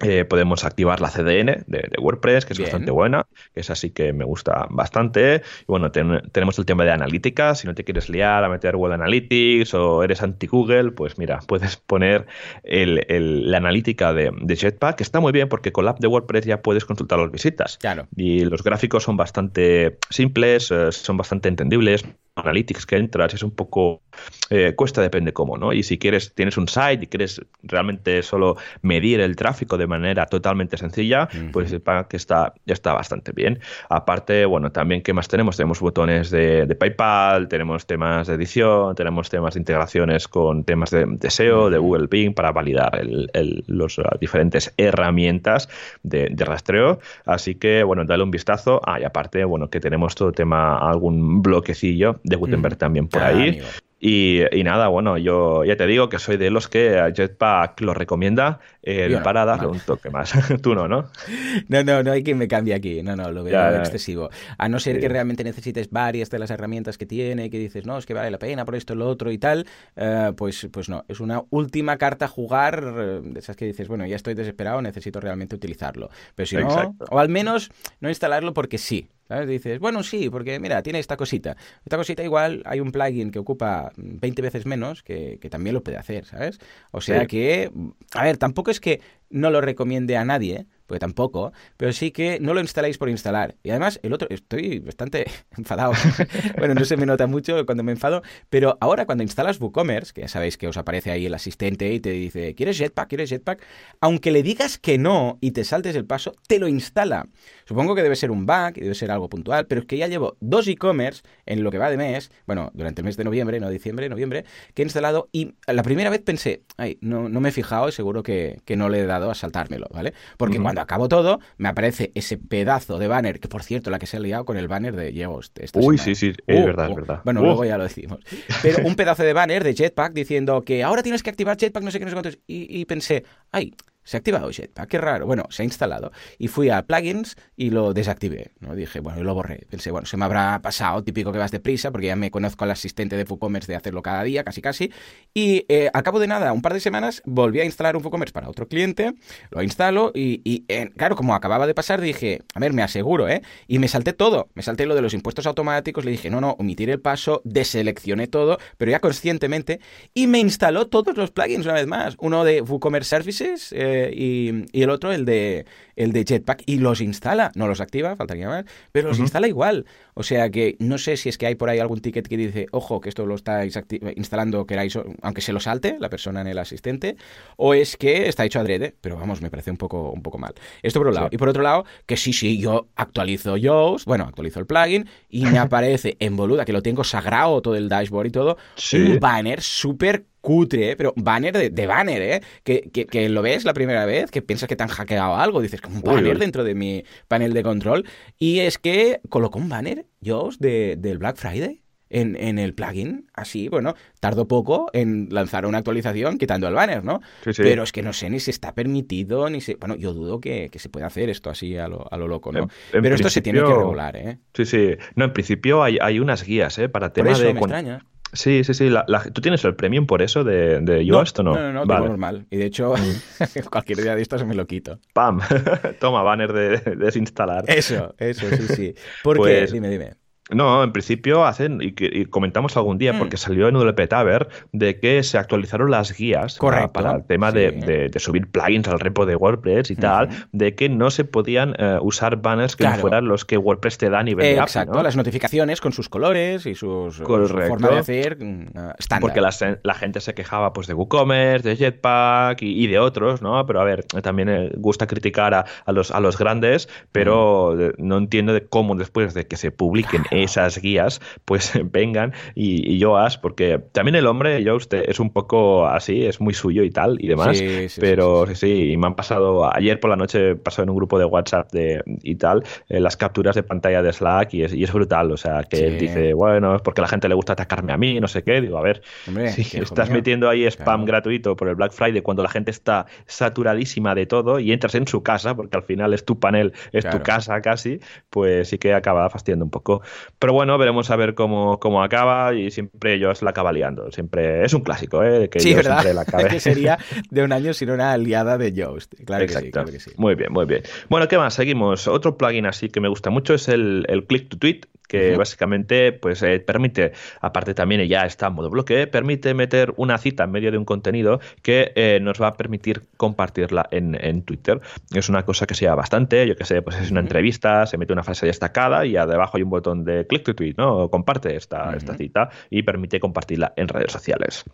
eh, 0.00 0.24
podemos 0.24 0.64
activar 0.64 1.00
la 1.00 1.10
CDN 1.10 1.64
de, 1.66 1.90
WordPress, 2.00 2.46
que 2.46 2.52
es 2.52 2.60
bastante 2.60 2.92
buena, 2.92 3.26
que 3.52 3.60
es 3.60 3.70
así 3.70 3.90
que 3.90 4.12
me 4.12 4.24
gusta 4.24 4.66
bastante. 4.70 5.42
Y 5.62 5.64
bueno, 5.66 5.90
tenemos 5.90 6.58
el 6.58 6.66
tema 6.66 6.84
de 6.84 6.92
analítica. 6.92 7.56
Si 7.56 7.66
no 7.66 7.74
te 7.74 7.82
quieres 7.82 8.08
liar 8.08 8.44
a 8.44 8.48
meter 8.48 8.76
Google 8.76 8.94
Analytics 8.94 9.74
o 9.74 10.04
eres 10.04 10.22
anti-Google, 10.22 10.92
pues 10.92 11.18
mira, 11.18 11.40
puedes 11.46 11.76
poner 11.76 12.26
la 12.64 13.56
analítica 13.56 14.12
de, 14.12 14.32
Jetpack, 14.56 14.96
que 14.96 15.02
está 15.02 15.18
muy 15.18 15.32
bien 15.32 15.48
porque 15.48 15.72
con 15.72 15.84
la 15.84 15.92
app 15.92 16.00
de 16.00 16.06
WordPress 16.06 16.44
ya 16.44 16.62
puedes 16.62 16.84
consultar 16.84 17.18
las 17.18 17.32
visitas. 17.32 17.78
Claro. 17.78 18.06
Y 18.16 18.44
los 18.44 18.62
gráficos 18.62 19.02
son 19.02 19.16
bastante 19.16 19.98
simples, 20.10 20.70
eh, 20.70 20.92
son 20.92 21.16
bastante 21.16 21.48
entendibles. 21.48 22.04
Analytics 22.38 22.86
que 22.86 22.96
entras 22.96 23.34
es 23.34 23.42
un 23.42 23.50
poco 23.50 24.02
eh, 24.50 24.74
cuesta 24.74 25.02
depende 25.02 25.32
cómo, 25.32 25.56
¿no? 25.58 25.72
Y 25.72 25.82
si 25.82 25.98
quieres 25.98 26.34
tienes 26.34 26.56
un 26.56 26.68
site 26.68 27.00
y 27.02 27.06
quieres 27.06 27.40
realmente 27.62 28.22
solo 28.22 28.56
medir 28.82 29.20
el 29.20 29.36
tráfico 29.36 29.76
de 29.76 29.86
manera 29.86 30.26
totalmente 30.26 30.76
sencilla, 30.76 31.28
pues 31.52 31.72
el 31.72 31.80
pack 31.80 32.14
está 32.14 32.54
está 32.66 32.92
bastante 32.92 33.32
bien. 33.32 33.60
Aparte, 33.88 34.44
bueno, 34.46 34.72
también 34.72 35.02
qué 35.02 35.12
más 35.12 35.28
tenemos? 35.28 35.56
Tenemos 35.56 35.80
botones 35.80 36.30
de, 36.30 36.66
PayPal, 36.78 37.48
tenemos 37.48 37.86
temas 37.86 38.26
de 38.26 38.34
edición, 38.34 38.94
tenemos 38.94 39.28
temas 39.28 39.54
de 39.54 39.60
integraciones 39.60 40.28
con 40.28 40.64
temas 40.64 40.90
de, 40.90 41.18
SEO, 41.28 41.70
de 41.70 41.78
Google 41.78 42.06
Bing 42.06 42.34
para 42.34 42.52
validar 42.52 43.00
las 43.02 43.96
diferentes 44.20 44.72
herramientas 44.76 45.68
de, 46.02 46.32
rastreo. 46.38 47.00
Así 47.26 47.56
que, 47.56 47.82
bueno, 47.82 48.04
dale 48.04 48.22
un 48.22 48.30
vistazo. 48.30 48.80
Ah, 48.84 49.00
y 49.00 49.04
aparte, 49.04 49.44
bueno, 49.44 49.68
que 49.68 49.80
tenemos 49.80 50.14
todo 50.14 50.32
tema, 50.32 50.78
algún 50.78 51.42
bloquecillo 51.42 52.20
de 52.28 52.36
Gutenberg 52.36 52.76
también 52.76 53.08
por 53.08 53.22
ahí. 53.22 53.60
Y, 54.00 54.44
nada, 54.62 54.86
bueno, 54.86 55.18
yo 55.18 55.64
ya 55.64 55.76
te 55.76 55.86
digo 55.86 56.08
que 56.08 56.20
soy 56.20 56.36
de 56.36 56.50
los 56.50 56.68
que 56.68 57.12
Jetpack 57.14 57.80
lo 57.80 57.94
recomienda 57.94 58.60
eh, 58.80 59.18
para 59.24 59.44
darle 59.44 59.66
un 59.66 59.80
toque 59.80 60.08
más. 60.08 60.32
Tú 60.62 60.74
no, 60.74 60.86
¿no? 60.86 61.10
No, 61.68 61.82
no, 61.82 62.02
no 62.02 62.12
hay 62.12 62.22
quien 62.22 62.38
me 62.38 62.46
cambie 62.46 62.74
aquí. 62.74 63.02
No, 63.02 63.16
no, 63.16 63.32
lo 63.32 63.42
veo 63.42 63.76
excesivo. 63.76 64.30
A 64.56 64.68
no 64.68 64.78
ser 64.78 65.00
que 65.00 65.08
realmente 65.08 65.42
necesites 65.42 65.90
varias 65.90 66.30
de 66.30 66.38
las 66.38 66.50
herramientas 66.50 66.96
que 66.96 67.06
tiene, 67.06 67.50
que 67.50 67.58
dices, 67.58 67.86
no, 67.86 67.98
es 67.98 68.06
que 68.06 68.14
vale 68.14 68.30
la 68.30 68.38
pena 68.38 68.64
por 68.64 68.76
esto, 68.76 68.94
lo 68.94 69.08
otro 69.08 69.32
y 69.32 69.38
tal, 69.38 69.66
eh, 69.96 70.32
pues, 70.36 70.68
pues 70.70 70.88
no. 70.88 71.04
Es 71.08 71.18
una 71.18 71.42
última 71.50 71.96
carta 71.96 72.26
a 72.26 72.28
jugar 72.28 72.84
eh, 72.84 73.20
de 73.22 73.40
esas 73.40 73.56
que 73.56 73.64
dices, 73.64 73.88
bueno, 73.88 74.06
ya 74.06 74.16
estoy 74.16 74.34
desesperado, 74.34 74.80
necesito 74.80 75.20
realmente 75.20 75.56
utilizarlo. 75.56 76.08
Pero 76.36 76.46
si 76.46 76.56
no, 76.56 76.96
o 77.10 77.18
al 77.18 77.28
menos 77.28 77.70
no 78.00 78.08
instalarlo 78.08 78.54
porque 78.54 78.78
sí 78.78 79.08
¿Sabes? 79.28 79.46
Dices, 79.48 79.78
bueno, 79.78 80.02
sí, 80.02 80.30
porque 80.30 80.58
mira, 80.58 80.82
tiene 80.82 80.98
esta 80.98 81.16
cosita. 81.18 81.56
Esta 81.84 81.98
cosita 81.98 82.24
igual 82.24 82.62
hay 82.64 82.80
un 82.80 82.90
plugin 82.90 83.30
que 83.30 83.38
ocupa 83.38 83.92
20 83.96 84.40
veces 84.40 84.64
menos 84.64 85.02
que, 85.02 85.38
que 85.38 85.50
también 85.50 85.74
lo 85.74 85.82
puede 85.82 85.98
hacer, 85.98 86.24
¿sabes? 86.24 86.58
O 86.92 87.00
sea 87.02 87.20
Sí. 87.20 87.26
que, 87.26 87.70
a 88.14 88.24
ver, 88.24 88.38
tampoco 88.38 88.70
es 88.70 88.80
que 88.80 89.00
no 89.28 89.50
lo 89.50 89.60
recomiende 89.60 90.16
a 90.16 90.24
nadie, 90.24 90.66
porque 90.88 90.98
tampoco, 91.00 91.52
pero 91.76 91.92
sí 91.92 92.10
que 92.10 92.40
no 92.40 92.54
lo 92.54 92.60
instaláis 92.60 92.96
por 92.96 93.10
instalar. 93.10 93.56
Y 93.62 93.70
además, 93.70 94.00
el 94.02 94.14
otro, 94.14 94.26
estoy 94.30 94.78
bastante 94.78 95.26
enfadado. 95.56 95.92
bueno, 96.58 96.74
no 96.74 96.84
se 96.84 96.96
me 96.96 97.04
nota 97.04 97.26
mucho 97.26 97.64
cuando 97.66 97.84
me 97.84 97.92
enfado, 97.92 98.22
pero 98.48 98.78
ahora 98.80 99.04
cuando 99.04 99.22
instalas 99.22 99.60
WooCommerce, 99.60 100.14
que 100.14 100.22
ya 100.22 100.28
sabéis 100.28 100.56
que 100.56 100.66
os 100.66 100.78
aparece 100.78 101.10
ahí 101.10 101.26
el 101.26 101.34
asistente 101.34 101.92
y 101.92 102.00
te 102.00 102.10
dice, 102.10 102.54
¿quieres 102.54 102.78
Jetpack? 102.78 103.08
¿Quieres 103.08 103.28
Jetpack? 103.28 103.62
Aunque 104.00 104.30
le 104.30 104.42
digas 104.42 104.78
que 104.78 104.96
no 104.96 105.36
y 105.42 105.50
te 105.50 105.62
saltes 105.62 105.94
el 105.94 106.06
paso, 106.06 106.32
te 106.46 106.58
lo 106.58 106.68
instala. 106.68 107.28
Supongo 107.66 107.94
que 107.94 108.02
debe 108.02 108.16
ser 108.16 108.30
un 108.30 108.46
bug 108.46 108.72
y 108.76 108.80
debe 108.80 108.94
ser 108.94 109.10
algo 109.10 109.28
puntual, 109.28 109.66
pero 109.66 109.82
es 109.82 109.86
que 109.86 109.98
ya 109.98 110.06
llevo 110.06 110.38
dos 110.40 110.66
e-commerce 110.68 111.22
en 111.44 111.62
lo 111.62 111.70
que 111.70 111.76
va 111.76 111.90
de 111.90 111.98
mes, 111.98 112.30
bueno, 112.46 112.70
durante 112.72 113.02
el 113.02 113.04
mes 113.04 113.18
de 113.18 113.24
noviembre, 113.24 113.60
no 113.60 113.68
diciembre, 113.68 114.08
noviembre, 114.08 114.46
que 114.72 114.82
he 114.82 114.86
instalado 114.86 115.28
y 115.32 115.52
la 115.66 115.82
primera 115.82 116.08
vez 116.08 116.22
pensé, 116.22 116.62
ay, 116.78 116.96
no, 117.02 117.28
no 117.28 117.40
me 117.40 117.50
he 117.50 117.52
fijado 117.52 117.90
y 117.90 117.92
seguro 117.92 118.22
que, 118.22 118.62
que 118.64 118.76
no 118.76 118.88
le 118.88 119.00
he 119.00 119.06
dado 119.06 119.30
a 119.30 119.34
saltármelo, 119.34 119.86
¿vale? 119.92 120.14
Porque 120.38 120.58
cuando 120.58 120.77
acabo 120.80 121.08
todo, 121.08 121.40
me 121.56 121.68
aparece 121.68 122.12
ese 122.14 122.38
pedazo 122.38 122.98
de 122.98 123.08
banner, 123.08 123.40
que 123.40 123.48
por 123.48 123.62
cierto, 123.62 123.90
la 123.90 123.98
que 123.98 124.06
se 124.06 124.16
ha 124.16 124.20
liado 124.20 124.44
con 124.44 124.56
el 124.56 124.68
banner 124.68 124.94
de 124.96 125.12
esta 125.60 125.78
Uy, 125.78 125.98
semana. 125.98 126.02
sí, 126.04 126.14
sí, 126.14 126.32
es 126.46 126.60
Uh, 126.60 126.66
verdad, 126.66 126.86
es 126.86 126.92
uh. 126.92 126.96
verdad. 126.96 127.20
Bueno, 127.24 127.40
Uh. 127.40 127.44
luego 127.44 127.64
ya 127.64 127.76
lo 127.78 127.84
decimos. 127.84 128.20
Pero 128.62 128.86
un 128.86 128.94
pedazo 128.96 129.22
de 129.22 129.32
banner 129.32 129.64
de 129.64 129.74
Jetpack 129.74 130.12
diciendo 130.12 130.62
que 130.64 130.82
ahora 130.82 131.02
tienes 131.02 131.22
que 131.22 131.30
activar 131.30 131.56
Jetpack, 131.56 131.82
no 131.82 131.90
sé 131.90 131.98
qué, 131.98 132.04
no 132.04 132.10
sé 132.10 132.14
cuántos. 132.14 132.38
Y, 132.46 132.80
y 132.80 132.84
pensé, 132.84 133.24
ay, 133.52 133.74
se 134.08 134.16
ha 134.16 134.18
activado 134.18 134.50
Jetpack, 134.50 134.88
qué 134.88 134.96
raro. 134.96 135.26
Bueno, 135.26 135.44
se 135.50 135.60
ha 135.60 135.64
instalado. 135.66 136.12
Y 136.38 136.48
fui 136.48 136.70
a 136.70 136.80
plugins 136.86 137.36
y 137.56 137.68
lo 137.68 137.92
desactivé. 137.92 138.52
¿no? 138.58 138.74
Dije, 138.74 139.00
bueno, 139.00 139.20
y 139.20 139.22
lo 139.22 139.34
borré. 139.34 139.66
Pensé, 139.68 139.90
bueno, 139.90 140.06
se 140.06 140.16
me 140.16 140.24
habrá 140.24 140.62
pasado, 140.62 141.04
típico 141.04 141.30
que 141.30 141.36
vas 141.36 141.50
deprisa, 141.50 141.90
porque 141.90 142.06
ya 142.06 142.16
me 142.16 142.30
conozco 142.30 142.64
al 142.64 142.70
asistente 142.70 143.18
de 143.18 143.24
WooCommerce 143.24 143.70
de 143.70 143.76
hacerlo 143.76 144.00
cada 144.00 144.22
día, 144.22 144.44
casi 144.44 144.62
casi. 144.62 144.90
Y 145.34 145.66
eh, 145.68 145.90
cabo 146.02 146.20
de 146.20 146.26
nada, 146.26 146.54
un 146.54 146.62
par 146.62 146.72
de 146.72 146.80
semanas, 146.80 147.20
volví 147.26 147.60
a 147.60 147.66
instalar 147.66 147.96
un 147.98 148.02
WooCommerce 148.02 148.32
para 148.32 148.48
otro 148.48 148.66
cliente, 148.66 149.12
lo 149.50 149.62
instalo 149.62 150.10
y, 150.14 150.40
y, 150.42 150.64
eh, 150.68 150.88
claro, 150.96 151.14
como 151.14 151.34
acababa 151.34 151.66
de 151.66 151.74
pasar, 151.74 152.00
dije, 152.00 152.40
a 152.54 152.60
ver, 152.60 152.72
me 152.72 152.82
aseguro, 152.82 153.28
¿eh? 153.28 153.42
Y 153.66 153.78
me 153.78 153.88
salté 153.88 154.14
todo. 154.14 154.48
Me 154.54 154.62
salté 154.62 154.86
lo 154.86 154.94
de 154.94 155.02
los 155.02 155.12
impuestos 155.12 155.46
automáticos, 155.46 156.06
le 156.06 156.12
dije, 156.12 156.30
no, 156.30 156.40
no, 156.40 156.52
omitir 156.52 156.88
el 156.88 157.00
paso, 157.02 157.42
deseleccioné 157.44 158.26
todo, 158.26 158.56
pero 158.78 158.90
ya 158.90 159.00
conscientemente, 159.00 159.80
y 160.14 160.28
me 160.28 160.38
instaló 160.38 160.86
todos 160.86 161.14
los 161.14 161.30
plugins 161.30 161.66
una 161.66 161.74
vez 161.74 161.86
más. 161.86 162.14
Uno 162.20 162.44
de 162.44 162.62
WooCommerce 162.62 163.10
Services 163.10 163.72
eh, 163.72 163.97
y, 164.12 164.66
y 164.72 164.82
el 164.82 164.90
otro 164.90 165.12
el 165.12 165.24
de, 165.24 165.66
el 165.96 166.12
de 166.12 166.24
Jetpack, 166.24 166.62
y 166.66 166.78
los 166.78 167.00
instala. 167.00 167.50
No 167.54 167.66
los 167.68 167.80
activa, 167.80 168.16
faltaría 168.16 168.48
más, 168.48 168.64
pero 168.92 169.08
los 169.08 169.18
instala 169.18 169.48
igual. 169.48 169.86
O 170.14 170.22
sea 170.22 170.50
que 170.50 170.76
no 170.78 170.98
sé 170.98 171.16
si 171.16 171.28
es 171.28 171.38
que 171.38 171.46
hay 171.46 171.54
por 171.54 171.68
ahí 171.68 171.78
algún 171.78 172.00
ticket 172.00 172.26
que 172.26 172.36
dice, 172.36 172.66
ojo, 172.72 173.00
que 173.00 173.08
esto 173.08 173.26
lo 173.26 173.34
estáis 173.34 173.78
instalando, 174.16 174.66
queráis, 174.66 174.98
aunque 175.22 175.40
se 175.40 175.52
lo 175.52 175.60
salte 175.60 175.96
la 176.00 176.08
persona 176.08 176.40
en 176.40 176.46
el 176.48 176.58
asistente, 176.58 177.16
o 177.56 177.74
es 177.74 177.96
que 177.96 178.28
está 178.28 178.44
hecho 178.44 178.60
adrede, 178.60 178.94
pero 179.00 179.16
vamos, 179.16 179.40
me 179.42 179.50
parece 179.50 179.70
un 179.70 179.76
poco, 179.76 180.10
un 180.10 180.22
poco 180.22 180.38
mal. 180.38 180.54
Esto 180.82 181.00
por 181.00 181.08
un 181.08 181.14
lado. 181.14 181.28
Sí. 181.30 181.34
Y 181.36 181.38
por 181.38 181.48
otro 181.48 181.62
lado, 181.62 181.84
que 182.06 182.16
sí, 182.16 182.32
sí, 182.32 182.58
yo 182.58 182.88
actualizo 182.96 183.56
Yoast, 183.56 184.04
bueno, 184.06 184.24
actualizo 184.24 184.60
el 184.60 184.66
plugin 184.66 185.08
y 185.28 185.46
me 185.46 185.58
aparece 185.58 186.16
en 186.20 186.36
boluda, 186.36 186.64
que 186.64 186.72
lo 186.72 186.82
tengo 186.82 187.04
sagrado 187.04 187.60
todo 187.62 187.76
el 187.76 187.88
dashboard 187.88 188.26
y 188.26 188.30
todo, 188.30 188.56
Sí. 188.76 188.96
un 188.98 189.20
banner 189.20 189.60
súper 189.62 190.24
cutre, 190.48 190.90
¿eh? 190.92 190.96
pero 190.96 191.12
banner 191.16 191.56
de, 191.56 191.70
de 191.70 191.86
banner, 191.86 192.22
¿eh? 192.22 192.40
Que, 192.64 192.88
que, 192.92 193.04
que 193.06 193.28
lo 193.28 193.42
ves 193.42 193.64
la 193.64 193.74
primera 193.74 194.06
vez, 194.06 194.30
que 194.30 194.40
piensas 194.42 194.68
que 194.68 194.76
te 194.76 194.82
han 194.82 194.88
hackeado 194.88 195.36
algo, 195.36 195.60
dices, 195.60 195.80
como 195.80 195.96
un 195.96 196.02
banner 196.02 196.34
uy. 196.34 196.40
dentro 196.40 196.64
de 196.64 196.74
mi 196.74 197.04
panel 197.28 197.52
de 197.52 197.62
control. 197.62 198.04
Y 198.38 198.60
es 198.60 198.78
que 198.78 199.20
colocó 199.28 199.58
un 199.58 199.68
banner, 199.68 200.06
Yoast, 200.20 200.60
de, 200.60 200.96
del 200.98 201.18
Black 201.18 201.36
Friday. 201.36 201.82
En, 202.10 202.36
en 202.36 202.58
el 202.58 202.72
plugin, 202.72 203.26
así, 203.34 203.68
bueno, 203.68 203.94
tardó 204.18 204.48
poco 204.48 204.88
en 204.94 205.28
lanzar 205.30 205.66
una 205.66 205.76
actualización 205.76 206.38
quitando 206.38 206.66
el 206.66 206.72
banner, 206.72 207.04
¿no? 207.04 207.20
Sí, 207.44 207.52
sí. 207.52 207.62
Pero 207.62 207.82
es 207.82 207.92
que 207.92 208.00
no 208.00 208.14
sé 208.14 208.30
ni 208.30 208.40
si 208.40 208.50
está 208.50 208.74
permitido, 208.74 209.50
ni 209.50 209.60
si... 209.60 209.74
Bueno, 209.74 209.94
yo 209.94 210.14
dudo 210.14 210.40
que, 210.40 210.70
que 210.72 210.78
se 210.78 210.88
pueda 210.88 211.06
hacer 211.08 211.28
esto 211.28 211.50
así 211.50 211.76
a 211.76 211.86
lo, 211.86 212.10
a 212.10 212.16
lo 212.16 212.26
loco, 212.26 212.50
¿no? 212.50 212.60
En- 212.60 212.70
en 212.94 213.02
Pero 213.02 213.14
esto 213.14 213.28
se 213.28 213.42
tiene 213.42 213.58
que 213.58 213.66
regular, 213.66 214.16
¿eh? 214.16 214.38
Sí, 214.54 214.64
sí. 214.64 214.92
No, 215.16 215.26
en 215.26 215.34
principio 215.34 215.82
hay, 215.82 215.98
hay 216.00 216.18
unas 216.18 216.44
guías, 216.44 216.78
¿eh? 216.78 216.88
Para 216.88 217.08
Por 217.08 217.12
tema 217.12 217.32
eso 217.32 217.42
de... 217.42 217.52
me 217.52 217.60
extraña. 217.60 218.06
Sí, 218.32 218.62
sí, 218.64 218.74
sí. 218.74 218.90
la- 218.90 219.04
la- 219.08 219.22
¿Tú 219.24 219.40
tienes 219.40 219.64
el 219.64 219.74
premium 219.74 220.06
por 220.06 220.22
eso 220.22 220.44
de, 220.44 220.80
de 220.80 221.04
Yoast 221.04 221.38
o 221.38 221.42
no? 221.42 221.54
No, 221.54 221.60
no, 221.60 221.72
no, 221.72 221.86
vale. 221.86 221.94
tengo 222.02 222.08
normal. 222.08 222.46
Y 222.50 222.56
de 222.58 222.66
hecho, 222.66 222.94
cualquier 223.70 223.98
día 223.98 224.14
de 224.14 224.22
estos 224.22 224.44
me 224.44 224.54
lo 224.54 224.66
quito. 224.66 224.98
¡Pam! 225.12 225.40
Toma, 226.00 226.22
banner 226.22 226.52
de, 226.52 226.78
de 226.78 226.96
desinstalar. 226.96 227.64
Eso, 227.68 228.14
eso, 228.18 228.46
sí, 228.50 228.66
sí. 228.74 228.94
¿Por 229.22 229.36
qué? 229.36 229.42
Pues- 229.42 229.72
Dime, 229.72 229.88
dime. 229.88 230.14
No, 230.50 230.82
en 230.82 230.92
principio 230.92 231.44
hacen, 231.44 231.80
y, 231.82 231.94
y 231.98 232.24
comentamos 232.26 232.76
algún 232.76 232.96
día, 232.98 233.12
Mm. 233.12 233.18
porque 233.18 233.36
salió 233.36 233.68
en 233.68 233.76
UDP 233.76 234.06
Taver, 234.08 234.48
de 234.72 234.98
que 234.98 235.22
se 235.22 235.36
actualizaron 235.38 235.90
las 235.90 236.16
guías 236.16 236.58
para- 236.58 236.88
para, 236.92 237.16
el 237.16 237.24
tema 237.24 237.52
de, 237.52 237.70
sí. 237.72 237.80
de- 237.86 238.08
de 238.08 238.18
subir 238.20 238.50
plugins 238.50 238.88
al 238.88 239.00
repo 239.00 239.26
de 239.26 239.36
WordPress 239.36 239.90
y 239.90 239.96
tal, 239.96 240.28
de 240.52 240.74
que 240.74 240.88
no 240.88 241.10
se 241.10 241.24
podían 241.24 241.74
eh, 241.78 241.98
usar 242.00 242.36
banners 242.36 242.76
que 242.76 242.84
no 242.84 242.94
fueran 242.94 243.26
los 243.28 243.44
que 243.44 243.58
WordPress 243.58 243.98
te 243.98 244.10
da 244.10 244.20
a 244.20 244.22
nivel 244.22 244.44
de 244.46 244.52
API, 244.58 244.62
Exacto, 244.62 244.94
¿no? 244.94 245.02
las 245.02 245.16
notificaciones 245.16 245.80
con 245.80 245.92
sus 245.92 246.08
colores 246.08 246.64
y 246.66 246.74
sus, 246.74 247.16
su 247.16 247.24
forma 247.24 247.88
de 247.90 247.98
hacer 247.98 248.36
mm, 248.42 248.66
ah, 248.76 248.94
estándar. 248.98 249.20
Porque 249.20 249.40
la, 249.40 249.94
gente 249.94 250.20
se 250.20 250.34
quejaba 250.34 250.72
pues 250.72 250.86
de 250.86 250.94
WooCommerce, 250.94 251.68
de 251.68 251.76
Jetpack 251.76 252.62
y, 252.62 252.84
y 252.84 252.86
de 252.86 252.98
otros, 252.98 253.42
¿no? 253.42 253.64
Pero 253.66 253.80
a 253.80 253.84
ver, 253.84 254.04
también 254.04 254.48
eh, 254.48 254.72
gusta 254.76 255.06
criticar 255.06 255.52
a, 255.54 255.64
a 255.84 255.92
los, 255.92 256.10
a 256.10 256.20
los 256.20 256.38
grandes, 256.38 256.88
pero 257.12 257.74
Mm. 257.74 257.90
no 257.98 258.16
entiendo 258.18 258.52
de 258.52 258.66
cómo 258.66 258.94
después 258.94 259.34
de 259.34 259.46
que 259.46 259.56
se 259.56 259.70
publiquen 259.70 260.22
esas 260.38 260.78
guías, 260.80 261.20
pues 261.44 261.72
vengan 261.92 262.32
y, 262.54 262.94
y 262.94 262.98
Yoast, 262.98 263.40
porque 263.40 263.78
también 263.92 264.14
el 264.16 264.26
hombre, 264.26 264.62
Yoast, 264.62 264.92
eh, 264.94 265.04
es 265.08 265.20
un 265.20 265.30
poco 265.32 265.86
así, 265.86 266.24
es 266.24 266.40
muy 266.40 266.54
suyo 266.54 266.82
y 266.84 266.90
tal 266.90 267.16
y 267.20 267.28
demás. 267.28 267.56
Sí, 267.58 267.88
sí, 267.88 268.00
pero 268.00 268.46
sí, 268.46 268.54
sí, 268.54 268.92
y 268.92 268.96
me 268.96 269.06
han 269.06 269.14
pasado, 269.16 269.72
ayer 269.74 270.00
por 270.00 270.10
la 270.10 270.16
noche 270.16 270.54
pasó 270.56 270.82
en 270.82 270.90
un 270.90 270.96
grupo 270.96 271.18
de 271.18 271.24
WhatsApp 271.24 271.70
de, 271.72 272.02
y 272.22 272.34
tal, 272.36 272.64
eh, 272.88 273.00
las 273.00 273.16
capturas 273.16 273.54
de 273.56 273.62
pantalla 273.62 274.02
de 274.02 274.12
Slack 274.12 274.54
y 274.54 274.62
es, 274.64 274.74
y 274.74 274.84
es 274.84 274.92
brutal, 274.92 275.30
o 275.32 275.36
sea, 275.36 275.64
que 275.64 275.86
él 275.86 275.96
dice, 275.98 276.32
bueno, 276.34 276.76
es 276.76 276.82
porque 276.82 277.00
a 277.00 277.02
la 277.02 277.08
gente 277.08 277.28
le 277.28 277.34
gusta 277.34 277.52
atacarme 277.54 277.92
a 277.92 277.96
mí, 277.96 278.20
no 278.20 278.28
sé 278.28 278.42
qué, 278.42 278.60
digo, 278.60 278.78
a 278.78 278.82
ver, 278.82 279.02
Hombre, 279.26 279.48
si 279.52 279.62
estás 279.78 280.10
mío. 280.10 280.16
metiendo 280.18 280.48
ahí 280.48 280.64
spam 280.66 281.04
Claro. 281.04 281.06
gratuito 281.06 281.56
por 281.56 281.68
el 281.68 281.74
Black 281.74 281.92
Friday 281.92 282.22
cuando 282.22 282.42
la 282.42 282.48
gente 282.48 282.70
está 282.70 283.06
saturadísima 283.26 284.14
de 284.14 284.26
todo 284.26 284.58
y 284.58 284.72
entras 284.72 284.94
en 284.94 285.06
su 285.06 285.22
casa, 285.22 285.54
porque 285.54 285.76
al 285.76 285.82
final 285.84 286.12
es 286.14 286.24
tu 286.24 286.38
panel, 286.38 286.72
es 286.92 287.04
Claro. 287.04 287.18
tu 287.18 287.22
casa 287.22 287.60
casi, 287.62 288.00
pues 288.30 288.68
sí 288.68 288.78
que 288.78 288.94
acaba 288.94 289.28
fastidiando 289.30 289.64
un 289.64 289.70
poco. 289.70 290.02
Pero 290.38 290.52
bueno, 290.52 290.78
veremos 290.78 291.10
a 291.10 291.16
ver 291.16 291.34
cómo, 291.34 291.78
cómo 291.80 292.02
acaba 292.02 292.54
y 292.54 292.70
siempre 292.70 293.14
ellos 293.14 293.42
la 293.42 293.50
acaba 293.50 293.72
liando. 293.72 294.10
Siempre 294.12 294.64
es 294.64 294.72
un 294.74 294.82
clásico, 294.82 295.22
¿eh? 295.24 295.48
Que 295.48 295.60
Sí, 295.60 295.74
yo 295.74 295.82
la 295.82 296.00
acabe. 296.22 296.48
que 296.48 296.60
sería 296.60 296.98
de 297.30 297.42
un 297.42 297.52
año 297.52 297.72
sin 297.74 297.90
una 297.90 298.12
aliada 298.12 298.58
de 298.58 298.72
Yoast. 298.72 299.14
Claro 299.24 299.44
que 299.46 299.48
sí, 299.52 299.54
Exacto. 299.56 299.70
claro 299.72 299.90
que 299.92 300.00
sí. 300.00 300.10
Muy 300.16 300.34
bien, 300.34 300.52
muy 300.52 300.64
bien. 300.66 300.82
Bueno, 301.08 301.26
¿qué 301.28 301.38
más? 301.38 301.54
Seguimos. 301.54 302.06
Otro 302.08 302.36
plugin 302.36 302.66
así 302.66 302.88
que 302.88 303.00
me 303.00 303.08
gusta 303.08 303.30
mucho 303.30 303.54
es 303.54 303.68
el, 303.68 304.04
el 304.08 304.26
Click 304.26 304.48
to 304.48 304.58
Tweet, 304.58 304.80
que 305.08 305.36
básicamente 305.36 306.12
pues 306.12 306.42
eh, 306.42 306.60
permite, 306.60 307.12
aparte 307.40 307.74
también 307.74 308.06
ya 308.06 308.24
está 308.24 308.46
en 308.46 308.54
modo 308.54 308.70
bloque, 308.70 309.06
permite 309.06 309.54
meter 309.54 309.92
una 309.96 310.18
cita 310.18 310.44
en 310.44 310.50
medio 310.52 310.70
de 310.70 310.78
un 310.78 310.84
contenido 310.84 311.40
que 311.62 311.92
eh, 311.96 312.20
nos 312.22 312.40
va 312.40 312.48
a 312.48 312.54
permitir 312.54 313.02
compartirla 313.16 313.88
en, 313.90 314.16
en 314.22 314.42
Twitter. 314.42 314.80
Es 315.12 315.28
una 315.28 315.44
cosa 315.44 315.66
que 315.66 315.74
se 315.74 315.86
lleva 315.86 315.96
bastante, 315.96 316.46
yo 316.46 316.54
que 316.54 316.64
sé, 316.64 316.82
pues 316.82 316.96
es 317.00 317.10
una 317.10 317.20
entrevista, 317.20 317.86
se 317.86 317.98
mete 317.98 318.12
una 318.12 318.22
frase 318.22 318.46
destacada 318.46 319.04
y 319.04 319.12
debajo 319.12 319.56
hay 319.56 319.62
un 319.62 319.70
botón 319.70 320.04
de 320.04 320.26
Click 320.26 320.44
to 320.44 320.54
Tweet, 320.54 320.74
¿no? 320.76 320.96
O 320.96 321.10
comparte 321.10 321.56
esta, 321.56 321.96
esta 321.96 322.14
cita 322.14 322.50
y 322.70 322.82
permite 322.82 323.18
compartirla 323.18 323.72
en 323.76 323.88
redes 323.88 324.12
sociales. 324.12 324.64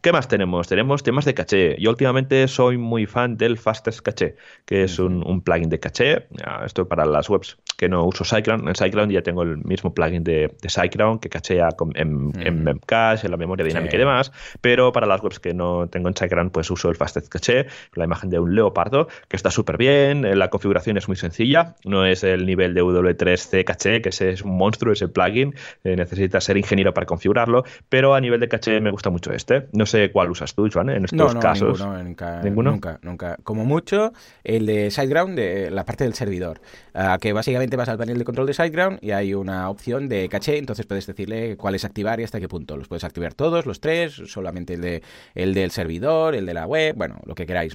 ¿Qué 0.00 0.12
más 0.12 0.28
tenemos? 0.28 0.68
Tenemos 0.68 1.02
temas 1.02 1.24
de 1.24 1.34
caché. 1.34 1.76
Yo 1.78 1.90
últimamente 1.90 2.46
soy 2.48 2.78
muy 2.78 3.06
fan 3.06 3.36
del 3.36 3.58
Fastest 3.58 4.00
Caché, 4.00 4.36
que 4.64 4.84
es 4.84 4.98
un, 4.98 5.26
un 5.26 5.42
plugin 5.42 5.68
de 5.68 5.80
caché. 5.80 6.26
Ah, 6.44 6.62
Esto 6.64 6.86
para 6.88 7.04
las 7.04 7.28
webs 7.28 7.58
que 7.76 7.88
no 7.88 8.04
uso 8.04 8.24
SiteGround. 8.24 8.68
En 8.68 8.74
SiteGround 8.74 9.12
ya 9.12 9.22
tengo 9.22 9.42
el 9.42 9.58
mismo 9.80 9.94
plugin 9.94 10.22
de, 10.24 10.54
de 10.60 10.68
SiteGround 10.68 11.20
que 11.20 11.28
cachea 11.28 11.70
con- 11.72 11.92
en, 11.96 12.32
en 12.40 12.54
Ujú. 12.56 12.64
Memcache, 12.64 13.26
en 13.26 13.30
la 13.30 13.36
memoria 13.36 13.64
dinámica 13.64 13.90
Sí. 13.92 13.96
y 13.96 13.98
demás. 14.00 14.32
Pero 14.60 14.92
para 14.92 15.06
las 15.06 15.22
webs 15.22 15.40
que 15.40 15.54
no 15.54 15.88
tengo 15.88 16.08
en 16.08 16.14
SiteGround, 16.14 16.50
pues 16.52 16.70
uso 16.70 16.88
el 16.90 16.96
Fastest 16.96 17.28
Caché, 17.28 17.66
la 17.94 18.04
imagen 18.04 18.30
de 18.30 18.38
un 18.38 18.54
leopardo, 18.54 19.08
que 19.28 19.36
está 19.36 19.50
súper 19.50 19.76
bien. 19.78 20.24
eh, 20.24 20.36
La 20.36 20.48
configuración 20.50 20.96
es 20.98 21.08
muy 21.08 21.16
sencilla. 21.16 21.76
No 21.84 22.04
es 22.06 22.22
el 22.24 22.44
nivel 22.46 22.74
de 22.74 22.82
W3C 22.82 23.64
caché, 23.64 24.02
que 24.02 24.10
ese 24.10 24.30
es 24.30 24.42
un 24.42 24.56
monstruo, 24.56 24.92
ese 24.92 25.08
plugin. 25.08 25.54
Eh, 25.84 25.96
necesitas 25.96 26.44
ser 26.44 26.56
ingeniero 26.56 26.92
para 26.94 27.06
configurarlo. 27.06 27.64
Pero 27.88 28.14
a 28.14 28.20
nivel 28.20 28.40
de 28.40 28.48
caché 28.48 28.80
me 28.80 28.90
gusta 28.90 29.10
mucho 29.10 29.32
este. 29.32 29.68
No 29.72 29.86
sé 29.86 30.10
cuál 30.12 30.30
usas 30.30 30.54
tú, 30.54 30.68
Joan, 30.72 30.90
en 30.90 31.04
estos 31.04 31.16
No, 31.18 31.32
no, 31.32 31.40
casos. 31.40 31.78
ninguno, 31.80 32.02
nunca, 32.02 32.42
¿Ninguno? 32.42 32.70
nunca, 32.72 32.98
nunca. 33.02 33.36
Como 33.42 33.64
mucho, 33.64 34.12
el 34.44 34.66
de 34.66 34.90
SiteGround, 34.90 35.36
de 35.38 35.70
la 35.70 35.84
parte 35.84 36.04
del 36.04 36.14
servidor, 36.14 36.60
ah, 36.94 37.18
que 37.20 37.32
básicamente 37.32 37.76
vas 37.76 37.88
al 37.88 37.98
panel 37.98 38.18
de 38.18 38.24
control 38.24 38.46
de 38.46 38.54
SiteGround 38.54 38.98
y 39.02 39.12
hay 39.12 39.34
una 39.34 39.69
opción 39.70 40.08
de 40.08 40.28
caché, 40.28 40.58
entonces 40.58 40.86
puedes 40.86 41.06
decirle 41.06 41.56
cuáles 41.56 41.84
activar 41.84 42.20
y 42.20 42.24
hasta 42.24 42.40
qué 42.40 42.48
punto. 42.48 42.76
Los 42.76 42.88
puedes 42.88 43.04
activar 43.04 43.34
todos, 43.34 43.66
los 43.66 43.80
tres, 43.80 44.20
solamente 44.26 44.74
el, 44.74 44.80
de, 44.80 45.02
el 45.34 45.54
del 45.54 45.70
servidor, 45.70 46.34
el 46.34 46.46
de 46.46 46.54
la 46.54 46.66
web, 46.66 46.94
bueno, 46.96 47.20
lo 47.24 47.34
que 47.34 47.46
queráis. 47.46 47.72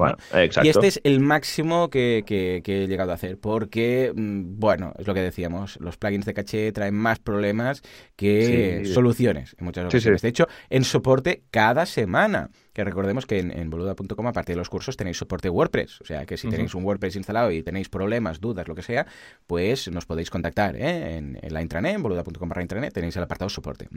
Y 0.64 0.68
este 0.68 0.88
es 0.88 1.02
el 1.04 1.20
máximo 1.20 1.90
que, 1.90 2.24
he 2.28 2.88
llegado 2.88 3.12
a 3.12 3.16
hacer, 3.16 3.38
porque, 3.40 4.12
mm, 4.16 4.60
bueno, 4.60 4.94
es 4.98 5.08
lo 5.08 5.14
que 5.14 5.22
decíamos, 5.22 5.78
los 5.80 5.98
plugins 5.98 6.26
de 6.26 6.34
caché 6.34 6.72
traen 6.72 6.96
más 6.96 7.20
problemas 7.20 7.82
que 8.16 8.84
soluciones 8.94 9.56
en 9.58 9.66
muchas 9.66 9.86
ocasiones. 9.86 10.22
de 10.22 10.30
hecho, 10.30 10.48
en 10.70 10.84
soporte 10.84 11.44
cada 11.52 11.86
semana 11.86 12.50
que 12.76 12.84
recordemos 12.84 13.26
que 13.26 13.40
en, 13.40 13.70
boluda.com, 13.70 14.28
aparte 14.28 14.52
de 14.52 14.58
los 14.58 14.68
cursos, 14.68 14.98
tenéis 14.98 15.18
soporte 15.18 15.50
WordPress. 15.50 16.02
O 16.02 16.06
sea, 16.06 16.26
que 16.26 16.36
si 16.36 16.50
tenéis 16.50 16.76
un 16.76 16.84
WordPress 16.84 17.16
instalado 17.16 17.50
y 17.50 17.64
tenéis 17.64 17.88
problemas, 17.88 18.42
dudas, 18.42 18.68
lo 18.68 18.76
que 18.76 18.82
sea, 18.82 19.08
pues 19.48 19.90
nos 19.90 20.06
podéis 20.06 20.30
contactar 20.30 20.76
¿eh? 20.76 21.16
en, 21.16 21.40
la 21.42 21.62
intranet, 21.62 21.96
en 21.96 22.04
boluda.com 22.04 22.50
barra 22.50 22.64
intranet, 22.64 22.94
tenéis 22.94 23.16
el 23.16 23.24
apartado 23.24 23.48
soporte. 23.48 23.88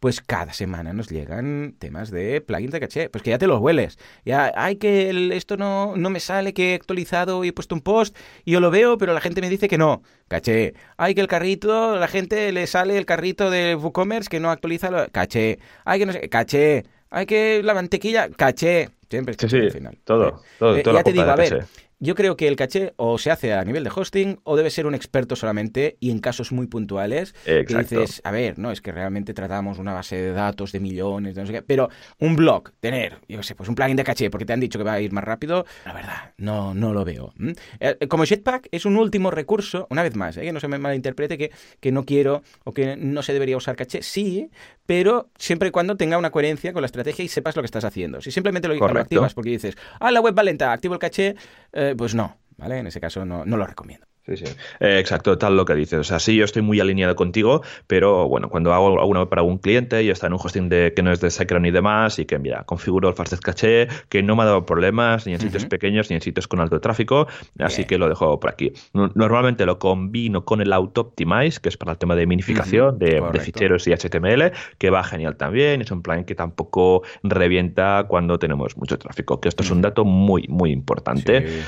Pues 0.00 0.20
cada 0.20 0.52
semana 0.52 0.92
nos 0.92 1.08
llegan 1.08 1.76
temas 1.78 2.10
de 2.10 2.42
plugins 2.42 2.72
de 2.72 2.80
caché. 2.80 3.08
Pues 3.08 3.22
que 3.24 3.30
ya 3.30 3.38
te 3.38 3.46
los 3.46 3.58
hueles. 3.58 3.98
Ya, 4.26 4.52
hay 4.54 4.76
que 4.76 5.34
esto 5.34 5.56
no, 5.56 5.96
no 5.96 6.10
me 6.10 6.20
sale, 6.20 6.52
que 6.52 6.72
he 6.72 6.74
actualizado 6.74 7.42
y 7.42 7.48
he 7.48 7.52
puesto 7.54 7.74
un 7.74 7.80
post 7.80 8.14
y 8.44 8.52
yo 8.52 8.60
lo 8.60 8.70
veo, 8.70 8.98
pero 8.98 9.14
la 9.14 9.22
gente 9.22 9.40
me 9.40 9.48
dice 9.48 9.66
que 9.66 9.78
no. 9.78 10.02
Caché. 10.28 10.74
Hay 10.98 11.14
que 11.14 11.22
el 11.22 11.28
carrito, 11.28 11.96
la 11.96 12.08
gente 12.08 12.52
le 12.52 12.66
sale 12.66 12.98
el 12.98 13.06
carrito 13.06 13.48
de 13.48 13.76
WooCommerce 13.76 14.28
que 14.28 14.40
no 14.40 14.50
actualiza. 14.50 14.90
Lo... 14.90 15.08
Caché. 15.10 15.58
Hay 15.86 16.00
que 16.00 16.04
no 16.04 16.12
sé. 16.12 16.28
Caché 16.28 16.84
hay 17.10 17.26
que 17.26 17.62
la 17.62 17.74
mantequilla, 17.74 18.28
caché. 18.30 18.90
Siempre 19.08 19.36
es 19.38 19.50
sí, 19.50 19.56
al 19.56 19.70
final. 19.70 19.98
Todo, 20.04 20.42
todo, 20.58 20.76
eh, 20.76 20.82
Ya 20.84 21.02
te 21.02 21.12
digo, 21.12 21.24
a 21.24 21.36
ver, 21.36 21.64
yo 21.98 22.14
creo 22.14 22.36
que 22.36 22.46
el 22.46 22.56
caché 22.56 22.92
o 22.96 23.18
se 23.18 23.30
hace 23.30 23.54
a 23.54 23.64
nivel 23.64 23.84
de 23.84 23.90
hosting 23.94 24.38
o 24.44 24.56
debe 24.56 24.70
ser 24.70 24.86
un 24.86 24.94
experto 24.94 25.34
solamente 25.34 25.96
y 25.98 26.10
en 26.10 26.18
casos 26.18 26.52
muy 26.52 26.66
puntuales 26.66 27.34
Exacto. 27.46 27.66
que 27.66 27.96
dices, 28.00 28.20
a 28.24 28.30
ver, 28.30 28.58
no, 28.58 28.70
es 28.70 28.80
que 28.80 28.92
realmente 28.92 29.32
tratamos 29.32 29.78
una 29.78 29.94
base 29.94 30.16
de 30.16 30.32
datos 30.32 30.72
de 30.72 30.80
millones, 30.80 31.34
de 31.34 31.40
no 31.40 31.46
sé 31.46 31.52
qué, 31.54 31.62
pero 31.62 31.88
un 32.18 32.36
blog, 32.36 32.72
tener, 32.80 33.18
yo 33.28 33.38
qué 33.38 33.42
sé, 33.42 33.54
pues 33.54 33.68
un 33.68 33.74
plugin 33.74 33.96
de 33.96 34.04
caché 34.04 34.30
porque 34.30 34.44
te 34.44 34.52
han 34.52 34.60
dicho 34.60 34.78
que 34.78 34.84
va 34.84 34.94
a 34.94 35.00
ir 35.00 35.12
más 35.12 35.24
rápido, 35.24 35.64
la 35.84 35.92
verdad, 35.94 36.34
no, 36.36 36.74
no 36.74 36.92
lo 36.92 37.04
veo. 37.04 37.32
Eh, 37.80 38.06
como 38.08 38.24
Jetpack 38.24 38.68
es 38.70 38.84
un 38.84 38.96
último 38.96 39.30
recurso, 39.30 39.86
una 39.90 40.02
vez 40.02 40.16
más, 40.16 40.36
¿eh? 40.36 40.42
que 40.42 40.52
no 40.52 40.60
se 40.60 40.68
me 40.68 40.78
malinterprete 40.78 41.38
que, 41.38 41.50
que 41.80 41.92
no 41.92 42.04
quiero 42.04 42.42
o 42.64 42.72
que 42.72 42.96
no 42.96 43.22
se 43.22 43.32
debería 43.32 43.56
usar 43.56 43.76
caché, 43.76 44.02
sí, 44.02 44.50
pero 44.86 45.30
siempre 45.36 45.68
y 45.68 45.70
cuando 45.70 45.96
tenga 45.96 46.18
una 46.18 46.30
coherencia 46.30 46.72
con 46.72 46.82
la 46.82 46.86
estrategia 46.86 47.24
y 47.24 47.28
sepas 47.28 47.56
lo 47.56 47.62
que 47.62 47.66
estás 47.66 47.84
haciendo. 47.84 48.20
Si 48.20 48.30
simplemente 48.30 48.68
lo, 48.68 48.84
activas 48.86 49.34
porque 49.34 49.50
dices, 49.50 49.76
ah, 50.00 50.10
la 50.10 50.20
web 50.20 50.36
va 50.38 50.42
lenta, 50.42 50.72
activo 50.72 50.94
el 50.94 51.00
caché, 51.00 51.34
eh, 51.72 51.85
pues 51.94 52.14
no, 52.14 52.38
¿vale? 52.56 52.78
En 52.78 52.86
ese 52.86 53.00
caso 53.00 53.24
no, 53.24 53.44
no 53.44 53.56
lo 53.56 53.66
recomiendo. 53.66 54.06
Sí, 54.26 54.36
sí. 54.38 54.44
Eh, 54.80 54.98
exacto, 54.98 55.38
tal 55.38 55.56
lo 55.56 55.64
que 55.64 55.74
dices. 55.74 56.00
O 56.00 56.04
sea, 56.04 56.18
sí, 56.18 56.36
yo 56.36 56.44
estoy 56.44 56.62
muy 56.62 56.80
alineado 56.80 57.14
contigo, 57.14 57.62
pero 57.86 58.28
bueno, 58.28 58.48
cuando 58.48 58.74
hago 58.74 59.00
alguna 59.00 59.26
para 59.26 59.42
un 59.42 59.58
cliente 59.58 60.02
y 60.02 60.10
está 60.10 60.26
en 60.26 60.32
un 60.32 60.40
hosting 60.42 60.68
de, 60.68 60.92
que 60.94 61.02
no 61.02 61.12
es 61.12 61.20
de 61.20 61.30
Sacron 61.30 61.64
y 61.64 61.70
demás, 61.70 62.18
y 62.18 62.24
que, 62.24 62.38
mira, 62.38 62.64
configuro 62.64 63.08
el 63.08 63.14
Fastest 63.14 63.42
Caché, 63.42 63.86
que 64.08 64.24
no 64.24 64.34
me 64.34 64.42
ha 64.42 64.46
dado 64.46 64.66
problemas 64.66 65.26
ni 65.26 65.34
en 65.34 65.40
sitios 65.40 65.66
pequeños 65.66 66.10
ni 66.10 66.16
en 66.16 66.22
sitios 66.22 66.48
con 66.48 66.60
alto 66.60 66.80
tráfico, 66.80 67.28
así 67.60 67.84
que 67.84 67.98
lo 67.98 68.08
dejo 68.08 68.40
por 68.40 68.50
aquí. 68.50 68.72
Normalmente 68.92 69.64
lo 69.64 69.78
combino 69.78 70.44
con 70.44 70.60
el 70.60 70.72
Auto 70.72 71.02
Optimize, 71.02 71.60
que 71.60 71.68
es 71.68 71.76
para 71.76 71.92
el 71.92 71.98
tema 71.98 72.16
de 72.16 72.26
minificación 72.26 72.98
de, 72.98 73.22
ficheros 73.40 73.86
y 73.86 73.92
HTML, 73.92 74.52
que 74.78 74.90
va 74.90 75.04
genial 75.04 75.36
también. 75.36 75.82
Es 75.82 75.90
un 75.92 76.02
plan 76.02 76.24
que 76.24 76.34
tampoco 76.34 77.02
revienta 77.22 78.04
cuando 78.08 78.38
tenemos 78.38 78.76
mucho 78.76 78.98
tráfico, 78.98 79.40
que 79.40 79.48
esto 79.48 79.62
es 79.62 79.70
un 79.70 79.82
dato 79.82 80.04
muy, 80.04 80.46
muy 80.48 80.72
importante. 80.72 81.62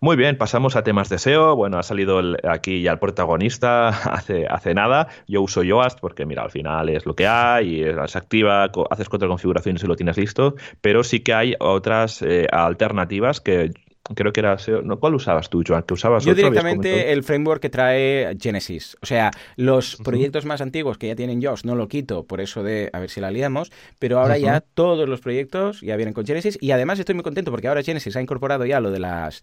Muy 0.00 0.16
bien, 0.16 0.36
pasamos 0.36 0.76
a 0.76 0.82
temas 0.82 1.08
de 1.08 1.18
SEO. 1.18 1.56
Bueno, 1.56 1.78
ha 1.78 1.82
salido 1.82 2.20
aquí 2.48 2.82
ya 2.82 2.92
el 2.92 2.98
protagonista 2.98 3.88
hace, 4.12 4.46
hace 4.46 4.74
nada. 4.74 5.08
Yo 5.26 5.42
uso 5.42 5.62
Yoast 5.62 6.00
porque, 6.00 6.26
mira, 6.26 6.42
al 6.42 6.50
final 6.50 6.88
es 6.88 7.06
lo 7.06 7.14
que 7.14 7.26
hay, 7.26 7.82
y 7.82 7.84
se 8.06 8.18
activa, 8.18 8.70
haces 8.90 9.08
cuatro 9.08 9.28
configuraciones 9.28 9.82
y 9.82 9.86
lo 9.86 9.96
tienes 9.96 10.16
listo. 10.16 10.54
Pero 10.80 11.04
sí 11.04 11.20
que 11.20 11.34
hay 11.34 11.54
otras 11.60 12.22
eh, 12.22 12.46
alternativas 12.50 13.40
que 13.40 13.72
creo 14.14 14.32
que 14.32 14.40
era 14.40 14.56
¿no? 14.82 14.98
¿Cuál 14.98 15.14
usabas 15.14 15.48
tú, 15.48 15.62
Joan? 15.66 15.82
¿Que 15.82 15.94
usabas 15.94 16.24
Yo 16.24 16.34
directamente 16.34 17.12
el 17.12 17.24
framework 17.24 17.62
que 17.62 17.70
trae 17.70 18.36
Genesis. 18.38 18.96
O 19.00 19.06
sea, 19.06 19.30
los 19.56 19.96
proyectos 19.96 20.44
más 20.44 20.60
antiguos 20.60 20.98
que 20.98 21.06
ya 21.06 21.16
tienen 21.16 21.40
Yoast 21.40 21.64
no 21.64 21.74
lo 21.74 21.88
quito 21.88 22.24
por 22.24 22.40
eso 22.40 22.62
de 22.62 22.90
a 22.92 22.98
ver 22.98 23.08
si 23.08 23.20
la 23.20 23.30
liamos, 23.30 23.72
pero 23.98 24.20
ahora 24.20 24.36
ya 24.36 24.60
todos 24.60 25.08
los 25.08 25.20
proyectos 25.20 25.80
ya 25.80 25.96
vienen 25.96 26.12
con 26.12 26.26
Genesis 26.26 26.58
y 26.60 26.72
además 26.72 26.98
estoy 26.98 27.14
muy 27.14 27.24
contento 27.24 27.50
porque 27.50 27.68
ahora 27.68 27.82
Genesis 27.82 28.14
ha 28.16 28.20
incorporado 28.20 28.66
ya 28.66 28.80
lo 28.80 28.90
de 28.90 28.98
las 28.98 29.42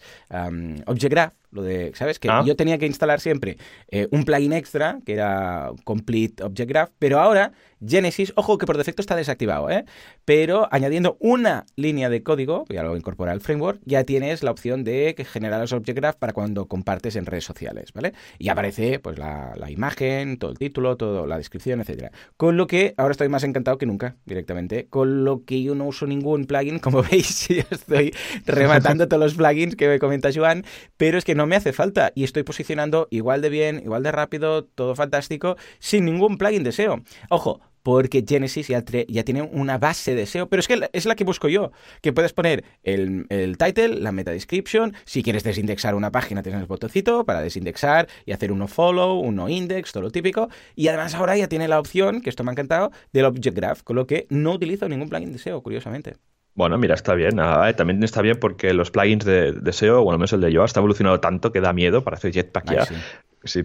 Object 0.85 1.11
Graph, 1.11 1.33
lo 1.51 1.63
de, 1.63 1.91
¿sabes? 1.95 2.19
Que 2.19 2.29
ah. 2.29 2.43
yo 2.45 2.55
tenía 2.55 2.77
que 2.77 2.85
instalar 2.85 3.19
siempre 3.19 3.57
eh, 3.89 4.07
un 4.11 4.23
plugin 4.23 4.53
extra 4.53 4.99
que 5.05 5.13
era 5.13 5.71
Complete 5.83 6.43
Object 6.43 6.69
Graph, 6.69 6.89
pero 6.99 7.19
ahora 7.19 7.51
Genesis, 7.85 8.31
ojo 8.35 8.57
que 8.57 8.65
por 8.65 8.77
defecto 8.77 9.01
está 9.01 9.15
desactivado, 9.15 9.69
¿eh? 9.69 9.85
pero 10.23 10.67
añadiendo 10.71 11.17
una 11.19 11.65
línea 11.75 12.09
de 12.09 12.21
código, 12.21 12.65
ya 12.69 12.83
lo 12.83 12.95
incorpora 12.95 13.33
el 13.33 13.41
framework, 13.41 13.81
ya 13.85 14.03
tienes 14.03 14.43
la 14.43 14.51
opción 14.51 14.83
de 14.83 15.15
generar 15.31 15.59
los 15.61 15.73
Object 15.73 15.97
Graph 15.97 16.15
para 16.17 16.33
cuando 16.33 16.67
compartes 16.67 17.15
en 17.15 17.25
redes 17.25 17.43
sociales, 17.43 17.91
¿vale? 17.93 18.13
Y 18.37 18.49
aparece 18.49 18.99
pues 18.99 19.17
la, 19.17 19.55
imagen, 19.69 20.37
todo 20.37 20.51
el 20.51 20.57
título, 20.57 20.97
toda 20.97 21.25
la 21.25 21.37
descripción, 21.37 21.81
etcétera. 21.81 22.11
Con 22.37 22.57
lo 22.57 22.67
que 22.67 22.93
ahora 22.97 23.11
estoy 23.13 23.29
más 23.29 23.43
encantado 23.43 23.77
que 23.77 23.85
nunca, 23.85 24.15
directamente, 24.25 24.87
con 24.87 25.23
lo 25.23 25.43
que 25.45 25.63
yo 25.63 25.73
no 25.75 25.85
uso 25.85 26.05
ningún 26.05 26.45
plugin, 26.45 26.79
como 26.79 27.01
veis, 27.11 27.49
estoy 27.49 28.13
rematando 28.45 29.07
todos 29.07 29.23
los 29.23 29.33
plugins 29.33 29.75
que 29.75 29.87
me 29.87 29.99
comenta 29.99 30.29
Joan, 30.33 30.65
pero 30.97 31.17
es 31.17 31.25
que 31.25 31.35
no 31.35 31.47
me 31.47 31.55
hace 31.55 31.73
falta 31.73 32.11
y 32.13 32.25
estoy 32.25 32.43
posicionando 32.43 33.07
igual 33.09 33.41
de 33.41 33.49
bien, 33.49 33.81
igual 33.83 34.03
de 34.03 34.11
rápido, 34.11 34.65
todo 34.65 34.95
fantástico, 34.95 35.57
sin 35.79 36.05
ningún 36.05 36.37
plugin 36.37 36.63
de 36.63 36.71
SEO. 36.71 37.01
Ojo, 37.29 37.61
porque 37.83 38.23
Genesis 38.27 38.67
ya, 38.67 38.83
ya, 39.07 39.23
tiene 39.23 39.41
una 39.41 39.77
base 39.77 40.15
de 40.15 40.25
SEO, 40.25 40.47
pero 40.47 40.59
es 40.59 40.67
que 40.67 40.89
es 40.93 41.05
la 41.05 41.15
que 41.15 41.23
busco 41.23 41.47
yo, 41.47 41.71
que 42.01 42.13
puedes 42.13 42.33
poner 42.33 42.63
el, 42.83 43.25
el, 43.29 43.57
title, 43.57 43.99
la 43.99 44.11
meta 44.11 44.31
description, 44.31 44.93
si 45.05 45.23
quieres 45.23 45.43
desindexar 45.43 45.95
una 45.95 46.11
página 46.11 46.43
tienes 46.43 46.61
el 46.61 46.67
botoncito 46.67 47.25
para 47.25 47.41
desindexar 47.41 48.07
y 48.25 48.31
hacer 48.31 48.51
uno 48.51 48.67
follow, 48.67 49.19
uno 49.19 49.49
index, 49.49 49.91
todo 49.91 50.03
lo 50.03 50.11
típico, 50.11 50.49
y 50.75 50.87
además 50.87 51.15
ahora 51.15 51.37
ya 51.37 51.47
tiene 51.47 51.67
la 51.67 51.79
opción, 51.79 52.21
que 52.21 52.29
esto 52.29 52.43
me 52.43 52.51
ha 52.51 52.53
encantado, 52.53 52.91
del 53.13 53.25
Object 53.25 53.55
Graph, 53.55 53.81
con 53.83 53.95
lo 53.95 54.07
que 54.07 54.27
no 54.29 54.51
utilizo 54.53 54.87
ningún 54.87 55.09
plugin 55.09 55.31
de 55.31 55.39
SEO, 55.39 55.61
curiosamente. 55.61 56.15
Bueno, 56.53 56.77
mira, 56.77 56.95
está 56.95 57.15
bien. 57.15 57.39
Ah, 57.39 57.71
también 57.75 58.03
está 58.03 58.21
bien 58.21 58.37
porque 58.37 58.73
los 58.73 58.91
plugins 58.91 59.23
de, 59.23 59.71
SEO, 59.71 60.03
bueno, 60.03 60.15
al 60.15 60.19
menos 60.19 60.33
el 60.33 60.41
de 60.41 60.51
Yoast, 60.51 60.75
ha 60.75 60.81
evolucionado 60.81 61.19
tanto 61.19 61.51
que 61.51 61.61
da 61.61 61.71
miedo 61.71 62.03
para 62.03 62.17
hacer 62.17 62.33
Jetpack 62.33 62.71
ya. 62.73 62.85
Sí, 62.85 62.95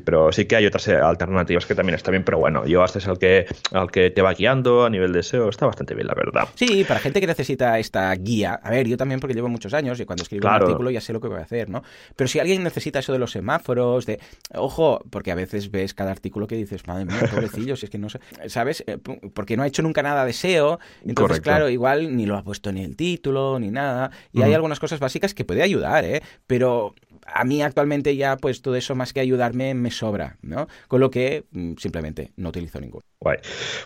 pero 0.05 0.33
sí 0.33 0.47
que 0.47 0.57
hay 0.57 0.67
otras 0.67 0.89
eh, 0.89 0.97
alternativas 0.97 1.67
que 1.67 1.75
también 1.75 1.97
están 1.97 2.13
bien, 2.13 2.25
pero 2.25 2.39
bueno, 2.39 2.67
yo 2.67 2.83
hasta 2.83 2.99
es 2.99 3.07
al 3.07 3.19
que, 3.19 3.47
al 3.73 3.91
que 3.91 4.11
te 4.11 4.23
va 4.23 4.33
guiando 4.33 4.85
a 4.85 4.91
nivel 4.91 5.13
de 5.13 5.23
SEO, 5.23 5.49
está 5.51 5.67
bastante 5.67 5.95
bien, 5.95 6.07
la 6.07 6.15
verdad. 6.15 6.49
Sí, 6.55 6.85
para 6.85 6.99
gente 7.01 7.21
que 7.21 7.27
necesita 7.27 7.79
esta 7.79 8.15
guía, 8.15 8.59
a 8.63 8.71
ver, 8.71 8.87
yo 8.87 8.97
también 8.97 9.21
porque 9.21 9.35
llevo 9.35 9.49
muchos 9.49 9.75
años 9.75 10.01
y 10.01 10.07
cuando 10.07 10.23
escribo 10.23 10.49
un 10.49 10.55
artículo 10.55 10.91
ya 10.91 11.01
sé 11.01 11.13
lo 11.13 11.21
que 11.21 11.29
voy 11.29 11.39
a 11.39 11.43
hacer, 11.43 11.69
¿no? 11.69 11.83
Pero 12.15 12.29
si 12.29 12.39
alguien 12.39 12.63
necesita 12.63 13.01
eso 13.01 13.13
de 13.13 13.19
los 13.19 13.33
semáforos, 13.33 14.07
de, 14.07 14.19
ojo, 14.55 15.05
porque 15.11 15.31
a 15.31 15.35
veces 15.35 15.71
ves 15.71 15.93
cada 15.93 16.11
artículo 16.11 16.47
que 16.47 16.57
dices, 16.57 16.87
madre 16.87 17.05
mía, 17.05 17.21
pobrecillo, 17.31 17.77
si 17.77 17.87
es 17.87 17.91
que 17.91 17.99
no 17.99 18.09
sé, 18.09 18.21
¿sabes? 18.47 18.83
Eh, 18.87 18.99
porque 19.35 19.57
no 19.57 19.63
ha 19.63 19.67
hecho 19.67 19.83
nunca 19.83 20.03
nada 20.03 20.25
de 20.25 20.33
SEO, 20.33 20.81
entonces, 21.05 21.41
claro, 21.41 21.69
igual 21.69 22.17
ni 22.17 22.25
lo 22.25 22.37
ha 22.37 22.43
puesto 22.43 22.73
ni 22.73 22.83
el 22.83 22.97
título, 22.97 23.59
ni 23.59 23.71
nada, 23.71 24.11
y 24.33 24.43
hay 24.43 24.55
algunas 24.55 24.81
cosas 24.81 25.01
básicas 25.01 25.35
que 25.35 25.45
puede 25.45 25.63
ayudar, 25.63 26.05
¿eh? 26.05 26.23
Pero 26.47 26.95
a 27.27 27.45
mí 27.45 27.63
actualmente 27.63 28.17
ya 28.17 28.37
pues 28.37 28.63
todo 28.63 28.77
eso 28.77 28.95
más 28.95 29.13
que 29.13 29.21
ayudarme 29.21 29.66
me 29.75 29.91
sobra, 29.91 30.39
¿no? 30.43 30.69
Con 30.89 31.01
lo 31.01 31.11
que 31.11 31.47
mm, 31.51 31.75
simplemente 31.77 32.33
no 32.37 32.51
utilizo 32.51 32.81
ninguno. 32.81 33.03
Guay. 33.19 33.39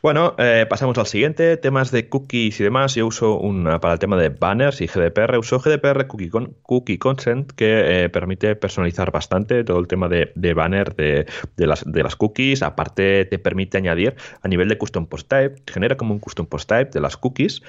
Bueno, 0.02 0.34
eh, 0.38 0.66
pasamos 0.68 0.98
al 0.98 1.06
siguiente, 1.06 1.56
temas 1.56 1.92
de 1.92 2.08
cookies 2.08 2.58
y 2.58 2.64
demás. 2.64 2.96
Yo 2.96 3.06
uso 3.06 3.38
una 3.38 3.78
para 3.78 3.94
el 3.94 4.00
tema 4.00 4.16
de 4.16 4.28
banners 4.28 4.80
y 4.80 4.88
GDPR. 4.88 5.38
Uso 5.38 5.60
GDPR 5.60 6.08
Cookie, 6.08 6.30
con, 6.30 6.56
cookie 6.62 6.98
Consent 6.98 7.52
que 7.52 8.04
eh, 8.04 8.08
permite 8.08 8.56
personalizar 8.56 9.12
bastante 9.12 9.62
todo 9.62 9.78
el 9.78 9.86
tema 9.86 10.08
de, 10.08 10.32
de 10.34 10.52
banner 10.52 10.96
de, 10.96 11.26
las, 11.58 12.16
cookies. 12.16 12.64
Aparte 12.64 13.24
te 13.24 13.38
permite 13.38 13.78
añadir 13.78 14.16
a 14.42 14.48
nivel 14.48 14.68
de 14.68 14.76
custom 14.78 15.06
post 15.06 15.28
type, 15.28 15.62
genera 15.64 15.96
como 15.96 16.12
un 16.12 16.18
custom 16.18 16.46
post 16.46 16.68
type 16.68 16.90
de 16.90 17.00
las 17.00 17.16
cookies 17.16 17.62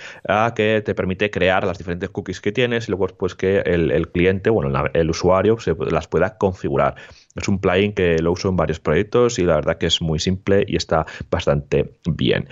que 0.55 0.81
te 0.83 0.95
permite 0.95 1.29
crear 1.29 1.63
las 1.63 1.77
diferentes 1.77 2.09
cookies 2.09 2.41
que 2.41 2.51
tienes 2.51 2.87
y 2.87 2.91
luego 2.91 3.05
pues 3.07 3.35
que 3.35 3.59
el, 3.59 3.91
el 3.91 4.09
cliente, 4.09 4.49
bueno, 4.49 4.83
el 4.93 5.09
usuario 5.11 5.59
se 5.59 5.75
las 5.91 6.07
pueda 6.07 6.39
configurar. 6.39 6.95
Es 7.35 7.47
un 7.47 7.59
plugin 7.59 7.93
que 7.93 8.17
lo 8.19 8.31
uso 8.31 8.49
en 8.49 8.57
varios 8.57 8.79
proyectos 8.79 9.39
y 9.39 9.43
la 9.43 9.55
verdad 9.55 9.77
que 9.77 9.85
es 9.85 10.01
muy 10.01 10.19
simple 10.19 10.65
y 10.67 10.75
está 10.75 11.05
bastante 11.29 11.50
bien. 12.09 12.47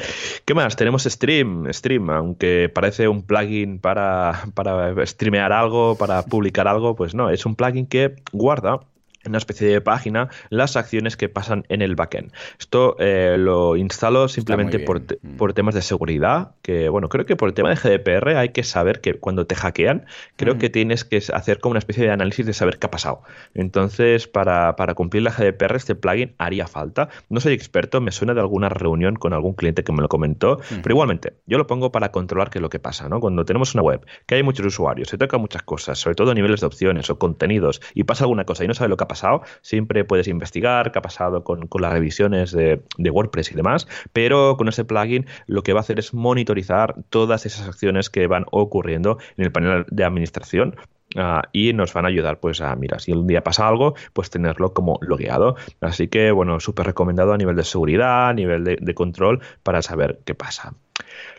¿Qué 0.46 0.54
más? 0.54 0.76
Tenemos 0.76 1.04
Stream, 1.04 1.72
Stream, 1.72 2.10
aunque 2.10 2.72
parece 2.74 3.08
un 3.08 3.24
plugin 3.24 3.80
para, 3.80 4.46
para 4.54 5.06
streamear 5.06 5.52
algo, 5.52 5.96
para 5.96 6.24
publicar 6.24 6.68
algo, 6.68 6.96
pues 6.96 7.16
no, 7.16 7.30
es 7.30 7.46
un 7.46 7.56
plugin 7.56 7.86
que 7.86 8.16
guarda 8.32 8.80
una 9.26 9.38
especie 9.38 9.68
de 9.68 9.82
página 9.82 10.30
las 10.50 10.76
acciones 10.78 11.18
que 11.18 11.30
pasan 11.30 11.66
en 11.70 11.82
el 11.82 11.96
backend. 11.96 12.32
Esto 12.60 12.96
eh, 13.00 13.36
lo 13.38 13.76
instalo 13.76 14.28
simplemente 14.28 14.80
por, 14.80 15.02
mm. 15.02 15.38
por, 15.38 15.54
temas 15.54 15.76
de 15.76 15.82
seguridad, 15.82 16.52
que 16.62 16.90
bueno, 16.90 17.10
creo 17.10 17.26
que 17.26 17.36
por 17.36 17.50
el 17.50 17.56
tema 17.56 17.70
de 17.70 17.76
GDPR 17.76 18.38
hay 18.38 18.50
que 18.50 18.64
saber 18.64 19.02
que 19.02 19.16
cuando 19.16 19.46
te 19.46 19.56
hackean, 19.56 20.06
creo 20.36 20.56
mm. 20.56 20.58
que 20.58 20.70
tienes 20.70 21.04
que 21.04 21.22
hacer 21.34 21.60
como 21.60 21.72
una 21.72 21.80
especie 21.80 22.04
de 22.06 22.12
análisis 22.12 22.46
de 22.46 22.54
saber 22.54 22.80
qué 22.80 22.88
ha 22.88 22.92
pasado. 22.92 23.22
Entonces, 23.54 24.28
para, 24.28 24.74
cumplir 24.96 25.24
la 25.24 25.32
GDPR, 25.32 25.76
este 25.76 25.96
plugin 25.96 26.34
haría 26.38 26.68
falta. 26.68 27.10
No 27.30 27.40
soy 27.40 27.54
experto, 27.54 28.02
me 28.02 28.12
suena 28.12 28.34
de 28.34 28.42
alguna 28.42 28.70
reunión 28.70 29.16
con 29.16 29.34
algún 29.34 29.54
cliente 29.54 29.84
que 29.84 29.92
me 29.92 30.02
lo 30.02 30.10
comentó, 30.10 30.58
mm. 30.58 30.82
pero 30.82 30.94
igualmente, 30.94 31.34
yo 31.46 31.58
lo 31.58 31.68
pongo 31.68 31.92
para 31.92 32.12
controlar 32.12 32.50
qué 32.50 32.60
es 32.60 32.62
lo 32.62 32.70
que 32.70 32.80
pasa, 32.80 33.10
¿no? 33.10 33.20
Cuando 33.20 33.46
tenemos 33.46 33.74
una 33.76 33.84
web, 33.84 34.06
que 34.26 34.36
hay 34.36 34.44
muchos 34.44 34.66
usuarios, 34.66 35.10
se 35.10 35.18
toca 35.18 35.38
muchas 35.38 35.64
cosas, 35.64 36.00
sobre 36.00 36.16
todo 36.16 36.32
a 36.32 36.34
niveles 36.34 36.62
de 36.62 36.68
opciones 36.68 37.10
o 37.10 37.20
contenidos, 37.20 37.82
y 37.94 38.04
pasa 38.04 38.24
alguna 38.24 38.46
cosa 38.46 38.64
y 38.64 38.68
no 38.68 38.74
sabe 38.74 38.90
lo 38.90 38.98
que 38.98 39.04
ha 39.04 39.08
pasado, 39.10 39.42
siempre 39.62 40.06
puedes 40.06 40.30
investigar 40.30 40.94
qué 40.94 41.00
ha 41.00 41.02
pasado 41.02 41.44
con, 41.44 41.68
las 41.82 41.92
revisiones 41.92 42.54
de, 42.54 42.82
WordPress 42.98 43.52
y 43.52 43.56
demás, 43.56 43.88
pero 44.14 44.56
con 44.56 44.70
ese 44.70 44.86
plugin 44.86 45.26
lo 45.48 45.64
que 45.64 45.74
va 45.74 45.80
a 45.80 45.82
hacer 45.82 46.00
es 46.00 46.14
monitorizar 46.14 46.96
todas 47.10 47.46
esas 47.46 47.68
acciones 47.68 48.10
que 48.10 48.28
van 48.28 48.46
ocurriendo 48.52 49.18
en 49.36 49.46
el 49.46 49.52
panel 49.52 49.86
de 49.90 50.06
administración 50.06 50.78
ah, 51.18 51.42
y 51.52 51.74
nos 51.74 51.94
van 51.94 52.06
a 52.06 52.08
ayudar 52.08 52.40
pues 52.40 52.62
a, 52.62 52.74
mira, 52.78 53.00
si 53.00 53.12
un 53.12 53.28
día 53.28 53.44
pasa 53.44 53.68
algo, 53.68 53.96
pues 54.14 54.30
tenerlo 54.30 54.74
como 54.74 55.00
logueado. 55.02 55.56
Así 55.82 56.08
que, 56.08 56.32
bueno, 56.32 56.62
súper 56.62 56.86
recomendado 56.86 57.34
a 57.34 57.38
nivel 57.38 57.58
de 57.58 57.64
seguridad, 57.64 58.30
a 58.30 58.34
nivel 58.34 58.64
de 58.64 58.94
control 58.94 59.42
para 59.64 59.82
saber 59.82 60.22
qué 60.24 60.36
pasa. 60.36 60.74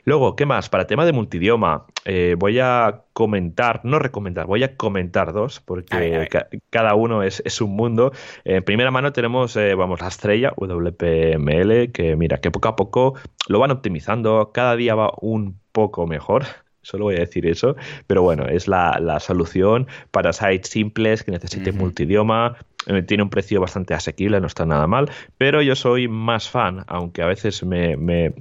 Luego, 0.05 0.37
¿qué 0.37 0.47
más? 0.47 0.69
Para 0.69 0.87
tema 0.87 1.05
de 1.05 1.13
multidioma, 1.13 1.87
eh, 2.05 2.35
voy 2.39 2.59
a 2.59 3.03
comentar, 3.13 3.81
no 3.85 3.99
recomendar, 3.99 4.47
voy 4.47 4.63
a 4.63 4.77
comentar 4.77 5.33
dos, 5.33 5.61
porque 5.61 6.29
cada 6.71 6.95
uno 6.95 7.23
es, 7.23 7.61
un 7.61 7.77
mundo. 7.77 8.13
En 8.45 8.63
primera 8.65 8.91
mano 8.91 9.13
tenemos, 9.13 9.57
eh, 9.57 9.75
vamos, 9.75 10.01
la 10.01 10.09
estrella 10.09 10.53
WPML, 10.57 11.93
que 11.93 12.17
mira, 12.17 12.39
que 12.39 12.51
poco 12.51 12.69
a 12.69 12.77
poco 12.77 13.15
lo 13.49 13.59
van 13.59 13.71
optimizando, 13.71 14.51
cada 14.53 14.77
día 14.77 14.95
va 14.95 15.13
un 15.21 15.59
poco 15.73 16.07
mejor. 16.07 16.45
Solo 16.83 17.05
voy 17.05 17.17
a 17.17 17.21
decir 17.21 17.47
eso, 17.47 17.77
pero 18.07 18.23
bueno, 18.23 18.47
es 18.47 18.67
la, 18.67 19.19
solución 19.21 19.87
para 20.11 20.33
sites 20.33 20.71
simples 20.71 21.23
que 21.23 21.31
necesiten 21.31 21.77
multidioma, 21.77 22.57
eh, 22.87 23.03
tiene 23.03 23.23
un 23.23 23.31
precio 23.31 23.61
bastante 23.61 23.93
asequible, 23.93 24.41
no 24.41 24.47
está 24.47 24.65
nada 24.65 24.87
mal, 24.87 25.11
pero 25.37 25.61
yo 25.61 25.77
soy 25.77 26.09
más 26.09 26.49
fan, 26.49 26.85
aunque 26.87 27.23
a 27.23 27.27
veces 27.27 27.63
me, 27.63 28.35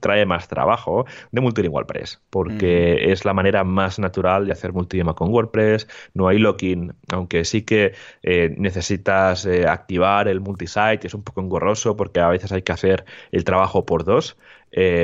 trae 0.00 0.26
más 0.26 0.48
trabajo, 0.48 1.06
de 1.30 1.40
Multilingual 1.40 1.86
Press, 1.86 2.20
porque 2.30 3.12
es 3.12 3.24
la 3.24 3.32
manera 3.32 3.62
más 3.62 3.98
natural 4.00 4.46
de 4.46 4.52
hacer 4.52 4.72
multidioma 4.72 5.14
con 5.14 5.30
WordPress, 5.30 5.86
no 6.14 6.26
hay 6.26 6.38
locking, 6.38 6.92
aunque 7.12 7.44
sí 7.44 7.62
que 7.62 7.92
eh, 8.22 8.54
necesitas 8.58 9.46
eh, 9.46 9.68
activar 9.68 10.26
el 10.26 10.40
multisite, 10.40 11.06
es 11.06 11.14
un 11.14 11.22
poco 11.22 11.40
engorroso 11.40 11.96
porque 11.96 12.20
a 12.20 12.28
veces 12.28 12.50
hay 12.50 12.62
que 12.62 12.72
hacer 12.72 13.04
el 13.30 13.44
trabajo 13.44 13.86
por 13.86 14.04
dos. 14.04 14.36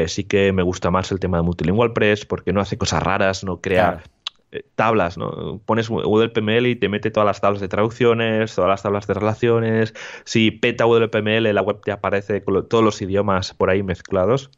sí 0.06 0.24
que 0.24 0.52
me 0.52 0.64
gusta 0.64 0.90
más 0.90 1.12
el 1.12 1.20
tema 1.20 1.36
de 1.36 1.44
Multilingual 1.44 1.92
Press 1.92 2.26
porque 2.26 2.52
no 2.52 2.60
hace 2.60 2.76
cosas 2.76 3.02
raras, 3.02 3.44
no 3.44 3.60
crea... 3.60 4.02
Eh, 4.52 4.64
tablas, 4.74 5.16
¿no? 5.16 5.60
Pones 5.64 5.88
WPML 5.88 6.66
y 6.66 6.76
te 6.76 6.88
mete 6.88 7.10
todas 7.12 7.26
las 7.26 7.40
tablas 7.40 7.60
de 7.60 7.68
traducciones, 7.68 8.54
todas 8.54 8.68
las 8.68 8.82
tablas 8.82 9.06
de 9.06 9.14
relaciones. 9.14 9.94
Si 10.24 10.50
peta 10.50 10.86
WPML, 10.86 11.54
la 11.54 11.62
web 11.62 11.80
te 11.84 11.92
aparece 11.92 12.42
con 12.42 12.68
todos 12.68 12.82
los 12.82 13.00
idiomas 13.00 13.54
por 13.54 13.70
ahí 13.70 13.82
mezclados. 13.84 14.50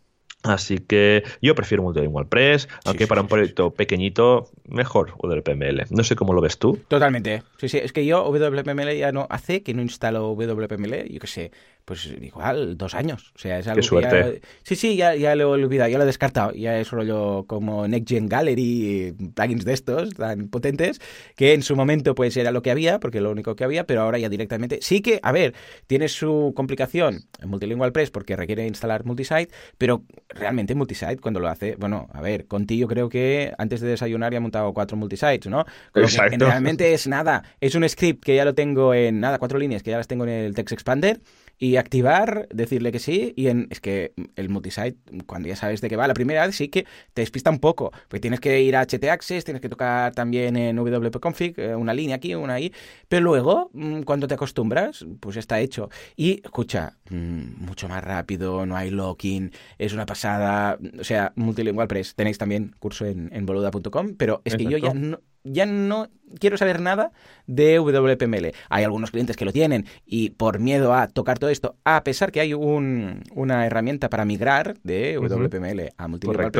Así 0.42 0.78
que 0.78 1.22
yo 1.40 1.54
prefiero 1.54 1.84
Multilingual 1.84 2.26
Press, 2.26 2.68
aunque 2.84 3.06
para 3.06 3.20
un 3.20 3.28
proyecto 3.28 3.72
pequeñito, 3.72 4.50
mejor 4.66 5.14
WPML. 5.22 5.84
No 5.90 6.02
sé 6.02 6.16
cómo 6.16 6.32
lo 6.32 6.40
ves 6.40 6.58
tú. 6.58 6.80
Totalmente. 6.88 7.44
Sí, 7.58 7.68
sí, 7.68 7.78
es 7.78 7.92
que 7.92 8.04
yo 8.04 8.24
WPML 8.24 8.96
ya 8.96 9.12
no 9.12 9.28
hace 9.30 9.62
que 9.62 9.72
no 9.72 9.82
instalo 9.82 10.32
WPML, 10.32 11.08
yo 11.08 11.20
qué 11.20 11.26
sé, 11.28 11.52
pues 11.84 12.06
igual 12.20 12.76
dos 12.76 12.94
años. 12.94 13.32
O 13.34 13.38
sea, 13.38 13.58
es 13.58 13.66
algo 13.66 13.80
Qué 13.80 13.86
suerte. 13.86 14.42
sí, 14.62 14.76
sí, 14.76 14.96
ya, 14.96 15.14
ya 15.14 15.34
lo 15.34 15.42
he 15.56 15.62
olvidado, 15.62 15.90
ya 15.90 15.98
lo 15.98 16.04
he 16.04 16.06
descartado. 16.06 16.52
Ya 16.52 16.78
es 16.78 16.90
rollo 16.90 17.44
como 17.46 17.86
Next 17.88 18.08
Gen 18.08 18.28
Gallery, 18.28 19.14
plugins 19.34 19.64
de 19.64 19.72
estos 19.72 20.14
tan 20.14 20.48
potentes, 20.48 21.00
que 21.36 21.54
en 21.54 21.62
su 21.62 21.76
momento 21.76 22.14
pues 22.14 22.36
era 22.36 22.50
lo 22.50 22.62
que 22.62 22.70
había, 22.70 23.00
porque 23.00 23.20
lo 23.20 23.30
único 23.30 23.56
que 23.56 23.64
había, 23.64 23.84
pero 23.84 24.02
ahora 24.02 24.18
ya 24.18 24.28
directamente. 24.28 24.78
Sí 24.80 25.00
que, 25.00 25.20
a 25.22 25.32
ver, 25.32 25.54
tiene 25.86 26.08
su 26.08 26.52
complicación 26.54 27.24
en 27.40 27.48
Multilingual 27.48 27.92
Press 27.92 28.10
porque 28.10 28.36
requiere 28.36 28.66
instalar 28.66 29.04
multisite, 29.04 29.48
pero 29.78 30.04
realmente 30.28 30.74
multisite 30.74 31.18
cuando 31.18 31.40
lo 31.40 31.48
hace, 31.48 31.76
bueno, 31.76 32.08
a 32.12 32.20
ver, 32.20 32.46
Conti 32.46 32.78
yo 32.78 32.86
creo 32.86 33.08
que 33.08 33.52
antes 33.58 33.80
de 33.80 33.88
desayunar 33.88 34.32
ya 34.32 34.38
he 34.38 34.40
montado 34.40 34.72
cuatro 34.72 34.96
multisites, 34.96 35.50
¿no? 35.50 35.64
Exacto. 35.94 36.46
realmente 36.46 36.92
es 36.94 37.06
nada, 37.06 37.42
es 37.60 37.74
un 37.74 37.88
script 37.88 38.24
que 38.24 38.36
ya 38.36 38.44
lo 38.44 38.54
tengo 38.54 38.94
en 38.94 39.20
nada, 39.20 39.38
cuatro 39.38 39.58
líneas 39.58 39.82
que 39.82 39.90
ya 39.90 39.96
las 39.96 40.08
tengo 40.08 40.24
en 40.24 40.30
el 40.30 40.54
Text 40.54 40.72
Expander 40.72 41.20
y 41.58 41.76
activar, 41.76 42.48
decirle 42.52 42.92
que 42.92 42.98
sí, 42.98 43.32
y 43.36 43.48
en, 43.48 43.68
es 43.70 43.80
que 43.80 44.12
el 44.36 44.48
multisite, 44.48 44.96
cuando 45.26 45.48
ya 45.48 45.56
sabes 45.56 45.80
de 45.80 45.88
qué 45.88 45.96
va, 45.96 46.08
la 46.08 46.14
primera 46.14 46.46
vez 46.46 46.56
sí 46.56 46.68
que 46.68 46.86
te 47.14 47.22
despista 47.22 47.50
un 47.50 47.60
poco, 47.60 47.92
porque 48.08 48.20
tienes 48.20 48.40
que 48.40 48.60
ir 48.60 48.76
a 48.76 48.84
htaccess, 48.84 49.44
tienes 49.44 49.60
que 49.60 49.68
tocar 49.68 50.12
también 50.12 50.56
en 50.56 50.76
wp-config, 50.76 51.54
eh, 51.58 51.76
una 51.76 51.94
línea 51.94 52.16
aquí, 52.16 52.34
una 52.34 52.54
ahí, 52.54 52.72
pero 53.08 53.22
luego, 53.22 53.70
mm, 53.72 54.02
cuando 54.02 54.26
te 54.26 54.34
acostumbras, 54.34 55.06
pues 55.20 55.36
está 55.36 55.60
hecho. 55.60 55.88
Y, 56.16 56.40
escucha, 56.44 56.98
mm, 57.10 57.64
mucho 57.64 57.88
más 57.88 58.02
rápido, 58.02 58.66
no 58.66 58.76
hay 58.76 58.90
locking, 58.90 59.52
es 59.78 59.92
una 59.92 60.06
pasada, 60.06 60.78
o 60.98 61.04
sea, 61.04 61.32
multilingual 61.36 61.88
press, 61.88 62.14
tenéis 62.14 62.38
también 62.38 62.74
curso 62.78 63.06
en, 63.06 63.30
en 63.32 63.46
boluda.com, 63.46 64.14
pero 64.16 64.42
es 64.44 64.56
que 64.56 64.64
yo 64.64 64.78
ya 64.78 64.94
no 64.94 65.20
ya 65.44 65.66
no 65.66 66.08
quiero 66.38 66.56
saber 66.56 66.80
nada 66.80 67.12
de 67.46 67.78
WPML. 67.78 68.52
Hay 68.68 68.84
algunos 68.84 69.10
clientes 69.10 69.36
que 69.36 69.44
lo 69.44 69.52
tienen 69.52 69.86
y 70.06 70.30
por 70.30 70.58
miedo 70.58 70.94
a 70.94 71.08
tocar 71.08 71.38
todo 71.38 71.50
esto, 71.50 71.76
a 71.84 72.02
pesar 72.04 72.32
que 72.32 72.40
hay 72.40 72.54
una 72.54 73.66
herramienta 73.66 74.08
para 74.08 74.24
migrar 74.24 74.76
de 74.82 75.18
WPML 75.18 75.92
a 75.96 76.08
Multilingual 76.08 76.52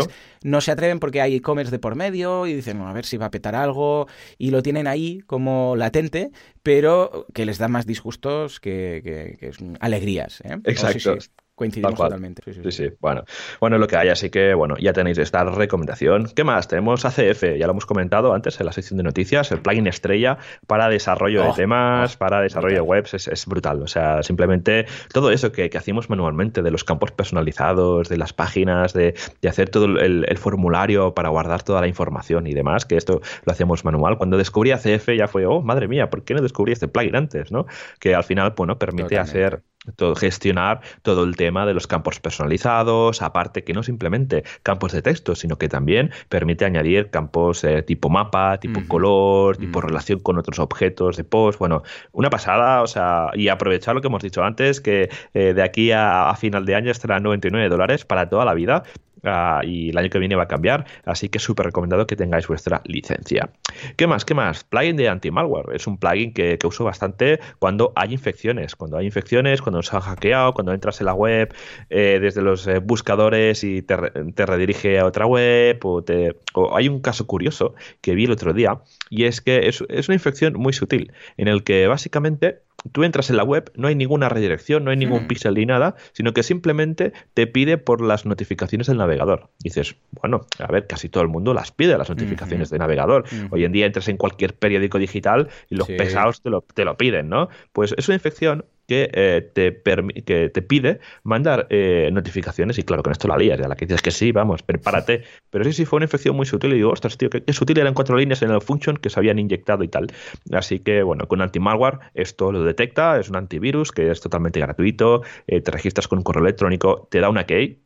no 0.43 0.61
se 0.61 0.72
atreven 0.72 0.99
porque 0.99 1.20
hay 1.20 1.37
e-commerce 1.37 1.70
de 1.70 1.78
por 1.78 1.95
medio 1.95 2.47
y 2.47 2.55
dicen, 2.55 2.80
a 2.80 2.93
ver 2.93 3.05
si 3.05 3.16
va 3.16 3.26
a 3.26 3.30
petar 3.30 3.55
algo 3.55 4.07
y 4.39 4.51
lo 4.51 4.62
tienen 4.62 4.87
ahí 4.87 5.20
como 5.26 5.76
latente, 5.76 6.30
pero 6.62 7.26
que 7.33 7.47
les 7.47 7.59
da 7.59 7.68
más 7.68 7.87
disgustos 7.87 8.61
que, 8.61 9.53
alegrías. 9.80 10.41
¿eh? 10.43 10.59
Exacto. 10.64 11.16
Coincidimos 11.55 11.94
totalmente. 11.94 12.42
Sí 12.53 12.72
sí. 12.72 12.90
Bueno. 12.98 13.24
bueno, 13.61 13.76
lo 13.76 13.86
que 13.86 13.96
hay, 13.96 14.09
así 14.09 14.30
que 14.30 14.55
bueno, 14.55 14.74
ya 14.80 14.92
tenéis 14.94 15.18
esta 15.18 15.44
recomendación. 15.44 16.26
¿Qué 16.34 16.44
más? 16.44 16.66
Tenemos 16.66 17.05
ACF, 17.05 17.59
ya 17.59 17.66
lo 17.66 17.72
hemos 17.72 17.84
comentado 17.84 18.32
antes 18.32 18.59
en 18.59 18.66
la 18.66 18.72
sección 18.72 18.96
de 18.96 19.03
noticias, 19.03 19.53
el 19.53 19.61
plugin 19.61 19.86
estrella 19.86 20.38
para 20.66 20.88
desarrollo 20.88 21.42
de 21.42 21.48
oh, 21.50 21.55
temas, 21.55 22.14
oh, 22.14 22.18
para 22.18 22.40
desarrollo 22.40 22.76
de 22.76 22.80
webs, 22.80 23.14
es, 23.14 23.46
brutal. 23.46 23.82
O 23.82 23.86
sea, 23.86 24.22
simplemente 24.22 24.86
todo 25.12 25.30
eso 25.30 25.53
que, 25.53 25.70
hacemos 25.76 26.09
manualmente, 26.09 26.62
de 26.62 26.70
los 26.70 26.84
campos 26.84 27.12
personalizados, 27.12 28.09
de 28.09 28.16
las 28.16 28.32
páginas, 28.32 28.94
de, 28.94 29.14
hacer 29.46 29.68
todo 29.68 29.84
el, 29.84 30.38
formulario 30.38 31.14
para 31.14 31.28
guardar 31.28 31.62
toda 31.62 31.82
la 31.82 31.86
información 31.86 32.46
y 32.46 32.55
demás, 32.55 32.86
que 32.86 32.96
esto 32.96 33.20
lo 33.44 33.53
hacíamos 33.53 33.84
manual. 33.84 34.16
Cuando 34.16 34.38
descubrí 34.38 34.70
ACF 34.70 35.11
ya 35.16 35.28
fue, 35.28 35.44
oh, 35.44 35.61
madre 35.61 35.86
mía, 35.86 36.09
¿por 36.09 36.24
qué 36.24 36.34
no 36.34 36.40
descubrí 36.40 36.72
este 36.72 36.88
plugin 36.88 37.14
antes? 37.14 37.53
¿no? 37.53 37.66
Que 38.00 38.14
al 38.14 38.24
final, 38.24 38.55
bueno, 38.57 38.78
permite 38.78 39.18
hacer 39.18 39.62
todo, 39.97 40.14
gestionar 40.14 40.80
todo 41.03 41.24
el 41.24 41.37
tema 41.37 41.66
de 41.66 41.74
los 41.74 41.87
campos 41.87 42.20
personalizados, 42.20 43.22
aparte 43.22 43.64
que 43.64 43.72
no 43.72 43.83
simplemente 43.83 44.45
campos 44.62 44.93
de 44.93 45.03
texto, 45.03 45.35
sino 45.35 45.57
que 45.57 45.68
también 45.68 46.11
permite 46.28 46.64
añadir 46.64 47.11
campos 47.11 47.64
eh, 47.64 47.83
tipo 47.83 48.09
mapa, 48.09 48.59
tipo 48.59 48.80
color, 48.89 49.57
tipo 49.57 49.80
relación 49.80 50.20
con 50.20 50.39
otros 50.39 50.59
objetos 50.59 51.16
de 51.16 51.24
post. 51.24 51.59
Bueno, 51.59 51.83
una 52.12 52.30
pasada, 52.30 52.83
o 52.83 52.87
sea, 52.87 53.30
y 53.35 53.49
aprovechar 53.49 53.95
lo 53.95 54.01
que 54.01 54.09
hemos 54.09 54.22
dicho 54.22 54.43
antes, 54.43 54.80
que 54.80 55.11
eh, 55.35 55.55
de 55.55 55.62
aquí 55.62 55.91
a, 55.91 56.30
a, 56.30 56.37
final 56.37 56.64
de 56.64 56.74
año 56.74 56.91
estará 56.91 57.20
99 57.20 57.68
dólares 57.68 58.05
para 58.05 58.28
toda 58.28 58.45
la 58.45 58.55
vida 58.55 58.83
Ah, 59.24 59.60
y 59.64 59.90
el 59.90 59.98
año 59.98 60.10
que 60.10 60.18
viene 60.18 60.34
va 60.34 60.44
a 60.44 60.48
cambiar, 60.48 60.84
así 61.04 61.28
que 61.28 61.38
súper 61.38 61.66
recomendado 61.66 62.06
que 62.06 62.16
tengáis 62.16 62.48
vuestra 62.48 62.82
licencia. 62.84 63.50
¿Qué 63.96 64.06
más? 64.06 64.24
¿Qué 64.24 64.34
más? 64.34 64.64
Plugin 64.64 64.96
de 64.96 65.08
anti-malware. 65.08 65.74
Es 65.74 65.86
un 65.86 65.96
plugin 65.96 66.32
que, 66.32 66.58
uso 66.64 66.84
bastante 66.84 67.38
cuando 67.58 67.92
hay 67.94 68.12
infecciones. 68.12 68.74
Cuando 68.74 68.96
hay 68.96 69.06
infecciones, 69.06 69.62
cuando 69.62 69.78
nos 69.78 69.92
han 69.94 70.00
hackeado, 70.00 70.54
cuando 70.54 70.72
entras 70.72 71.00
en 71.00 71.06
la 71.06 71.14
web 71.14 71.54
eh, 71.90 72.18
desde 72.20 72.42
los 72.42 72.66
eh, 72.66 72.78
buscadores 72.78 73.62
y 73.64 73.82
te, 73.82 73.96
redirige 73.96 74.98
a 74.98 75.06
otra 75.06 75.26
web. 75.26 75.78
O, 75.84 76.02
te, 76.02 76.36
hay 76.72 76.88
un 76.88 77.00
caso 77.00 77.26
curioso 77.26 77.74
que 78.00 78.14
vi 78.14 78.24
el 78.24 78.32
otro 78.32 78.52
día 78.52 78.80
y 79.10 79.24
es 79.24 79.40
que 79.40 79.68
es, 79.68 79.84
es 79.88 80.08
una 80.08 80.14
infección 80.14 80.54
muy 80.54 80.72
sutil 80.72 81.12
en 81.36 81.48
el 81.48 81.62
que 81.64 81.86
básicamente 81.86 82.60
tú 82.90 83.04
entras 83.04 83.30
en 83.30 83.36
la 83.36 83.44
web, 83.44 83.70
no 83.76 83.88
hay 83.88 83.94
ninguna 83.94 84.28
redirección, 84.28 84.84
no 84.84 84.90
hay 84.90 84.96
ningún 84.96 85.28
pixel 85.28 85.54
ni 85.54 85.66
nada, 85.66 85.94
sino 86.12 86.32
que 86.32 86.42
simplemente 86.42 87.12
te 87.34 87.46
pide 87.46 87.78
por 87.78 88.00
las 88.00 88.26
notificaciones 88.26 88.86
del 88.86 88.98
navegador. 88.98 89.50
dices, 89.62 89.96
bueno, 90.10 90.46
a 90.58 90.70
ver, 90.70 90.86
casi 90.86 91.08
todo 91.08 91.22
el 91.22 91.28
mundo 91.28 91.54
las 91.54 91.70
pide, 91.70 91.96
las 91.96 92.08
notificaciones 92.08 92.70
de 92.70 92.78
navegador. 92.78 93.24
Hoy 93.50 93.64
en 93.64 93.72
día 93.72 93.86
entras 93.86 94.08
en 94.08 94.16
cualquier 94.16 94.54
periódico 94.54 94.98
digital 94.98 95.48
y 95.68 95.76
los 95.76 95.88
pesados 95.88 96.42
te 96.42 96.50
lo, 96.50 96.62
te 96.62 96.84
lo 96.84 96.96
piden, 96.96 97.28
¿no? 97.28 97.48
Pues 97.72 97.94
es 97.96 98.08
una 98.08 98.16
infección 98.16 98.64
que, 98.87 99.11
eh, 99.12 99.51
te, 99.53 99.83
que 100.24 100.49
te 100.51 100.62
pide 100.62 101.01
mandar 101.22 101.66
eh, 101.70 102.11
notificaciones 102.12 102.78
y 102.78 102.83
claro, 102.83 103.03
con 103.03 103.12
esto 103.12 103.28
la 103.28 103.37
lías, 103.37 103.59
ya 103.59 103.68
la 103.68 103.76
que 103.76 103.87
dices 103.87 104.03
que 104.03 104.11
sí, 104.11 104.33
vamos, 104.33 104.62
prepárate. 104.62 105.22
Pero 105.51 105.64
sí, 105.64 105.72
sí, 105.72 105.85
fue 105.85 105.99
una 105.99 106.05
infección 106.05 106.37
muy 106.37 106.47
sutil 106.47 106.72
y 106.72 106.76
digo, 106.76 106.91
ostras, 106.91 107.16
tío, 107.16 107.30
que, 107.30 107.53
sutil 107.53 107.78
eran 107.78 107.95
cuatro 107.95 108.16
líneas 108.16 108.43
en 108.43 108.51
el 108.51 108.61
function 108.61 108.97
que 108.97 109.11
se 109.11 109.18
habían 109.20 109.39
inyectado 109.39 109.85
y 109.85 109.89
tal. 109.89 110.09
Así 110.53 110.78
que, 110.80 111.03
bueno, 111.03 111.26
con 111.26 111.41
anti-malware 111.41 111.99
esto 112.14 112.53
lo 112.53 112.64
detecta, 112.64 113.18
es 113.18 113.28
un 113.28 113.37
antivirus 113.37 113.93
que 113.93 114.11
es 114.11 114.20
totalmente 114.20 114.61
gratuito, 114.61 115.22
eh, 115.47 115.61
te 115.61 115.70
registras 115.70 116.09
con 116.09 116.18
un 116.18 116.24
correo 116.24 116.43
electrónico, 116.43 117.09
te 117.11 117.20
da 117.20 117.28
una 117.28 117.45
key 117.47 117.80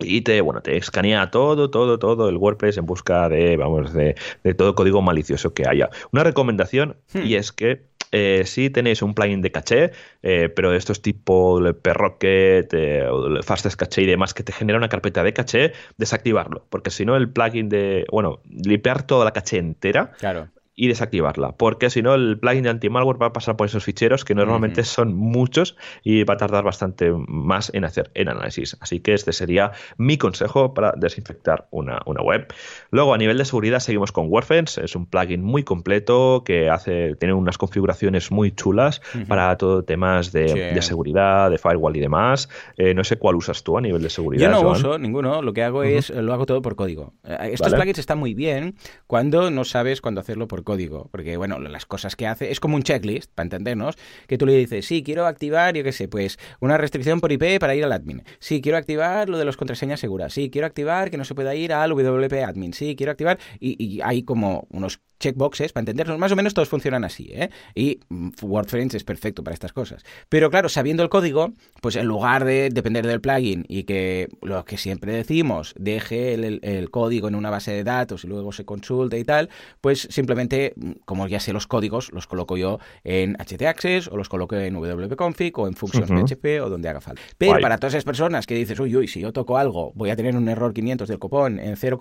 y 0.00 0.20
te, 0.22 0.40
bueno, 0.40 0.62
te 0.62 0.76
escanea 0.76 1.30
todo, 1.30 1.70
todo, 1.70 1.98
todo 1.98 2.28
el 2.28 2.36
WordPress 2.36 2.78
en 2.78 2.86
busca 2.86 3.28
de, 3.28 3.56
vamos, 3.56 3.92
de, 3.92 4.14
todo 4.56 4.74
código 4.74 5.02
malicioso 5.02 5.54
que 5.54 5.68
haya. 5.68 5.90
Una 6.12 6.24
recomendación, 6.24 6.96
hmm. 7.12 7.22
y 7.24 7.34
es 7.34 7.52
que 7.52 7.82
eh, 8.12 8.42
si 8.46 8.70
tenéis 8.70 9.02
un 9.02 9.14
plugin 9.14 9.42
de 9.42 9.50
caché, 9.50 9.92
eh, 10.22 10.48
pero 10.48 10.72
estos 10.72 11.02
tipo 11.02 11.60
Perrocket, 11.82 12.72
eh, 12.72 13.08
Fastest 13.42 13.78
Caché 13.78 14.02
y 14.02 14.06
demás 14.06 14.34
que 14.34 14.42
te 14.42 14.52
genera 14.52 14.78
una 14.78 14.88
carpeta 14.88 15.22
de 15.22 15.32
caché, 15.32 15.72
desactivarlo, 15.96 16.66
porque 16.70 16.90
si 16.90 17.04
no 17.04 17.16
el 17.16 17.30
plugin 17.30 17.68
de, 17.68 18.06
bueno, 18.10 18.40
limpiar 18.48 19.02
toda 19.06 19.24
la 19.24 19.32
caché 19.32 19.58
entera, 19.58 20.12
claro 20.18 20.48
y 20.80 20.86
desactivarla, 20.86 21.56
porque 21.56 21.90
si 21.90 22.02
no 22.02 22.14
el 22.14 22.38
plugin 22.38 22.62
de 22.62 22.70
anti-malware 22.70 23.20
va 23.20 23.26
a 23.26 23.32
pasar 23.32 23.56
por 23.56 23.66
esos 23.66 23.82
ficheros 23.82 24.24
que 24.24 24.36
normalmente 24.36 24.84
son 24.84 25.12
muchos 25.12 25.76
y 26.04 26.22
va 26.22 26.34
a 26.34 26.36
tardar 26.36 26.62
bastante 26.62 27.12
más 27.26 27.72
en 27.74 27.84
hacer 27.84 28.12
el 28.14 28.28
análisis. 28.28 28.76
Así 28.80 29.00
que 29.00 29.12
este 29.12 29.32
sería 29.32 29.72
mi 29.96 30.18
consejo 30.18 30.74
para 30.74 30.92
desinfectar 30.96 31.66
una, 31.72 31.98
web. 32.06 32.46
Luego 32.92 33.12
a 33.12 33.18
nivel 33.18 33.38
de 33.38 33.44
seguridad 33.44 33.80
seguimos 33.80 34.12
con 34.12 34.28
WordFence, 34.28 34.84
es 34.84 34.94
un 34.94 35.06
plugin 35.06 35.42
muy 35.42 35.64
completo 35.64 36.44
que 36.44 36.70
hace 36.70 37.16
tiene 37.16 37.34
unas 37.34 37.58
configuraciones 37.58 38.30
muy 38.30 38.52
chulas 38.52 39.02
para 39.26 39.56
todo 39.56 39.82
temas 39.82 40.30
de, 40.30 40.80
seguridad, 40.80 41.50
de 41.50 41.58
firewall 41.58 41.96
y 41.96 42.00
demás. 42.00 42.48
Eh, 42.76 42.94
no 42.94 43.02
sé 43.02 43.16
cuál 43.16 43.34
usas 43.34 43.64
tú 43.64 43.76
a 43.76 43.80
nivel 43.80 44.00
de 44.00 44.10
seguridad. 44.10 44.44
Yo 44.44 44.62
no 44.62 44.70
uso 44.70 44.96
ninguno, 44.96 45.42
lo 45.42 45.52
que 45.52 45.64
hago 45.64 45.82
es 45.82 46.10
lo 46.10 46.32
hago 46.32 46.46
todo 46.46 46.62
por 46.62 46.76
código. 46.76 47.14
Eh, 47.24 47.50
estos 47.54 47.74
plugins 47.74 47.98
están 47.98 48.18
muy 48.20 48.34
bien 48.34 48.76
cuando 49.08 49.50
no 49.50 49.64
sabes 49.64 50.00
cuándo 50.00 50.20
hacerlo 50.20 50.46
por 50.46 50.67
código, 50.68 51.08
porque 51.10 51.38
bueno, 51.38 51.58
las 51.58 51.86
cosas 51.86 52.14
que 52.14 52.26
hace 52.26 52.50
es 52.50 52.60
como 52.60 52.76
un 52.76 52.82
checklist, 52.82 53.32
para 53.34 53.46
entendernos, 53.46 53.96
que 54.26 54.36
tú 54.36 54.44
le 54.44 54.52
dices, 54.52 54.84
sí, 54.84 55.02
quiero 55.02 55.26
activar, 55.26 55.74
yo 55.74 55.82
qué 55.82 55.92
sé, 55.92 56.08
pues 56.08 56.38
una 56.60 56.76
restricción 56.76 57.22
por 57.22 57.32
IP 57.32 57.58
para 57.58 57.74
ir 57.74 57.84
al 57.84 57.92
admin. 57.92 58.22
Sí, 58.38 58.60
quiero 58.60 58.76
activar 58.76 59.30
lo 59.30 59.38
de 59.38 59.46
las 59.46 59.56
contraseñas 59.56 59.98
seguras. 59.98 60.34
Sí, 60.34 60.50
quiero 60.50 60.66
activar 60.66 61.10
que 61.10 61.16
no 61.16 61.24
se 61.24 61.34
pueda 61.34 61.54
ir 61.54 61.72
al 61.72 61.90
WP 61.92 62.44
admin. 62.44 62.74
Sí, 62.74 62.96
quiero 62.96 63.12
activar 63.12 63.38
y, 63.58 63.82
y 63.82 64.02
hay 64.02 64.24
como 64.24 64.66
unos 64.70 65.00
checkboxes, 65.18 65.72
para 65.72 65.82
entendernos, 65.82 66.18
más 66.18 66.32
o 66.32 66.36
menos 66.36 66.54
todos 66.54 66.68
funcionan 66.68 67.04
así, 67.04 67.30
¿eh? 67.32 67.50
Y 67.74 68.00
mm, 68.08 68.30
WordFence 68.42 68.96
es 68.96 69.04
perfecto 69.04 69.42
para 69.42 69.54
estas 69.54 69.72
cosas. 69.72 70.04
Pero 70.28 70.50
claro, 70.50 70.68
sabiendo 70.68 71.02
el 71.02 71.08
código, 71.08 71.52
pues 71.80 71.96
en 71.96 72.06
lugar 72.06 72.44
de 72.44 72.70
depender 72.70 73.06
del 73.06 73.20
plugin 73.20 73.64
y 73.68 73.84
que 73.84 74.28
lo 74.42 74.64
que 74.64 74.76
siempre 74.76 75.12
decimos, 75.12 75.74
deje 75.78 76.34
el, 76.34 76.90
código 76.90 77.28
en 77.28 77.34
una 77.34 77.50
base 77.50 77.72
de 77.72 77.84
datos 77.84 78.24
y 78.24 78.28
luego 78.28 78.52
se 78.52 78.64
consulte 78.64 79.18
y 79.18 79.24
tal, 79.24 79.50
pues 79.80 80.08
simplemente, 80.10 80.74
mm, 80.76 80.92
como 81.04 81.26
ya 81.26 81.40
sé 81.40 81.52
los 81.52 81.66
códigos, 81.66 82.12
los 82.12 82.26
coloco 82.26 82.56
yo 82.56 82.78
en 83.04 83.36
htaccess 83.36 84.08
o 84.08 84.16
los 84.16 84.28
coloco 84.28 84.56
en 84.56 84.74
wp-config 84.74 85.52
o 85.56 85.66
en 85.66 85.74
functions 85.74 86.08
PHP 86.08 86.60
o 86.62 86.68
donde 86.68 86.88
haga 86.88 87.00
falta. 87.00 87.22
Pero 87.36 87.60
para 87.60 87.78
todas 87.78 87.94
esas 87.94 88.04
personas 88.04 88.46
que 88.46 88.54
dices, 88.54 88.78
uy, 88.80 88.94
uy, 88.96 89.08
si 89.08 89.20
yo 89.20 89.32
toco 89.32 89.58
algo, 89.58 89.92
voy 89.94 90.10
a 90.10 90.16
tener 90.16 90.36
un 90.36 90.48
error 90.48 90.72
500 90.72 91.08
del 91.08 91.18
copón 91.18 91.58
en 91.58 91.76
0, 91.76 91.98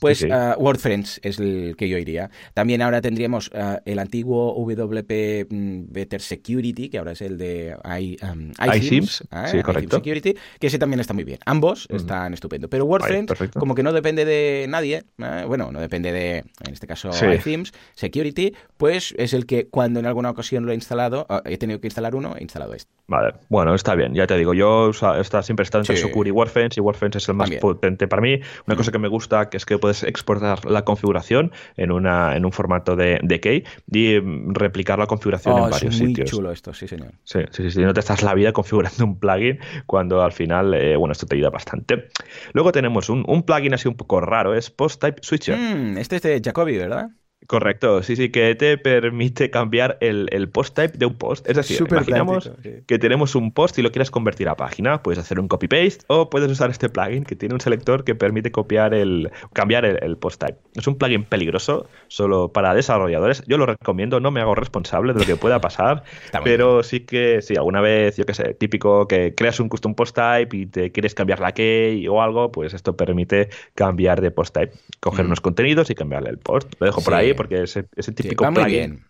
pues 0.00 0.22
uh, 0.22 0.58
WordFence 0.58 1.20
es 1.22 1.38
el 1.38 1.74
que 1.76 1.88
yo 1.88 1.98
iría. 1.98 2.30
También 2.54 2.82
ahora 2.82 3.00
tendríamos 3.00 3.50
eh, 3.54 3.78
el 3.84 3.98
antiguo 3.98 4.54
WP 4.54 5.46
mm, 5.50 5.92
Better 5.92 6.20
Security, 6.20 6.88
que 6.88 6.98
ahora 6.98 7.12
es 7.12 7.22
el 7.22 7.38
de 7.38 7.76
I, 8.00 8.16
um, 8.22 8.52
iSIMS, 8.74 9.24
sí, 9.46 9.62
correcto. 9.62 9.96
Security, 9.96 10.34
que 10.58 10.66
ese 10.66 10.78
también 10.78 11.00
está 11.00 11.14
muy 11.14 11.24
bien. 11.24 11.38
Ambos 11.44 11.86
están 11.90 12.34
estupendo. 12.34 12.68
Pero 12.68 12.84
WordFence, 12.84 13.50
como 13.50 13.74
que 13.74 13.82
no 13.82 13.92
depende 13.92 14.24
de 14.24 14.66
nadie, 14.68 15.04
eh, 15.18 15.44
bueno, 15.46 15.70
no 15.72 15.80
depende 15.80 16.12
de, 16.12 16.38
en 16.38 16.72
este 16.72 16.86
caso, 16.86 17.10
iThemes, 17.10 17.72
Security, 17.94 18.54
pues 18.76 19.14
es 19.18 19.32
el 19.32 19.46
que 19.46 19.68
cuando 19.68 20.00
en 20.00 20.06
alguna 20.06 20.30
ocasión 20.30 20.66
lo 20.66 20.72
he 20.72 20.74
instalado, 20.74 21.26
ah, 21.28 21.42
he 21.44 21.58
tenido 21.58 21.80
que 21.80 21.86
instalar 21.86 22.14
uno, 22.14 22.34
he 22.36 22.42
instalado 22.42 22.74
este. 22.74 22.90
Vale, 23.08 23.34
bueno, 23.48 23.74
está 23.74 23.94
bien, 23.94 24.14
ya 24.14 24.26
te 24.26 24.36
digo, 24.38 24.54
yo 24.54 24.90
está, 24.90 25.42
siempre 25.42 25.64
está 25.64 25.78
entre 25.78 25.96
Security 25.96 26.28
y 26.28 26.32
WordFence, 26.32 26.80
y 26.80 26.82
WordFence 26.82 27.18
es 27.18 27.28
el 27.28 27.34
más 27.34 27.50
potente 27.52 28.08
para 28.08 28.22
mí. 28.22 28.40
Una 28.66 28.76
cosa 28.76 28.90
que 28.90 28.98
me 28.98 29.08
gusta 29.08 29.50
que 29.50 29.56
es 29.56 29.66
que 29.66 29.78
puedes 29.78 30.02
exportar 30.02 30.64
la 30.64 30.84
configuración 30.84 31.52
en 31.76 31.92
una 31.92 32.31
en 32.36 32.44
un 32.44 32.52
formato 32.52 32.96
de, 32.96 33.18
de 33.22 33.40
key 33.40 33.64
y 33.90 34.20
mm, 34.20 34.54
replicar 34.54 34.98
la 34.98 35.06
configuración 35.06 35.56
en 35.56 35.64
oh, 35.64 35.70
varios 35.70 35.94
es 35.94 36.00
muy 36.00 36.14
chulo 36.24 36.50
esto, 36.52 36.72
sí, 36.74 36.88
señor. 36.88 37.12
Sí, 37.24 37.40
sí, 37.50 37.70
sí, 37.70 37.80
no 37.80 37.92
te 37.94 38.00
estás 38.00 38.22
la 38.22 38.34
vida 38.34 38.52
configurando 38.52 39.04
un 39.04 39.18
plugin 39.18 39.58
cuando 39.86 40.22
al 40.22 40.32
final, 40.32 40.74
eh, 40.74 40.96
bueno, 40.96 41.12
esto 41.12 41.26
te 41.26 41.36
ayuda 41.36 41.50
bastante. 41.50 42.08
Luego 42.52 42.72
tenemos 42.72 43.08
un, 43.08 43.24
un 43.26 43.42
plugin 43.42 43.74
así 43.74 43.88
un 43.88 43.96
poco 43.96 44.20
raro, 44.20 44.54
es 44.54 44.70
Post 44.70 45.00
Type 45.00 45.22
Switcher. 45.22 45.58
Mm, 45.58 45.98
este 45.98 46.16
es 46.16 46.22
de 46.22 46.40
Jacobi, 46.44 46.76
¿verdad? 46.76 47.10
Correcto, 47.46 48.02
sí, 48.02 48.16
sí, 48.16 48.30
que 48.30 48.54
te 48.54 48.78
permite 48.78 49.50
cambiar 49.50 49.98
el, 50.00 50.48
post 50.50 50.74
type 50.74 50.96
de 50.96 51.06
un 51.06 51.14
post. 51.14 51.48
Es 51.48 51.56
decir, 51.56 51.84
imaginamos 51.88 52.50
que 52.86 52.98
tenemos 52.98 53.34
un 53.34 53.52
post 53.52 53.78
y 53.78 53.82
lo 53.82 53.90
quieres 53.90 54.10
convertir 54.10 54.48
a 54.48 54.56
página, 54.56 55.02
puedes 55.02 55.18
hacer 55.18 55.40
un 55.40 55.48
copy-paste 55.48 56.04
o 56.06 56.30
puedes 56.30 56.50
usar 56.50 56.70
este 56.70 56.88
plugin 56.88 57.24
que 57.24 57.34
tiene 57.36 57.54
un 57.54 57.60
selector 57.60 58.04
que 58.04 58.14
permite 58.14 58.52
copiar 58.52 58.94
el, 58.94 59.30
cambiar 59.52 59.84
el, 59.84 60.16
post 60.16 60.40
type. 60.40 60.58
Es 60.74 60.86
un 60.86 60.96
plugin 60.96 61.24
peligroso, 61.24 61.86
solo 62.08 62.52
para 62.52 62.74
desarrolladores. 62.74 63.42
Yo 63.46 63.58
lo 63.58 63.66
recomiendo, 63.66 64.20
no 64.20 64.30
me 64.30 64.40
hago 64.40 64.54
responsable 64.54 65.12
de 65.12 65.20
lo 65.20 65.26
que 65.26 65.36
pueda 65.36 65.60
pasar, 65.60 66.04
pero 66.44 66.82
sí 66.82 67.00
que, 67.00 67.42
sí, 67.42 67.56
alguna 67.56 67.80
vez, 67.80 68.16
yo 68.16 68.24
qué 68.24 68.34
sé, 68.34 68.54
típico 68.54 69.08
que 69.08 69.34
creas 69.34 69.58
un 69.58 69.68
custom 69.68 69.94
post 69.94 70.16
type 70.16 70.56
y 70.56 70.66
te 70.66 70.92
quieres 70.92 71.14
cambiar 71.14 71.40
la 71.40 71.52
key 71.52 72.06
o 72.08 72.22
algo, 72.22 72.52
pues 72.52 72.72
esto 72.72 72.96
permite 72.96 73.48
cambiar 73.74 74.20
de 74.20 74.30
post 74.30 74.54
type, 74.54 74.72
coger 75.00 75.24
mm. 75.24 75.28
unos 75.28 75.40
contenidos 75.40 75.90
y 75.90 75.94
cambiarle 75.94 76.30
el 76.30 76.38
post. 76.38 76.72
Lo 76.78 76.86
dejo 76.86 77.02
por 77.02 77.14
ahí 77.14 77.31
porque 77.34 77.62
ese, 77.62 77.86
ese 77.96 78.12
típico 78.12 78.46
sí, 78.46 78.52
plugin. 78.52 79.04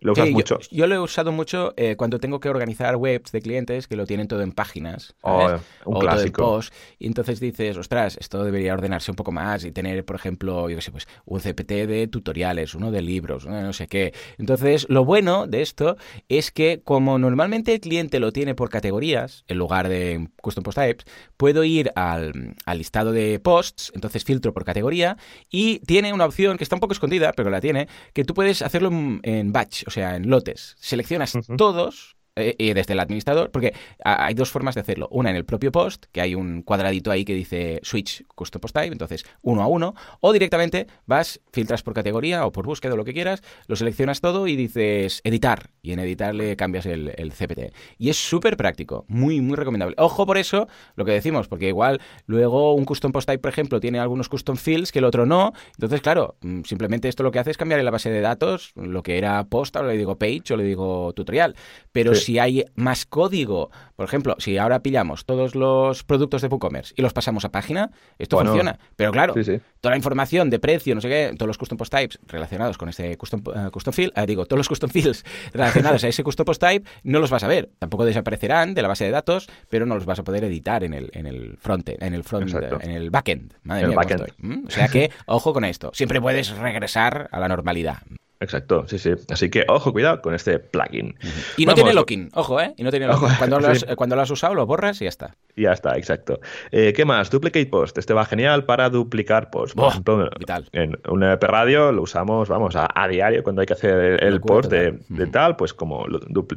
¿Lo 0.00 0.12
usas 0.12 0.30
mucho? 0.30 0.58
Yo, 0.70 0.86
lo 0.86 0.94
he 0.94 0.98
usado 0.98 1.32
mucho 1.32 1.74
eh, 1.76 1.96
cuando 1.96 2.18
tengo 2.18 2.40
que 2.40 2.48
organizar 2.48 2.96
webs 2.96 3.32
de 3.32 3.40
clientes 3.40 3.86
que 3.86 3.96
lo 3.96 4.06
tienen 4.06 4.28
todo 4.28 4.42
en 4.42 4.52
páginas. 4.52 5.14
Oh, 5.22 5.48
un 5.84 5.96
o 5.96 6.00
clásico. 6.00 6.42
post, 6.42 6.74
y 6.98 7.06
entonces 7.06 7.40
dices, 7.40 7.76
ostras, 7.76 8.16
esto 8.18 8.44
debería 8.44 8.74
ordenarse 8.74 9.10
un 9.10 9.16
poco 9.16 9.32
más 9.32 9.64
y 9.64 9.72
tener, 9.72 10.04
por 10.04 10.16
ejemplo, 10.16 10.68
yo 10.68 10.76
qué 10.76 10.82
sé, 10.82 10.90
pues 10.90 11.06
un 11.24 11.40
CPT 11.40 11.70
de 11.86 12.08
tutoriales, 12.08 12.74
uno 12.74 12.90
de 12.90 13.02
libros, 13.02 13.46
no 13.46 13.72
sé 13.72 13.86
qué. 13.86 14.12
Entonces, 14.38 14.86
lo 14.88 15.04
bueno 15.04 15.46
de 15.46 15.62
esto 15.62 15.96
es 16.28 16.50
que 16.50 16.80
como 16.84 17.18
normalmente 17.18 17.74
el 17.74 17.80
cliente 17.80 18.20
lo 18.20 18.32
tiene 18.32 18.54
por 18.54 18.70
categorías, 18.70 19.44
en 19.48 19.58
lugar 19.58 19.88
de 19.88 20.28
custom 20.40 20.64
post 20.64 20.78
types, 20.78 21.04
puedo 21.36 21.64
ir 21.64 21.92
al, 21.96 22.54
al 22.64 22.78
listado 22.78 23.12
de 23.12 23.38
posts, 23.40 23.92
entonces 23.94 24.24
filtro 24.24 24.52
por 24.52 24.64
categoría 24.64 25.16
y 25.50 25.80
tiene 25.80 26.12
una 26.12 26.24
opción 26.24 26.56
que 26.56 26.64
está 26.64 26.76
un 26.76 26.80
poco 26.80 26.92
escondida, 26.92 27.32
pero 27.34 27.49
la 27.50 27.60
tiene, 27.60 27.88
que 28.12 28.24
tú 28.24 28.34
puedes 28.34 28.62
hacerlo 28.62 28.90
en, 29.22 29.52
batch, 29.52 29.84
o 29.86 29.90
sea, 29.90 30.16
en 30.16 30.28
lotes. 30.28 30.76
Seleccionas 30.78 31.32
todos 31.56 32.16
eh, 32.40 32.56
y 32.58 32.72
desde 32.72 32.92
el 32.94 33.00
administrador, 33.00 33.50
porque 33.50 33.74
hay 34.04 34.34
dos 34.34 34.50
formas 34.50 34.74
de 34.74 34.82
hacerlo. 34.82 35.08
Una 35.10 35.30
en 35.30 35.36
el 35.36 35.44
propio 35.44 35.72
post, 35.72 36.06
que 36.12 36.20
hay 36.20 36.34
un 36.34 36.62
cuadradito 36.62 37.10
ahí 37.10 37.24
que 37.24 37.34
dice 37.34 37.80
switch 37.82 38.24
custom 38.34 38.60
post 38.60 38.74
type, 38.74 38.92
entonces 38.92 39.24
uno 39.42 39.62
a 39.62 39.66
uno, 39.66 39.94
o 40.20 40.32
directamente 40.32 40.86
vas, 41.06 41.40
filtras 41.52 41.82
por 41.82 41.94
categoría 41.94 42.46
o 42.46 42.52
por 42.52 42.66
búsqueda 42.66 42.94
o 42.94 42.96
lo 42.96 43.04
que 43.04 43.12
quieras, 43.12 43.42
lo 43.66 43.76
seleccionas 43.76 44.20
todo 44.20 44.46
y 44.46 44.56
dices 44.56 45.20
editar, 45.24 45.70
y 45.82 45.92
en 45.92 46.00
editar 46.00 46.34
le 46.34 46.56
cambias 46.56 46.86
el, 46.86 47.12
el 47.16 47.32
CPT. 47.32 47.74
Y 47.98 48.10
es 48.10 48.16
súper 48.16 48.56
práctico, 48.56 49.04
muy, 49.08 49.40
muy 49.40 49.56
recomendable. 49.56 49.94
Ojo 49.98 50.26
por 50.26 50.38
eso, 50.38 50.68
lo 50.96 51.04
que 51.04 51.12
decimos, 51.12 51.48
porque 51.48 51.68
igual 51.68 52.00
luego 52.26 52.74
un 52.74 52.84
custom 52.84 53.12
post 53.12 53.28
type, 53.28 53.40
por 53.40 53.50
ejemplo, 53.50 53.80
tiene 53.80 53.98
algunos 53.98 54.28
custom 54.28 54.56
fields 54.56 54.92
que 54.92 54.98
el 55.00 55.04
otro 55.04 55.26
no, 55.26 55.52
entonces 55.74 56.00
claro, 56.00 56.36
mm, 56.40 56.62
simplemente 56.62 57.08
esto 57.08 57.22
lo 57.22 57.30
que 57.30 57.38
hace 57.38 57.50
es 57.50 57.56
cambiar 57.56 57.80
en 57.80 57.84
la 57.84 57.90
base 57.90 58.10
de 58.10 58.20
datos 58.20 58.72
lo 58.74 59.02
que 59.02 59.18
era 59.18 59.44
post, 59.44 59.76
o 59.76 59.82
le 59.82 59.96
digo 59.96 60.16
page 60.18 60.52
o 60.52 60.56
le 60.56 60.64
digo 60.64 61.12
tutorial, 61.12 61.56
pero 61.92 62.14
si 62.14 62.29
hay 62.38 62.64
más 62.74 63.06
código, 63.06 63.70
por 63.96 64.06
ejemplo, 64.06 64.36
si 64.38 64.56
ahora 64.58 64.80
pillamos 64.80 65.24
todos 65.24 65.54
los 65.54 66.04
productos 66.04 66.42
de 66.42 66.48
WooCommerce 66.48 66.94
y 66.96 67.02
los 67.02 67.12
pasamos 67.12 67.44
a 67.44 67.50
página, 67.50 67.90
esto 68.18 68.38
funciona. 68.38 68.78
Pero 68.96 69.12
claro, 69.12 69.34
toda 69.34 69.90
la 69.90 69.96
información 69.96 70.50
de 70.50 70.58
precio, 70.58 70.94
no 70.94 71.00
sé 71.00 71.08
qué, 71.08 71.34
todos 71.36 71.48
los 71.48 71.58
custom 71.58 71.76
post 71.78 71.92
types 71.92 72.18
relacionados 72.26 72.78
con 72.78 72.88
ese 72.88 73.16
custom, 73.16 73.42
uh, 73.46 73.70
custom 73.70 73.92
field, 73.92 74.12
eh, 74.16 74.26
digo, 74.26 74.46
todos 74.46 74.58
los 74.58 74.68
custom 74.68 74.90
fields 74.90 75.24
relacionados 75.52 76.04
a 76.04 76.08
ese 76.08 76.22
custom 76.22 76.44
post 76.44 76.60
type, 76.60 76.88
no 77.04 77.18
los 77.18 77.30
vas 77.30 77.44
a 77.44 77.48
ver. 77.48 77.70
Tampoco 77.78 78.04
desaparecerán 78.04 78.74
de 78.74 78.82
la 78.82 78.88
base 78.88 79.04
de 79.04 79.10
datos, 79.10 79.48
pero 79.68 79.86
no 79.86 79.94
los 79.94 80.06
vas 80.06 80.18
a 80.18 80.24
poder 80.24 80.44
editar 80.44 80.84
en 80.84 80.94
el, 80.94 81.10
en 81.12 81.26
el 81.26 81.56
front, 81.58 81.88
en 81.88 82.14
el 82.14 82.24
front, 82.24 82.52
en 82.82 82.90
el 82.90 83.10
backend. 83.10 83.54
Madre 83.62 83.88
mía, 83.88 83.96
Estoy. 84.00 84.32
¿Mm? 84.38 84.66
O 84.66 84.70
sea 84.70 84.88
que, 84.88 85.10
ojo 85.26 85.52
con 85.52 85.64
esto. 85.64 85.90
Siempre 85.94 86.20
puedes 86.20 86.56
regresar 86.56 87.28
a 87.32 87.40
la 87.40 87.48
normalidad. 87.48 87.98
Exacto, 88.42 88.86
sí, 88.88 88.98
sí. 88.98 89.12
Así 89.28 89.50
que 89.50 89.66
ojo, 89.68 89.92
cuidado 89.92 90.22
con 90.22 90.34
este 90.34 90.58
plugin. 90.58 91.14
Y 91.58 91.66
no 91.66 91.74
tiene 91.74 91.92
locking, 91.92 92.30
ojo, 92.32 92.58
¿eh? 92.58 92.72
Y 92.78 92.82
no 92.82 92.90
tiene 92.90 93.06
locking. 93.06 93.28
Cuando, 93.36 93.60
lo 93.60 93.68
has, 93.68 93.84
cuando 93.96 94.16
lo 94.16 94.22
has 94.22 94.30
usado, 94.30 94.54
lo 94.54 94.64
borras 94.64 95.00
y 95.02 95.04
ya 95.04 95.10
está. 95.10 95.36
Ya 95.56 95.72
está, 95.72 95.98
exacto. 95.98 96.40
Eh, 96.70 96.94
¿Qué 96.94 97.04
más? 97.04 97.30
Duplicate 97.30 97.66
Post. 97.66 97.98
Este 97.98 98.14
va 98.14 98.24
genial 98.24 98.64
para 98.64 98.88
duplicar 98.88 99.50
post. 99.50 99.74
Por 99.74 99.90
ejemplo, 99.90 100.30
en 100.72 100.98
un 101.08 101.22
EP 101.22 101.42
Radio 101.42 101.92
lo 101.92 102.02
usamos, 102.02 102.48
vamos, 102.48 102.76
a, 102.76 102.88
diario 103.08 103.42
cuando 103.42 103.60
hay 103.60 103.66
que 103.66 103.74
hacer 103.74 104.22
el, 104.22 104.40
post 104.40 104.70
de, 104.70 104.92
tal, 105.30 105.56
pues 105.56 105.74
como 105.74 106.06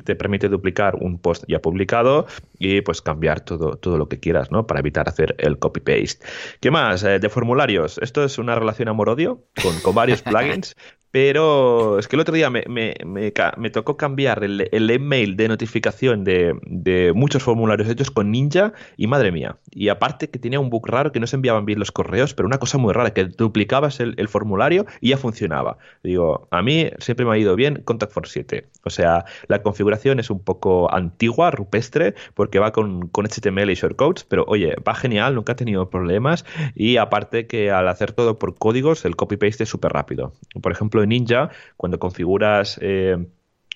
te 0.06 0.16
permite 0.16 0.48
duplicar 0.48 0.96
un 0.96 1.18
post 1.18 1.44
ya 1.48 1.60
publicado 1.60 2.28
y 2.60 2.82
pues 2.82 3.02
cambiar 3.02 3.42
todo, 3.42 3.76
todo 3.76 3.98
lo 3.98 4.08
que 4.08 4.20
quieras, 4.20 4.52
¿no? 4.52 4.68
Para 4.68 4.80
evitar 4.80 5.10
hacer 5.10 5.36
el 5.40 5.60
copy-paste. 5.60 6.26
¿Qué 6.62 6.72
más? 6.72 7.04
Eh, 7.04 7.20
de 7.20 7.30
formularios. 7.30 7.98
Esto 7.98 8.24
es 8.24 8.38
una 8.38 8.56
relación 8.56 8.88
amor-odio 8.88 9.44
con, 9.62 9.78
con 9.82 9.96
varios 9.96 10.22
plugins. 10.24 10.76
Pero 11.12 11.73
es 12.00 12.08
que 12.08 12.16
el 12.16 12.22
otro 12.22 12.36
día 12.36 12.50
me, 12.50 13.72
tocó 13.72 13.98
cambiar 13.98 14.44
el, 14.44 14.90
email 14.90 15.36
de 15.36 15.48
notificación 15.48 16.24
de, 16.24 17.12
muchos 17.16 17.44
formularios 17.44 17.90
hechos 17.90 18.12
con 18.12 18.32
Ninja 18.32 18.74
y 18.98 19.08
madre 19.08 19.32
mía. 19.32 19.58
Y 19.72 19.90
aparte 19.90 20.30
que 20.30 20.40
tenía 20.40 20.60
un 20.60 20.70
bug 20.70 20.88
raro 20.88 21.12
que 21.12 21.20
no 21.20 21.28
se 21.28 21.36
enviaban 21.36 21.66
bien 21.66 21.80
los 21.80 21.92
correos, 21.92 22.34
pero 22.34 22.48
una 22.48 22.58
cosa 22.58 22.78
muy 22.78 22.94
rara, 22.94 23.14
que 23.14 23.26
duplicabas 23.26 24.00
el, 24.00 24.28
formulario 24.28 24.86
y 25.02 25.10
ya 25.10 25.18
funcionaba. 25.18 25.78
Digo, 26.04 26.48
a 26.50 26.62
mí 26.62 26.90
siempre 27.00 27.26
me 27.26 27.34
ha 27.34 27.38
ido 27.38 27.56
bien 27.56 27.82
Contact 27.84 28.12
Force 28.12 28.34
7. 28.34 28.68
O 28.84 28.90
sea, 28.90 29.26
la 29.48 29.62
configuración 29.62 30.20
es 30.20 30.30
un 30.30 30.40
poco 30.40 30.94
antigua, 30.94 31.52
rupestre, 31.52 32.16
porque 32.34 32.60
va 32.60 32.72
con, 32.72 33.08
con 33.10 33.26
HTML 33.26 33.70
y 33.70 33.76
shortcodes, 33.76 34.24
pero 34.24 34.46
oye, 34.48 34.76
va 34.88 34.96
genial, 34.96 35.36
nunca 35.36 35.54
ha 35.54 35.56
tenido 35.56 35.90
problemas. 35.90 36.46
Y 36.76 36.98
aparte 36.98 37.48
que 37.48 37.72
al 37.72 37.88
hacer 37.88 38.12
todo 38.14 38.40
por 38.40 38.56
códigos, 38.56 39.06
el 39.06 39.16
copy-paste 39.16 39.64
es 39.64 39.70
súper 39.70 39.94
rápido. 39.94 40.34
Por 40.62 40.72
ejemplo, 40.72 41.06
Ninja, 41.06 41.50
cuando 41.78 42.00
configuras 42.00 42.78
eh, 42.82 43.26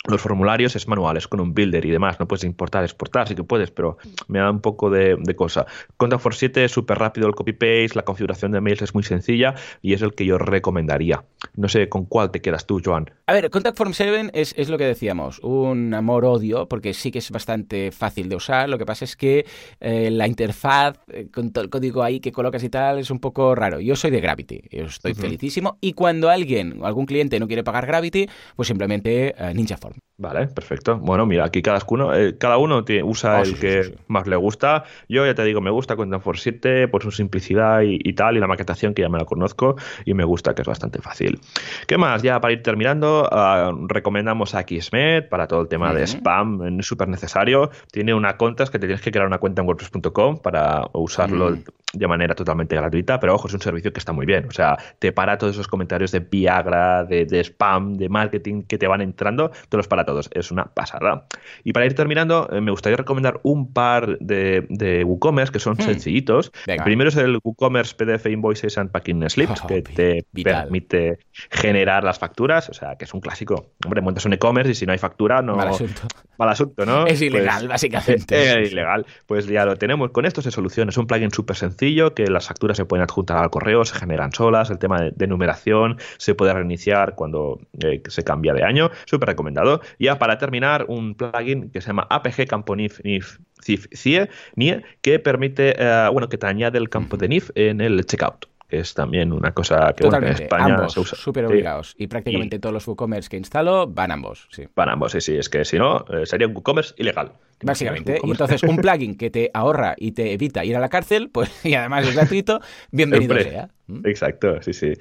los 0.06 0.22
formularios 0.22 0.76
es 0.76 0.88
manuales 0.88 1.28
con 1.28 1.40
un 1.40 1.54
builder 1.54 1.86
y 1.86 1.92
demás. 1.92 2.20
No 2.20 2.28
puedes 2.28 2.44
importar, 2.44 2.84
exportar, 2.84 3.28
sí 3.28 3.36
que 3.36 3.44
puedes, 3.44 3.72
pero 3.72 3.98
me 4.28 4.40
da 4.40 4.50
un 4.50 4.62
poco 4.62 4.90
de, 4.90 5.18
cosa. 5.36 5.66
Contact 5.98 6.22
Force 6.22 6.40
7 6.40 6.66
es 6.66 6.72
súper 6.72 6.98
rápido 6.98 7.28
el 7.28 7.36
copy-paste, 7.36 7.92
la 7.96 8.04
configuración 8.04 8.52
de 8.52 8.62
mails 8.62 8.82
es 8.82 8.94
muy 8.94 9.04
sencilla 9.04 9.56
y 9.82 9.94
es 9.94 10.02
el 10.02 10.14
que 10.14 10.26
yo 10.26 10.38
recomendaría. 10.38 11.24
No 11.56 11.68
sé 11.68 11.90
con 11.90 12.06
cuál 12.06 12.32
te 12.32 12.42
quedas 12.42 12.66
tú, 12.66 12.82
Joan. 12.84 13.10
A 13.28 13.34
ver, 13.34 13.50
Contact 13.50 13.78
Form 13.78 13.94
7 13.94 14.32
es, 14.34 14.70
lo 14.70 14.78
que 14.78 14.86
decíamos, 14.86 15.40
un 15.40 15.94
amor-odio, 15.94 16.68
porque 16.68 16.94
sí 16.94 17.12
que 17.12 17.20
es 17.20 17.30
bastante 17.32 17.92
fácil 17.92 18.30
de 18.30 18.36
usar. 18.36 18.70
Lo 18.70 18.78
que 18.78 18.86
pasa 18.86 19.04
es 19.06 19.16
que 19.16 19.46
eh, 19.80 20.10
la 20.10 20.28
interfaz, 20.28 20.98
eh, 21.10 21.28
con 21.34 21.52
todo 21.52 21.64
el 21.64 21.70
código 21.70 22.04
ahí 22.04 22.20
que 22.20 22.32
colocas 22.32 22.64
y 22.64 22.70
tal, 22.70 23.00
es 23.00 23.12
un 23.12 23.20
poco 23.20 23.56
raro. 23.56 23.80
Yo 23.80 23.96
soy 23.96 24.12
de 24.12 24.22
Gravity, 24.22 24.62
yo 24.72 24.86
estoy 24.86 25.14
felicísimo. 25.14 25.78
Y 25.82 25.94
cuando 25.94 26.30
alguien 26.30 26.82
o 26.82 26.86
algún 26.86 27.06
cliente 27.06 27.40
no 27.40 27.48
quiere 27.48 27.64
pagar 27.64 27.86
Gravity, 27.86 28.28
pues 28.56 28.68
simplemente 28.68 29.36
uh, 29.40 29.54
Ninja 29.54 29.78
Form. 29.78 29.87
Vale, 30.20 30.48
perfecto. 30.48 30.98
Bueno, 30.98 31.28
mira, 31.28 31.46
aquí 31.46 31.62
cada 31.62 31.80
uno, 31.88 32.12
eh, 32.16 32.38
cada 32.40 32.58
uno 32.58 32.84
usa 33.04 33.38
ah, 33.38 33.42
el 33.44 33.60
que 33.60 33.96
más 34.08 34.26
le 34.26 34.36
gusta. 34.36 34.84
Yo 35.08 35.24
ya 35.24 35.36
te 35.36 35.44
digo, 35.44 35.62
me 35.62 35.70
gusta 35.70 35.96
Content 35.96 36.24
for 36.24 36.40
7 36.40 36.88
por 36.88 37.04
su 37.04 37.12
simplicidad 37.12 37.82
y, 37.84 38.14
tal, 38.14 38.36
y 38.36 38.40
la 38.40 38.48
maquetación 38.48 38.96
que 38.96 39.04
ya 39.04 39.10
me 39.10 39.20
la 39.20 39.26
conozco, 39.26 39.76
y 40.06 40.16
me 40.16 40.24
gusta 40.24 40.56
que 40.56 40.64
es 40.64 40.68
bastante 40.68 41.04
fácil. 41.04 41.40
¿Qué 41.86 42.00
más? 42.00 42.24
Ya 42.24 42.42
para 42.42 42.52
ir 42.52 42.64
terminando, 42.64 43.30
ah, 43.32 43.72
recomendamos 43.88 44.56
a 44.56 44.64
Kismet 44.64 45.30
para 45.30 45.48
todo 45.48 45.62
el 45.62 45.68
tema 45.68 45.94
de 45.94 46.08
spam, 46.08 46.80
es 46.80 46.88
súper 46.88 47.10
necesario. 47.10 47.70
Tiene 47.92 48.16
una 48.16 48.38
cuenta, 48.38 48.64
es 48.64 48.72
que 48.72 48.80
te 48.80 48.88
tienes 48.88 49.04
que 49.04 49.12
crear 49.12 49.28
una 49.28 49.38
cuenta 49.38 49.62
en 49.62 49.68
WordPress.com 49.68 50.40
para 50.40 50.90
usarlo 50.94 51.58
de 51.94 52.08
manera 52.08 52.36
totalmente 52.36 52.76
gratuita, 52.76 53.20
pero 53.20 53.36
ojo, 53.36 53.48
es 53.48 53.54
un 53.54 53.62
servicio 53.62 53.94
que 53.94 54.00
está 54.00 54.14
muy 54.14 54.26
bien. 54.26 54.48
O 54.48 54.52
sea, 54.52 54.78
te 55.00 55.12
para 55.12 55.38
todos 55.38 55.54
esos 55.54 55.68
comentarios 55.68 56.12
de 56.12 56.20
Viagra, 56.20 57.06
de, 57.06 57.26
de 57.26 57.40
spam, 57.44 57.94
de 57.94 58.10
marketing 58.10 58.64
que 58.64 58.78
te 58.78 58.88
van 58.88 59.02
entrando, 59.02 59.52
te 59.70 59.77
para 59.86 60.06
todos. 60.06 60.30
Es 60.34 60.52
una 60.52 60.66
pasada. 60.66 61.28
Y 61.64 61.74
para 61.74 61.86
ir 61.86 61.94
terminando, 61.94 62.50
eh, 62.52 62.62
me 62.62 62.72
gustaría 62.72 62.98
recomendar 62.98 63.40
un 63.44 63.74
par 63.74 64.18
de, 64.20 64.66
de 64.70 65.04
WooCommerce 65.04 65.52
que 65.52 65.60
son 65.60 65.74
hmm. 65.74 65.82
sencillitos. 65.82 66.52
El 66.66 66.82
primero 66.84 67.10
es 67.10 67.18
el 67.18 67.40
WooCommerce 67.44 67.96
PDF 67.96 68.26
Invoices 68.28 68.78
and 68.78 68.92
Packing 68.92 69.30
Slips, 69.30 69.62
oh, 69.64 69.68
que 69.68 69.82
te 69.82 70.26
permite 70.44 71.20
generar 71.52 72.04
las 72.04 72.18
facturas. 72.18 72.70
O 72.70 72.74
sea, 72.74 72.96
que 72.96 73.06
es 73.06 73.14
un 73.14 73.22
clásico. 73.22 73.74
Hombre, 73.86 74.02
montas 74.02 74.26
un 74.26 74.34
e-commerce 74.34 74.72
y 74.72 74.76
si 74.76 74.86
no 74.86 74.94
hay 74.94 74.98
factura, 74.98 75.42
no. 75.42 75.56
Mal 75.56 75.70
asunto. 75.70 76.02
Mal 76.38 76.50
asunto, 76.50 76.86
¿no? 76.86 77.08
Es 77.08 77.22
ilegal, 77.22 77.62
pues, 77.62 77.68
básicamente. 77.70 78.62
Es, 78.64 78.72
ilegal. 78.72 79.06
Pues 79.26 79.48
ya 79.48 79.66
lo 79.66 79.76
tenemos. 79.76 80.12
Con 80.12 80.26
esto 80.26 80.42
se 80.42 80.52
soluciona. 80.52 80.90
Es 80.90 80.98
un 80.98 81.08
plugin 81.08 81.32
súper 81.32 81.56
sencillo 81.56 82.14
que 82.14 82.28
las 82.28 82.48
facturas 82.48 82.78
se 82.78 82.86
pueden 82.86 83.04
adjuntar 83.04 83.38
al 83.38 83.50
correo, 83.50 83.84
se 83.86 83.96
generan 83.96 84.32
solas. 84.32 84.70
El 84.70 84.78
tema 84.78 85.02
de, 85.02 85.28
numeración 85.28 85.98
se 86.18 86.36
puede 86.36 86.54
reiniciar 86.54 87.16
cuando 87.16 87.60
eh, 87.84 88.02
se 88.08 88.24
cambia 88.24 88.54
de 88.54 88.64
año. 88.64 88.92
Súper 89.06 89.30
recomendado 89.30 89.67
ya 90.00 90.18
para 90.20 90.38
terminar, 90.38 90.86
un 90.88 91.16
plugin 91.16 91.70
que 91.72 91.82
se 91.82 91.88
llama 91.88 92.08
APG 92.10 92.48
Campo 92.48 92.76
NIF, 92.76 93.00
NIF 93.04 93.40
CIE, 93.62 94.30
NIE, 94.56 94.84
que 95.02 95.20
permite, 95.20 95.76
uh, 95.80 96.12
bueno, 96.12 96.30
que 96.30 96.38
te 96.38 96.48
añade 96.48 96.78
el 96.78 96.90
campo 96.90 97.18
de 97.18 97.28
NIF 97.28 97.50
en 97.56 97.82
el 97.82 98.06
checkout 98.06 98.48
que 98.68 98.80
es 98.80 98.94
también 98.94 99.32
una 99.32 99.54
cosa 99.54 99.94
que 99.96 100.06
en 100.06 100.24
España 100.26 100.90
se 100.90 101.00
usa. 101.00 101.18
Súper 101.18 101.46
obligados. 101.46 101.96
Y 101.98 102.08
prácticamente 102.08 102.60
todos 102.60 102.74
los 102.74 102.88
WooCommerce 102.88 103.30
que 103.30 103.38
instalo 103.38 103.88
van 103.88 104.12
ambos. 104.12 104.48
Sí. 104.52 104.68
Van 104.76 104.90
ambos, 104.90 105.14
sí, 105.14 105.22
sí. 105.22 105.38
Es 105.38 105.50
que 105.50 105.64
si 105.64 105.78
no, 105.78 106.06
eh, 106.10 106.26
sería 106.26 106.48
un 106.48 106.54
WooCommerce 106.54 106.94
ilegal. 106.98 107.32
Básicamente. 107.64 108.20
Y 108.24 108.30
entonces, 108.30 108.64
un 108.64 108.78
plugin 108.78 109.16
que 109.16 109.30
te 109.30 109.50
ahorra 109.54 109.96
y 109.98 110.12
te 110.12 110.34
evita 110.34 110.66
ir 110.66 110.76
a 110.76 110.80
la 110.80 110.90
cárcel, 110.90 111.30
pues 111.30 111.50
y 111.66 111.76
además 111.76 112.08
es 112.08 112.16
gratuito, 112.16 112.60
bienvenido 112.92 113.40
sea. 113.40 113.70
Exacto, 114.04 114.62
sí, 114.62 114.74
sí. 114.74 114.94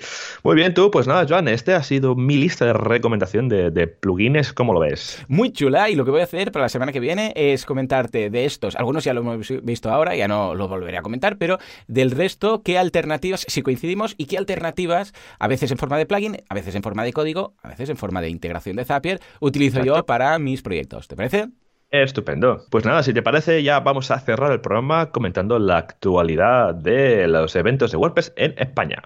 Muy 0.45 0.55
bien, 0.55 0.72
tú, 0.72 0.91
pues 0.91 1.07
nada, 1.07 1.26
Joan, 1.28 1.49
este 1.49 1.74
ha 1.74 1.82
sido 1.82 2.14
mi 2.14 2.37
lista 2.37 2.64
de 2.66 2.72
recomendación 2.72 3.49
de, 3.49 3.87
plugins, 3.87 4.53
¿cómo 4.53 4.72
lo 4.72 4.80
ves? 4.80 5.24
Muy 5.28 5.53
chula, 5.53 5.91
y 5.91 5.97
lo 5.97 6.05
que 6.05 6.12
voy 6.12 6.20
a 6.20 6.24
hacer 6.24 6.53
para 6.53 6.66
la 6.66 6.68
semana 6.68 6.93
que 6.93 7.01
viene 7.01 7.32
es 7.34 7.64
comentarte 7.66 8.30
de 8.30 8.45
estos, 8.45 8.76
algunos 8.76 9.03
ya 9.05 9.12
lo 9.12 9.20
hemos 9.22 9.64
visto 9.64 9.91
ahora, 9.91 10.14
ya 10.14 10.28
no 10.28 10.55
lo 10.55 10.68
volveré 10.68 10.99
a 10.99 11.03
comentar, 11.03 11.37
pero 11.37 11.59
del 11.89 12.12
resto, 12.12 12.62
qué 12.62 12.78
alternativas, 12.78 13.45
si 13.49 13.62
coincidimos, 13.62 14.14
y 14.18 14.26
qué 14.26 14.39
alternativas, 14.39 15.12
a 15.39 15.49
veces 15.49 15.70
en 15.72 15.78
forma 15.78 15.99
de 15.99 16.07
plugin, 16.07 16.37
a 16.49 16.55
veces 16.55 16.74
en 16.74 16.82
forma 16.82 17.05
de 17.05 17.12
código, 17.12 17.55
a 17.62 17.68
veces 17.68 17.91
en 17.91 17.97
forma 17.97 18.20
de 18.20 18.28
integración 18.28 18.76
de 18.76 18.84
Zapier, 18.84 19.20
utilizo 19.41 19.82
yo 19.82 20.07
para 20.07 20.39
mis 20.39 20.62
proyectos. 20.62 21.09
¿Te 21.09 21.16
parece? 21.16 21.49
Estupendo. 21.91 22.64
Pues 22.70 22.84
nada, 22.84 23.03
si 23.03 23.14
te 23.14 23.22
parece, 23.22 23.62
ya 23.62 23.80
vamos 23.80 24.11
a 24.11 24.18
cerrar 24.18 24.53
el 24.53 24.61
programa 24.61 25.11
comentando 25.11 25.59
la 25.59 25.78
actualidad 25.78 26.74
de 26.74 27.28
los 27.28 27.55
eventos 27.55 27.93
de 27.93 27.97
WordPress 27.97 28.32
en 28.37 28.55
España. 28.59 29.03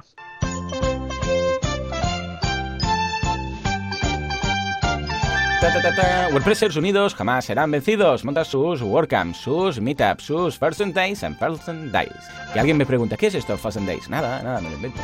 WordPressers 6.33 6.77
unidos 6.77 7.15
jamás 7.15 7.45
serán 7.45 7.71
vencidos. 7.71 8.25
Monta 8.25 8.45
sus 8.45 8.83
WordCamps, 8.83 9.37
sus 9.37 9.81
Meetups, 9.81 10.25
sus 10.25 10.59
First 10.59 10.81
Days 10.81 11.23
and 11.23 11.39
First 11.39 11.69
Days. 11.69 12.11
Y 12.55 12.59
alguien 12.59 12.77
me 12.77 12.87
pregunta, 12.87 13.17
¿qué 13.17 13.27
es 13.27 13.35
esto 13.35 13.57
First 13.57 13.79
Days? 13.81 14.09
Nada, 14.09 14.43
nada, 14.43 14.61
me 14.61 14.71
lo 14.71 14.77
invento. 14.77 15.01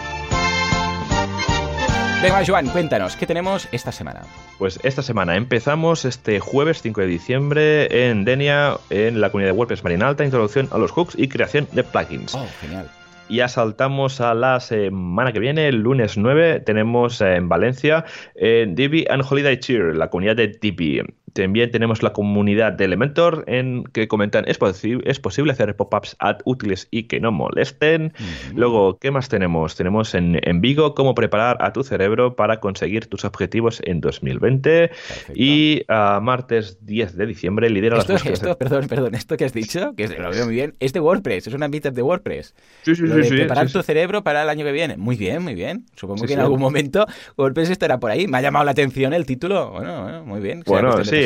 Venga, 2.27 2.45
Joan, 2.45 2.67
cuéntanos, 2.71 3.15
¿qué 3.15 3.25
tenemos 3.25 3.69
esta 3.71 3.93
semana? 3.93 4.23
Pues 4.59 4.81
esta 4.83 5.01
semana 5.01 5.37
empezamos 5.37 6.05
este 6.05 6.41
jueves 6.41 6.83
5 6.83 7.03
de 7.03 7.07
diciembre 7.07 8.09
en 8.09 8.25
Denia, 8.25 8.79
en 8.91 9.21
la 9.21 9.31
comunidad 9.31 9.53
de 9.53 9.57
WordPress 9.57 9.85
Alta, 10.03 10.25
introducción 10.25 10.69
a 10.73 10.79
los 10.79 10.91
hooks 10.91 11.15
y 11.17 11.29
creación 11.29 11.69
de 11.71 11.85
plugins. 11.85 12.35
Oh, 12.35 12.45
genial. 12.61 12.91
Ya 13.29 13.49
saltamos 13.49 14.21
a 14.21 14.35
la 14.35 14.61
semana 14.61 15.33
que 15.33 15.41
viene, 15.41 15.69
el 15.69 15.77
lunes 15.77 16.17
9, 16.17 16.61
tenemos 16.61 17.21
en 17.21 17.49
Valencia 17.49 18.05
en 18.37 18.75
Divi 18.75 19.05
and 19.11 19.25
Holiday 19.29 19.59
Cheer, 19.59 19.97
la 19.97 20.11
comunidad 20.11 20.37
de 20.37 20.57
Divi. 20.61 21.03
También 21.37 21.71
tenemos 21.71 22.03
la 22.03 22.15
comunidad 22.15 22.73
de 22.73 22.87
Elementor 22.87 23.45
en 23.47 23.85
que 23.93 24.09
comentan 24.09 24.47
es, 24.49 24.59
es 25.05 25.21
posible 25.21 25.53
hacer 25.53 25.77
pop-ups 25.77 26.17
útiles 26.47 26.89
y 26.91 27.05
que 27.05 27.21
no 27.21 27.31
molesten. 27.31 28.15
Luego, 28.55 28.99
¿qué 28.99 29.11
más 29.11 29.29
tenemos? 29.29 29.77
Tenemos 29.77 30.15
en, 30.15 30.41
en, 30.43 30.63
Vigo 30.63 30.95
cómo 30.95 31.15
preparar 31.15 31.59
a 31.61 31.75
tu 31.75 31.85
cerebro 31.85 32.37
para 32.37 32.59
conseguir 32.61 33.07
tus 33.07 33.27
objetivos 33.27 33.83
en 33.85 34.01
2020. 34.01 34.91
Y 35.35 35.83
a 35.89 36.21
martes 36.23 36.79
10 36.87 37.17
de 37.17 37.27
diciembre 37.27 37.69
lidera 37.69 37.99
esto, 37.99 38.15
las 38.15 38.25
esto, 38.25 38.57
Perdón, 38.57 38.89
perdón, 38.89 39.15
esto 39.15 39.37
que 39.37 39.45
has 39.45 39.53
dicho, 39.53 39.93
que 39.95 40.09
lo 40.09 40.31
veo 40.31 40.47
muy 40.47 40.55
bien, 40.55 40.75
es 40.81 40.95
de 40.95 41.01
WordPress, 41.01 41.49
es 41.49 41.55
una 41.55 41.69
meetup 41.69 41.93
de 41.93 42.01
WordPress. 42.01 42.55
Sí, 42.83 42.95
sí, 42.97 43.07
sí, 43.07 43.16
Preparar 43.23 43.71
tu 43.71 43.83
cerebro 43.83 44.23
para 44.23 44.43
el 44.43 44.49
año 44.49 44.65
que 44.65 44.73
viene. 44.73 44.97
Muy 44.97 45.17
bien, 45.17 45.43
muy 45.43 45.55
bien. 45.55 45.87
Supongo 45.95 46.27
que 46.27 46.35
en 46.35 46.41
algún 46.41 46.61
momento 46.61 47.07
WordPress 47.37 47.71
estará 47.71 47.99
por 47.99 48.11
ahí. 48.11 48.27
Me 48.27 48.39
ha 48.39 48.41
llamado 48.41 48.65
la 48.65 48.73
atención 48.73 49.13
el 49.15 49.27
título. 49.27 49.71
Bueno, 49.71 50.25
muy 50.25 50.41
bien. 50.41 50.63
Bueno, 50.67 51.05
sí, 51.05 51.17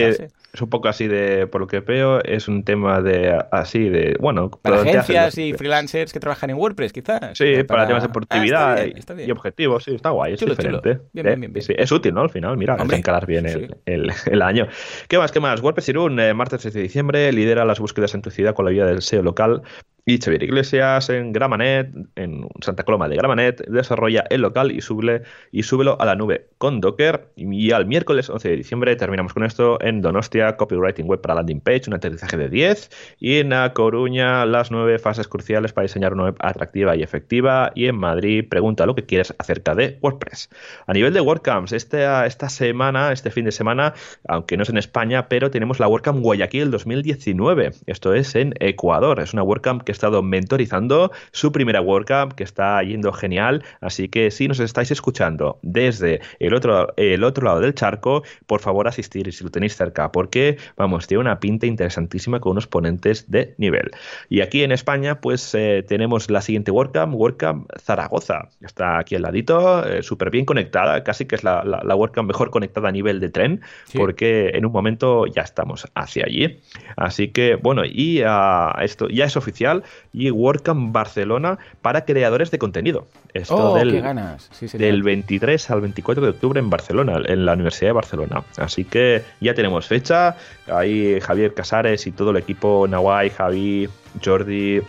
es 0.52 0.60
un 0.60 0.68
poco 0.68 0.88
así 0.88 1.06
de, 1.06 1.46
por 1.46 1.60
lo 1.60 1.66
que 1.68 1.80
veo, 1.80 2.22
es 2.24 2.48
un 2.48 2.64
tema 2.64 3.00
de, 3.00 3.38
así 3.52 3.88
de, 3.88 4.16
bueno... 4.18 4.50
Para 4.50 4.80
agencias 4.80 5.38
y 5.38 5.52
freelancers 5.52 6.12
que 6.12 6.18
trabajan 6.18 6.50
en 6.50 6.56
WordPress, 6.56 6.92
quizás. 6.92 7.38
Sí, 7.38 7.62
para, 7.62 7.86
temas 7.86 8.02
de 8.02 8.08
deportividad 8.08 8.78
ah, 8.78 9.20
y, 9.20 9.30
objetivos, 9.30 9.84
sí, 9.84 9.94
está 9.94 10.10
guay, 10.10 10.34
es 10.34 10.40
diferente. 10.40 11.00
Bien, 11.12 11.40
bien, 11.40 11.52
bien, 11.52 11.54
es 11.54 11.92
útil, 11.92 12.14
¿no? 12.14 12.22
Al 12.22 12.30
final, 12.30 12.56
mira, 12.56 12.74
Hombre, 12.74 12.96
encarar 12.96 13.26
bien 13.26 13.46
el, 13.46 14.12
el, 14.26 14.42
año. 14.42 14.66
¿Qué 15.08 15.18
más, 15.18 15.30
qué 15.30 15.38
más? 15.38 15.60
WordPress 15.62 15.88
Irún, 15.90 16.18
eh, 16.18 16.34
martes 16.34 16.62
6 16.62 16.74
de 16.74 16.82
diciembre, 16.82 17.32
lidera 17.32 17.64
las 17.64 17.78
búsquedas 17.78 18.14
en 18.14 18.22
tu 18.22 18.30
ciudad 18.30 18.54
con 18.54 18.64
la 18.64 18.72
ayuda 18.72 18.86
del 18.86 19.02
SEO 19.02 19.22
local 19.22 19.62
Y 20.04 20.18
Xavier 20.18 20.42
Iglesias 20.42 21.10
en 21.10 21.32
Gramanet, 21.32 21.92
en 22.16 22.48
Santa 22.60 22.84
Coloma 22.84 23.08
de 23.08 23.16
Gramanet, 23.16 23.66
desarrolla 23.68 24.24
el 24.30 24.42
local 24.42 24.72
y, 24.72 24.80
sube, 24.80 25.22
y 25.52 25.62
súbelo 25.62 26.00
a 26.00 26.04
la 26.04 26.16
nube 26.16 26.49
con 26.60 26.82
Docker. 26.82 27.32
Y 27.36 27.72
al 27.72 27.86
miércoles 27.86 28.28
11 28.28 28.50
de 28.50 28.56
diciembre 28.56 28.94
terminamos 28.94 29.32
con 29.32 29.44
esto 29.44 29.78
en 29.80 30.02
Donostia, 30.02 30.58
copywriting 30.58 31.06
web 31.06 31.22
para 31.22 31.34
landing 31.34 31.62
page, 31.62 31.84
un 31.86 31.94
aterrizaje 31.94 32.36
de 32.36 32.50
10. 32.50 33.16
Y 33.18 33.38
en 33.38 33.54
A 33.54 33.72
Coruña, 33.72 34.44
las 34.44 34.70
nueve 34.70 34.98
fases 34.98 35.26
cruciales 35.26 35.72
para 35.72 35.86
diseñar 35.86 36.12
una 36.12 36.24
web 36.24 36.36
atractiva 36.40 36.94
y 36.96 37.02
efectiva. 37.02 37.72
Y 37.74 37.86
en 37.86 37.96
Madrid, 37.96 38.46
pregunta 38.46 38.84
lo 38.84 38.94
que 38.94 39.06
quieres 39.06 39.34
acerca 39.38 39.74
de 39.74 39.98
WordPress. 40.02 40.50
A 40.86 40.92
nivel 40.92 41.14
de 41.14 41.22
WordCamps, 41.22 41.72
esta, 41.72 42.26
esta 42.26 42.50
semana, 42.50 43.10
este 43.10 43.30
fin 43.30 43.46
de 43.46 43.52
semana, 43.52 43.94
aunque 44.28 44.58
no 44.58 44.64
es 44.64 44.68
en 44.68 44.76
España, 44.76 45.28
pero 45.28 45.50
tenemos 45.50 45.80
la 45.80 45.88
WordCamp 45.88 46.20
Guayaquil 46.20 46.70
2019. 46.70 47.70
Esto 47.86 48.12
es 48.12 48.34
en 48.34 48.52
Ecuador. 48.60 49.18
Es 49.20 49.32
una 49.32 49.44
WordCamp 49.44 49.82
que 49.82 49.92
he 49.92 49.94
estado 49.94 50.22
mentorizando, 50.22 51.10
su 51.32 51.52
primera 51.52 51.80
WordCamp 51.80 52.34
que 52.34 52.44
está 52.44 52.82
yendo 52.82 53.14
genial. 53.14 53.64
Así 53.80 54.10
que 54.10 54.30
si 54.30 54.46
nos 54.46 54.60
estáis 54.60 54.90
escuchando 54.90 55.58
desde 55.62 56.20
el 56.38 56.49
otro, 56.54 56.92
el 56.96 57.24
otro 57.24 57.44
lado 57.44 57.60
del 57.60 57.74
charco, 57.74 58.22
por 58.46 58.60
favor 58.60 58.88
asistir 58.88 59.32
si 59.32 59.44
lo 59.44 59.50
tenéis 59.50 59.76
cerca, 59.76 60.12
porque 60.12 60.58
vamos, 60.76 61.06
tiene 61.06 61.20
una 61.20 61.40
pinta 61.40 61.66
interesantísima 61.66 62.40
con 62.40 62.52
unos 62.52 62.66
ponentes 62.66 63.30
de 63.30 63.54
nivel. 63.58 63.90
Y 64.28 64.40
aquí 64.40 64.62
en 64.62 64.72
España, 64.72 65.20
pues 65.20 65.54
eh, 65.54 65.84
tenemos 65.86 66.30
la 66.30 66.40
siguiente 66.40 66.70
WordCamp, 66.70 67.14
WordCamp 67.14 67.70
Zaragoza. 67.78 68.48
Está 68.60 68.98
aquí 68.98 69.16
al 69.16 69.22
ladito, 69.22 69.86
eh, 69.86 70.02
súper 70.02 70.30
bien 70.30 70.44
conectada, 70.44 71.02
casi 71.04 71.26
que 71.26 71.36
es 71.36 71.44
la, 71.44 71.64
la, 71.64 71.94
WordCamp 71.94 72.28
mejor 72.28 72.50
conectada 72.50 72.88
a 72.88 72.92
nivel 72.92 73.20
de 73.20 73.28
tren, 73.28 73.60
porque 73.94 74.50
en 74.54 74.64
un 74.64 74.72
momento 74.72 75.26
ya 75.26 75.42
estamos 75.42 75.86
hacia 75.94 76.24
allí. 76.24 76.60
Así 76.96 77.28
que, 77.28 77.56
bueno, 77.56 77.82
y 77.84 78.22
uh, 78.22 78.80
esto 78.80 79.08
ya 79.08 79.24
es 79.24 79.36
oficial, 79.36 79.82
y 80.12 80.30
WordCamp 80.30 80.92
Barcelona 80.92 81.58
para 81.82 82.04
creadores 82.04 82.50
de 82.50 82.58
contenido. 82.58 83.06
Esto 83.34 83.72
oh, 83.72 83.76
del, 83.76 83.92
qué 83.92 84.00
ganas. 84.00 84.50
del 84.72 85.02
23 85.02 85.70
al 85.70 85.80
24 85.82 86.24
de 86.24 86.30
octubre 86.30 86.39
en 86.42 86.70
Barcelona, 86.70 87.20
en 87.26 87.44
la 87.44 87.52
Universidad 87.54 87.90
de 87.90 87.92
Barcelona. 87.92 88.42
Así 88.56 88.84
que 88.84 89.22
ya 89.40 89.54
tenemos 89.54 89.86
fecha. 89.86 90.36
Ahí 90.66 91.20
Javier 91.20 91.54
Casares 91.54 92.06
y 92.06 92.12
todo 92.12 92.30
el 92.30 92.36
equipo, 92.36 92.86
Nawai, 92.88 93.30
Javi, 93.30 93.88
Jordi, 94.24 94.80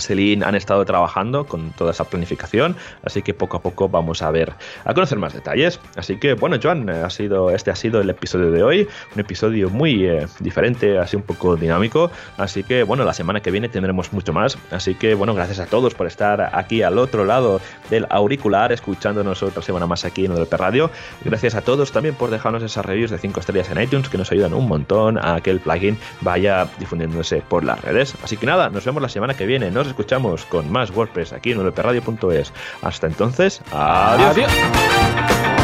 Celine 0.00 0.44
han 0.44 0.54
estado 0.54 0.84
trabajando 0.84 1.46
con 1.46 1.70
toda 1.72 1.92
esa 1.92 2.04
planificación, 2.04 2.76
así 3.04 3.22
que 3.22 3.34
poco 3.34 3.56
a 3.56 3.60
poco 3.60 3.88
vamos 3.88 4.22
a 4.22 4.30
ver, 4.30 4.52
a 4.84 4.94
conocer 4.94 5.18
más 5.18 5.32
detalles. 5.32 5.80
Así 5.96 6.18
que 6.18 6.34
bueno, 6.34 6.56
Joan, 6.62 6.88
ha 6.90 7.10
sido, 7.10 7.50
este 7.50 7.70
ha 7.70 7.76
sido 7.76 8.00
el 8.00 8.10
episodio 8.10 8.50
de 8.50 8.62
hoy, 8.62 8.88
un 9.14 9.20
episodio 9.20 9.70
muy 9.70 10.06
eh, 10.06 10.26
diferente, 10.40 10.98
así 10.98 11.16
un 11.16 11.22
poco 11.22 11.56
dinámico, 11.56 12.10
así 12.36 12.62
que 12.62 12.82
bueno, 12.82 13.04
la 13.04 13.14
semana 13.14 13.40
que 13.40 13.50
viene 13.50 13.68
tendremos 13.68 14.12
mucho 14.12 14.32
más, 14.32 14.58
así 14.70 14.94
que 14.94 15.14
bueno, 15.14 15.34
gracias 15.34 15.60
a 15.60 15.66
todos 15.66 15.94
por 15.94 16.06
estar 16.06 16.50
aquí 16.52 16.82
al 16.82 16.98
otro 16.98 17.24
lado 17.24 17.60
del 17.88 18.06
auricular, 18.10 18.72
escuchándonos 18.72 19.42
otra 19.42 19.62
semana 19.62 19.86
más 19.86 20.04
aquí 20.04 20.24
en 20.24 20.32
el 20.32 20.46
Radio. 20.50 20.90
Gracias 21.24 21.54
a 21.54 21.62
todos 21.62 21.92
también 21.92 22.14
por 22.14 22.30
dejarnos 22.30 22.62
esas 22.62 22.84
reviews 22.84 23.10
de 23.10 23.18
5 23.18 23.40
estrellas 23.40 23.70
en 23.70 23.80
iTunes 23.80 24.08
que 24.08 24.18
nos 24.18 24.30
ayudan 24.32 24.54
un 24.54 24.68
montón 24.68 25.18
a 25.18 25.40
que 25.40 25.50
el 25.50 25.60
plugin 25.60 25.98
vaya 26.20 26.68
difundiéndose 26.78 27.42
por 27.48 27.64
las 27.64 27.80
redes. 27.80 28.14
Así 28.22 28.36
que 28.36 28.46
nada, 28.46 28.70
nos 28.70 28.84
vemos 28.84 29.02
la 29.02 29.08
semana 29.08 29.34
que 29.34 29.46
viene. 29.46 29.70
Escuchamos 29.90 30.44
con 30.46 30.70
más 30.70 30.90
WordPress 30.90 31.32
aquí 31.32 31.52
en 31.52 31.58
wpradio.es. 31.66 32.52
Hasta 32.82 33.06
entonces, 33.06 33.60
adiós. 33.72 34.30
adiós. 34.30 35.59